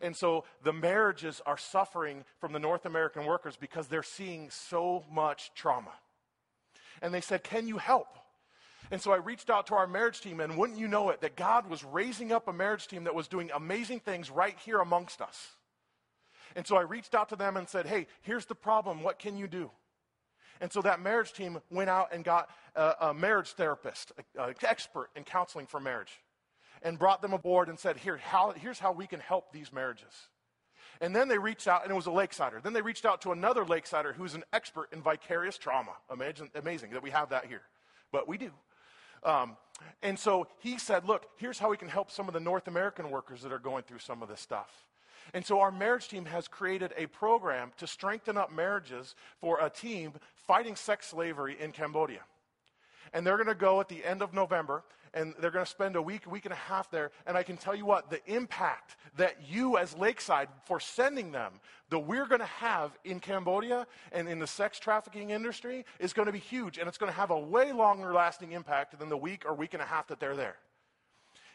And 0.00 0.16
so 0.16 0.44
the 0.62 0.72
marriages 0.72 1.42
are 1.44 1.58
suffering 1.58 2.24
from 2.40 2.52
the 2.52 2.58
North 2.58 2.86
American 2.86 3.24
workers 3.24 3.56
because 3.56 3.88
they're 3.88 4.02
seeing 4.02 4.48
so 4.50 5.04
much 5.10 5.50
trauma. 5.54 5.92
And 7.02 7.12
they 7.12 7.20
said, 7.20 7.42
Can 7.44 7.66
you 7.66 7.78
help? 7.78 8.18
And 8.90 9.00
so 9.00 9.12
I 9.12 9.16
reached 9.16 9.50
out 9.50 9.66
to 9.66 9.74
our 9.74 9.86
marriage 9.86 10.20
team, 10.20 10.40
and 10.40 10.56
wouldn't 10.56 10.78
you 10.78 10.88
know 10.88 11.10
it, 11.10 11.20
that 11.20 11.36
God 11.36 11.68
was 11.68 11.84
raising 11.84 12.32
up 12.32 12.48
a 12.48 12.52
marriage 12.52 12.86
team 12.88 13.04
that 13.04 13.14
was 13.14 13.28
doing 13.28 13.50
amazing 13.54 14.00
things 14.00 14.30
right 14.30 14.56
here 14.64 14.80
amongst 14.80 15.20
us. 15.20 15.56
And 16.56 16.66
so 16.66 16.76
I 16.76 16.82
reached 16.82 17.14
out 17.14 17.28
to 17.28 17.36
them 17.36 17.56
and 17.56 17.68
said, 17.68 17.86
Hey, 17.86 18.06
here's 18.22 18.46
the 18.46 18.54
problem. 18.54 19.02
What 19.02 19.18
can 19.18 19.36
you 19.36 19.46
do? 19.46 19.70
And 20.60 20.72
so 20.72 20.82
that 20.82 21.00
marriage 21.00 21.32
team 21.32 21.60
went 21.70 21.90
out 21.90 22.12
and 22.12 22.24
got 22.24 22.50
a, 22.74 22.94
a 23.00 23.14
marriage 23.14 23.52
therapist, 23.52 24.12
an 24.36 24.54
expert 24.62 25.10
in 25.14 25.24
counseling 25.24 25.66
for 25.66 25.78
marriage, 25.78 26.12
and 26.82 26.98
brought 26.98 27.22
them 27.22 27.32
aboard 27.32 27.68
and 27.68 27.78
said, 27.78 27.96
Here, 27.96 28.16
how, 28.16 28.52
here's 28.52 28.78
how 28.78 28.92
we 28.92 29.06
can 29.06 29.20
help 29.20 29.52
these 29.52 29.72
marriages. 29.72 30.14
And 31.00 31.14
then 31.14 31.28
they 31.28 31.38
reached 31.38 31.68
out, 31.68 31.82
and 31.84 31.92
it 31.92 31.94
was 31.94 32.06
a 32.06 32.10
Lakesider. 32.10 32.62
Then 32.62 32.72
they 32.72 32.82
reached 32.82 33.06
out 33.06 33.20
to 33.22 33.32
another 33.32 33.64
Lakesider 33.64 34.14
who's 34.14 34.34
an 34.34 34.44
expert 34.52 34.88
in 34.92 35.00
vicarious 35.00 35.56
trauma. 35.56 35.92
Imagine, 36.12 36.50
amazing 36.54 36.90
that 36.90 37.02
we 37.02 37.10
have 37.10 37.30
that 37.30 37.46
here. 37.46 37.62
But 38.10 38.26
we 38.26 38.36
do. 38.36 38.50
Um, 39.22 39.56
and 40.02 40.18
so 40.18 40.48
he 40.58 40.78
said, 40.78 41.06
Look, 41.06 41.26
here's 41.36 41.58
how 41.58 41.70
we 41.70 41.76
can 41.76 41.88
help 41.88 42.10
some 42.10 42.26
of 42.28 42.34
the 42.34 42.40
North 42.40 42.66
American 42.66 43.10
workers 43.10 43.42
that 43.42 43.52
are 43.52 43.58
going 43.58 43.84
through 43.84 43.98
some 43.98 44.22
of 44.22 44.28
this 44.28 44.40
stuff. 44.40 44.84
And 45.34 45.44
so 45.44 45.60
our 45.60 45.70
marriage 45.70 46.08
team 46.08 46.24
has 46.24 46.48
created 46.48 46.92
a 46.96 47.06
program 47.06 47.72
to 47.76 47.86
strengthen 47.86 48.36
up 48.36 48.52
marriages 48.52 49.14
for 49.40 49.58
a 49.60 49.68
team 49.68 50.12
fighting 50.46 50.74
sex 50.74 51.06
slavery 51.06 51.56
in 51.60 51.72
Cambodia. 51.72 52.20
And 53.12 53.26
they're 53.26 53.36
going 53.36 53.48
to 53.48 53.54
go 53.54 53.80
at 53.80 53.88
the 53.88 54.04
end 54.04 54.22
of 54.22 54.32
November 54.32 54.84
and 55.14 55.34
they're 55.40 55.50
going 55.50 55.64
to 55.64 55.70
spend 55.70 55.96
a 55.96 56.02
week, 56.02 56.30
week 56.30 56.44
and 56.44 56.52
a 56.52 56.56
half 56.56 56.90
there. 56.90 57.10
And 57.26 57.36
I 57.36 57.42
can 57.42 57.56
tell 57.56 57.74
you 57.74 57.84
what, 57.84 58.10
the 58.10 58.20
impact 58.26 58.96
that 59.16 59.36
you 59.48 59.78
as 59.78 59.96
Lakeside 59.96 60.48
for 60.64 60.80
sending 60.80 61.32
them, 61.32 61.54
that 61.90 62.00
we're 62.00 62.26
going 62.26 62.40
to 62.40 62.46
have 62.46 62.96
in 63.04 63.20
Cambodia 63.20 63.86
and 64.12 64.28
in 64.28 64.38
the 64.38 64.46
sex 64.46 64.78
trafficking 64.78 65.30
industry 65.30 65.84
is 65.98 66.12
going 66.12 66.26
to 66.26 66.32
be 66.32 66.38
huge. 66.38 66.78
And 66.78 66.88
it's 66.88 66.98
going 66.98 67.12
to 67.12 67.16
have 67.16 67.30
a 67.30 67.38
way 67.38 67.72
longer 67.72 68.12
lasting 68.12 68.52
impact 68.52 68.98
than 68.98 69.08
the 69.08 69.16
week 69.16 69.44
or 69.46 69.54
week 69.54 69.74
and 69.74 69.82
a 69.82 69.86
half 69.86 70.08
that 70.08 70.20
they're 70.20 70.36
there. 70.36 70.56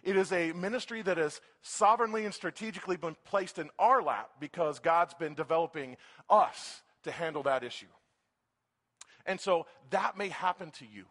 It 0.04 0.18
is 0.18 0.34
a 0.34 0.51
ministry 0.51 1.01
that 1.04 1.18
has 1.18 1.39
sovereignly 1.62 2.26
and 2.26 2.34
strategically 2.34 2.97
been 2.97 3.16
placed 3.24 3.58
in 3.58 3.70
our 3.80 4.01
lap 4.01 4.32
because 4.39 4.80
God's 4.80 5.14
been 5.14 5.34
developing 5.34 5.95
us 6.30 6.82
to 7.04 7.12
handle 7.12 7.43
that 7.43 7.64
issue. 7.64 7.88
And 9.26 9.39
so 9.39 9.66
that 9.91 10.18
may 10.18 10.28
happen 10.28 10.72
to 10.72 10.86
you. 10.86 11.06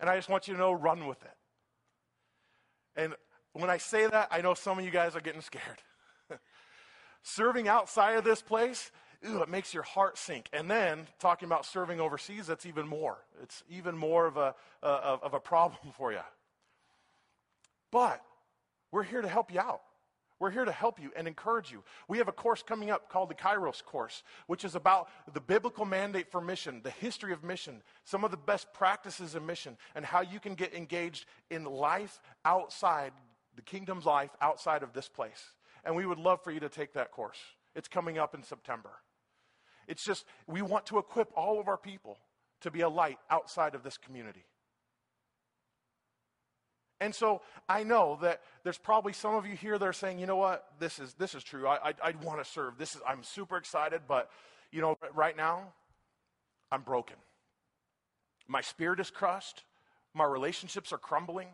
And 0.00 0.08
I 0.08 0.16
just 0.16 0.28
want 0.28 0.48
you 0.48 0.54
to 0.54 0.60
know 0.60 0.72
run 0.72 1.06
with 1.06 1.22
it. 1.22 1.36
And 2.96 3.14
when 3.52 3.70
I 3.70 3.76
say 3.76 4.06
that, 4.06 4.28
I 4.30 4.40
know 4.40 4.54
some 4.54 4.78
of 4.78 4.84
you 4.84 4.90
guys 4.90 5.14
are 5.14 5.20
getting 5.20 5.42
scared. 5.42 5.82
Serving 7.22 7.68
outside 7.68 8.16
of 8.16 8.24
this 8.24 8.40
place, 8.40 8.90
ooh, 9.28 9.42
it 9.42 9.48
makes 9.48 9.74
your 9.74 9.82
heart 9.82 10.16
sink. 10.16 10.48
And 10.52 10.70
then 10.70 11.06
talking 11.18 11.46
about 11.46 11.66
serving 11.66 12.00
overseas, 12.00 12.46
that's 12.46 12.64
even 12.64 12.88
more. 12.88 13.18
It's 13.42 13.62
even 13.68 13.96
more 13.96 14.26
of 14.26 14.36
a, 14.36 14.54
uh, 14.82 15.18
of 15.22 15.34
a 15.34 15.40
problem 15.40 15.92
for 15.96 16.12
you. 16.12 16.20
But 17.92 18.22
we're 18.90 19.02
here 19.02 19.20
to 19.20 19.28
help 19.28 19.52
you 19.52 19.60
out. 19.60 19.82
We're 20.40 20.50
here 20.50 20.64
to 20.64 20.72
help 20.72 20.98
you 20.98 21.12
and 21.14 21.28
encourage 21.28 21.70
you. 21.70 21.84
We 22.08 22.18
have 22.18 22.28
a 22.28 22.32
course 22.32 22.62
coming 22.62 22.90
up 22.90 23.10
called 23.10 23.28
the 23.28 23.34
Kairos 23.34 23.84
course, 23.84 24.22
which 24.46 24.64
is 24.64 24.74
about 24.74 25.08
the 25.32 25.40
biblical 25.40 25.84
mandate 25.84 26.32
for 26.32 26.40
mission, 26.40 26.80
the 26.82 26.90
history 26.90 27.32
of 27.32 27.44
mission, 27.44 27.82
some 28.04 28.24
of 28.24 28.30
the 28.30 28.38
best 28.38 28.72
practices 28.72 29.34
in 29.34 29.44
mission, 29.44 29.76
and 29.94 30.04
how 30.04 30.22
you 30.22 30.40
can 30.40 30.54
get 30.54 30.74
engaged 30.74 31.26
in 31.50 31.64
life 31.64 32.20
outside 32.44 33.12
the 33.54 33.62
kingdom's 33.62 34.06
life 34.06 34.30
outside 34.40 34.82
of 34.82 34.94
this 34.94 35.08
place. 35.08 35.50
And 35.84 35.94
we 35.94 36.06
would 36.06 36.18
love 36.18 36.42
for 36.42 36.50
you 36.50 36.60
to 36.60 36.68
take 36.68 36.94
that 36.94 37.10
course. 37.12 37.38
It's 37.74 37.88
coming 37.88 38.18
up 38.18 38.34
in 38.34 38.42
September. 38.42 38.90
It's 39.86 40.04
just, 40.04 40.24
we 40.46 40.62
want 40.62 40.86
to 40.86 40.98
equip 40.98 41.30
all 41.36 41.60
of 41.60 41.68
our 41.68 41.76
people 41.76 42.18
to 42.62 42.70
be 42.70 42.80
a 42.80 42.88
light 42.88 43.18
outside 43.28 43.74
of 43.74 43.82
this 43.82 43.98
community. 43.98 44.44
And 47.00 47.14
so 47.14 47.40
I 47.68 47.82
know 47.82 48.18
that 48.20 48.42
there's 48.62 48.78
probably 48.78 49.14
some 49.14 49.34
of 49.34 49.46
you 49.46 49.56
here 49.56 49.78
that 49.78 49.84
are 49.86 49.92
saying, 49.92 50.18
you 50.18 50.26
know 50.26 50.36
what, 50.36 50.66
this 50.78 50.98
is, 50.98 51.14
this 51.14 51.34
is 51.34 51.42
true. 51.42 51.66
I, 51.66 51.90
I, 51.90 51.94
I 52.04 52.14
want 52.22 52.44
to 52.44 52.50
serve. 52.50 52.76
This 52.76 52.94
is, 52.94 53.00
I'm 53.08 53.22
super 53.22 53.56
excited, 53.56 54.02
but, 54.06 54.30
you 54.70 54.82
know, 54.82 54.98
right 55.14 55.36
now, 55.36 55.72
I'm 56.70 56.82
broken. 56.82 57.16
My 58.48 58.60
spirit 58.60 59.00
is 59.00 59.10
crushed. 59.10 59.64
My 60.12 60.24
relationships 60.24 60.92
are 60.92 60.98
crumbling. 60.98 61.48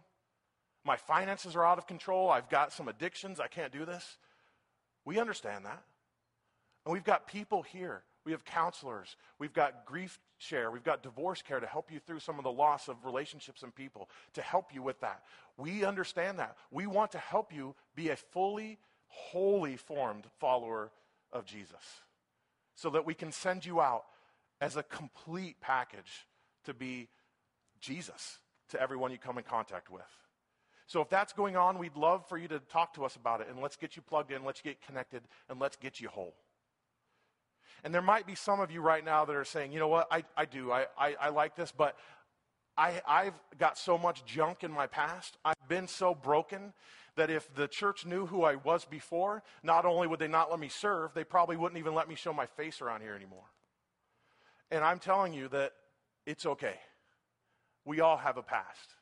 My 0.85 0.97
finances 0.97 1.55
are 1.55 1.65
out 1.65 1.79
of 1.79 1.87
control. 1.87 2.29
I've 2.29 2.49
got 2.49 2.73
some 2.73 2.89
addictions. 2.89 3.39
I 3.39 3.47
can't 3.47 3.73
do 3.73 3.85
this. 3.85 4.19
We 5.05 5.21
understand 5.21 5.65
that. 5.65 5.83
And 6.85 6.93
we've 6.93 7.05
got 7.05 7.27
people 7.27 7.63
here 7.63 8.03
we 8.27 8.33
have 8.33 8.45
counselors. 8.45 9.15
We've 9.39 9.53
got 9.53 9.87
grief 9.87 10.19
share. 10.39 10.73
We've 10.73 10.83
got 10.83 11.03
divorce 11.03 11.43
care 11.43 11.61
to 11.61 11.67
help 11.67 11.93
you 11.93 12.01
through 12.01 12.19
some 12.19 12.39
of 12.39 12.45
the 12.45 12.51
loss 12.51 12.89
of 12.89 13.05
relationships 13.05 13.63
and 13.63 13.73
people, 13.73 14.11
to 14.35 14.43
help 14.43 14.75
you 14.75 14.83
with 14.83 15.01
that. 15.01 15.23
We 15.57 15.85
understand 15.85 16.41
that. 16.41 16.57
We 16.73 16.89
want 16.89 17.13
to 17.13 17.19
help 17.19 17.55
you 17.55 17.77
be 17.95 18.11
a 18.11 18.17
fully, 18.17 18.79
wholly 19.07 19.77
formed 19.77 20.25
follower 20.41 20.91
of 21.33 21.47
Jesus 21.47 22.03
so 22.75 22.91
that 22.91 23.07
we 23.07 23.15
can 23.15 23.31
send 23.31 23.65
you 23.65 23.81
out 23.81 24.05
as 24.61 24.77
a 24.77 24.83
complete 24.83 25.61
package 25.61 26.27
to 26.65 26.75
be 26.75 27.09
Jesus 27.81 28.41
to 28.71 28.81
everyone 28.81 29.13
you 29.13 29.19
come 29.19 29.39
in 29.39 29.45
contact 29.45 29.89
with. 29.89 30.03
So 30.89 31.01
if 31.01 31.09
that's 31.09 31.33
going 31.33 31.57
on, 31.57 31.79
we'd 31.79 31.97
love 31.97 32.29
for 32.29 32.39
you 32.39 32.49
to 32.49 32.59
talk 32.59 32.95
to 32.95 33.05
us 33.05 33.15
about 33.15 33.41
it 33.41 33.47
and 33.49 33.61
let's 33.61 33.77
get 33.77 33.95
you 33.95 34.03
plugged 34.03 34.33
in, 34.33 34.45
let's 34.45 34.61
get 34.61 34.83
connected, 34.83 35.23
and 35.49 35.61
let's 35.61 35.77
get 35.77 36.01
you 36.01 36.09
whole. 36.09 36.35
And 37.87 37.95
there 37.95 38.03
might 38.03 38.27
be 38.27 38.35
some 38.35 38.59
of 38.59 38.73
you 38.73 38.81
right 38.81 39.05
now 39.05 39.25
that 39.25 39.37
are 39.37 39.45
saying, 39.45 39.71
you 39.71 39.79
know 39.79 39.87
what, 39.87 40.09
I, 40.11 40.25
I 40.37 40.45
do, 40.45 40.73
I, 40.73 40.87
I, 40.99 41.15
I 41.21 41.29
like 41.29 41.55
this, 41.55 41.71
but 41.71 41.97
I, 42.77 43.01
I've 43.07 43.35
got 43.59 43.79
so 43.79 43.97
much 43.97 44.25
junk 44.25 44.65
in 44.65 44.73
my 44.73 44.89
past. 44.89 45.37
I've 45.45 45.69
been 45.69 45.87
so 45.87 46.13
broken 46.13 46.73
that 47.15 47.31
if 47.31 47.55
the 47.55 47.69
church 47.69 48.05
knew 48.05 48.27
who 48.27 48.43
I 48.43 48.57
was 48.57 48.85
before, 48.85 49.45
not 49.63 49.85
only 49.85 50.09
would 50.09 50.19
they 50.19 50.27
not 50.27 50.51
let 50.51 50.59
me 50.59 50.67
serve, 50.67 51.15
they 51.15 51.23
probably 51.23 51.57
wouldn't 51.57 51.79
even 51.79 51.95
let 51.95 52.09
me 52.09 52.17
show 52.17 52.33
my 52.33 52.47
face 52.47 52.83
around 52.83 53.03
here 53.03 53.15
anymore. 53.15 53.47
And 54.73 54.83
I'm 54.83 54.99
telling 54.99 55.33
you 55.33 55.47
that 55.51 55.73
it's 56.27 56.45
okay. 56.45 56.81
We 57.85 58.01
all 58.01 58.17
have 58.17 58.37
a 58.37 58.43
past, 58.43 58.97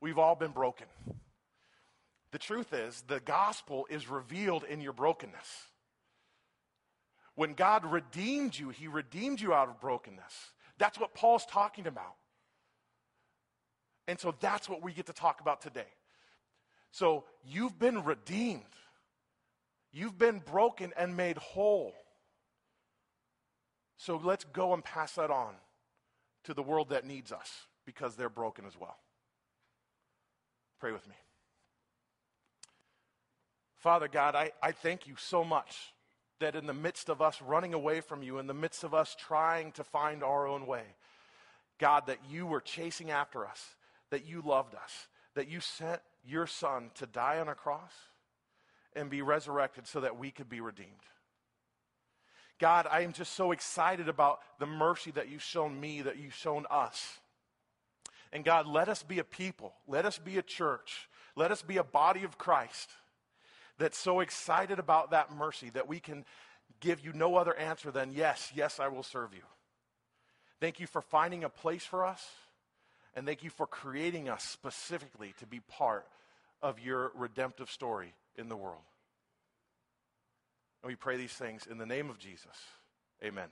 we've 0.00 0.18
all 0.18 0.34
been 0.34 0.50
broken. 0.50 0.88
The 2.32 2.38
truth 2.38 2.72
is, 2.72 3.04
the 3.06 3.20
gospel 3.20 3.86
is 3.88 4.10
revealed 4.10 4.64
in 4.64 4.80
your 4.80 4.94
brokenness. 4.94 5.69
When 7.40 7.54
God 7.54 7.90
redeemed 7.90 8.58
you, 8.58 8.68
He 8.68 8.86
redeemed 8.86 9.40
you 9.40 9.54
out 9.54 9.70
of 9.70 9.80
brokenness. 9.80 10.52
That's 10.76 11.00
what 11.00 11.14
Paul's 11.14 11.46
talking 11.46 11.86
about. 11.86 12.16
And 14.06 14.20
so 14.20 14.34
that's 14.40 14.68
what 14.68 14.82
we 14.82 14.92
get 14.92 15.06
to 15.06 15.14
talk 15.14 15.40
about 15.40 15.62
today. 15.62 15.88
So 16.90 17.24
you've 17.42 17.78
been 17.78 18.04
redeemed, 18.04 18.76
you've 19.90 20.18
been 20.18 20.40
broken 20.40 20.92
and 20.98 21.16
made 21.16 21.38
whole. 21.38 21.94
So 23.96 24.20
let's 24.22 24.44
go 24.44 24.74
and 24.74 24.84
pass 24.84 25.12
that 25.12 25.30
on 25.30 25.54
to 26.44 26.52
the 26.52 26.62
world 26.62 26.90
that 26.90 27.06
needs 27.06 27.32
us 27.32 27.50
because 27.86 28.16
they're 28.16 28.28
broken 28.28 28.66
as 28.66 28.78
well. 28.78 28.98
Pray 30.78 30.92
with 30.92 31.08
me. 31.08 31.14
Father 33.78 34.08
God, 34.08 34.34
I, 34.34 34.50
I 34.62 34.72
thank 34.72 35.06
you 35.06 35.14
so 35.16 35.42
much 35.42 35.94
that 36.40 36.56
in 36.56 36.66
the 36.66 36.74
midst 36.74 37.08
of 37.08 37.22
us 37.22 37.40
running 37.40 37.74
away 37.74 38.00
from 38.00 38.22
you, 38.22 38.38
in 38.38 38.46
the 38.46 38.54
midst 38.54 38.82
of 38.82 38.94
us 38.94 39.14
trying 39.18 39.72
to 39.72 39.84
find 39.84 40.24
our 40.24 40.46
own 40.46 40.66
way, 40.66 40.82
God, 41.78 42.06
that 42.06 42.18
you 42.28 42.46
were 42.46 42.60
chasing 42.60 43.10
after 43.10 43.46
us, 43.46 43.76
that 44.10 44.26
you 44.26 44.42
loved 44.44 44.74
us, 44.74 45.08
that 45.34 45.48
you 45.48 45.60
sent 45.60 46.00
your 46.26 46.46
son 46.46 46.90
to 46.96 47.06
die 47.06 47.38
on 47.38 47.48
a 47.48 47.54
cross 47.54 47.92
and 48.94 49.08
be 49.08 49.22
resurrected 49.22 49.86
so 49.86 50.00
that 50.00 50.18
we 50.18 50.30
could 50.30 50.48
be 50.48 50.60
redeemed. 50.60 50.90
God, 52.58 52.86
I 52.90 53.02
am 53.02 53.12
just 53.12 53.34
so 53.34 53.52
excited 53.52 54.08
about 54.08 54.40
the 54.58 54.66
mercy 54.66 55.10
that 55.12 55.30
you've 55.30 55.42
shown 55.42 55.80
me, 55.80 56.02
that 56.02 56.18
you've 56.18 56.34
shown 56.34 56.66
us. 56.70 57.18
And 58.32 58.44
God, 58.44 58.66
let 58.66 58.88
us 58.88 59.02
be 59.02 59.18
a 59.18 59.24
people, 59.24 59.72
let 59.88 60.04
us 60.04 60.18
be 60.18 60.36
a 60.38 60.42
church, 60.42 61.08
let 61.36 61.50
us 61.50 61.62
be 61.62 61.78
a 61.78 61.84
body 61.84 62.24
of 62.24 62.36
Christ 62.36 62.90
that's 63.80 63.98
so 63.98 64.20
excited 64.20 64.78
about 64.78 65.10
that 65.10 65.34
mercy 65.34 65.70
that 65.70 65.88
we 65.88 65.98
can 65.98 66.24
give 66.80 67.04
you 67.04 67.12
no 67.12 67.36
other 67.36 67.56
answer 67.56 67.90
than, 67.90 68.12
yes, 68.12 68.52
yes, 68.54 68.78
I 68.78 68.88
will 68.88 69.02
serve 69.02 69.34
you. 69.34 69.42
Thank 70.60 70.78
you 70.78 70.86
for 70.86 71.00
finding 71.00 71.42
a 71.42 71.48
place 71.48 71.84
for 71.84 72.04
us, 72.04 72.24
and 73.16 73.26
thank 73.26 73.42
you 73.42 73.50
for 73.50 73.66
creating 73.66 74.28
us 74.28 74.44
specifically 74.44 75.34
to 75.40 75.46
be 75.46 75.60
part 75.60 76.06
of 76.62 76.78
your 76.78 77.10
redemptive 77.14 77.70
story 77.70 78.12
in 78.36 78.48
the 78.48 78.56
world. 78.56 78.82
And 80.82 80.90
we 80.90 80.96
pray 80.96 81.16
these 81.16 81.32
things 81.32 81.66
in 81.68 81.78
the 81.78 81.86
name 81.86 82.10
of 82.10 82.18
Jesus. 82.18 82.56
Amen. 83.24 83.48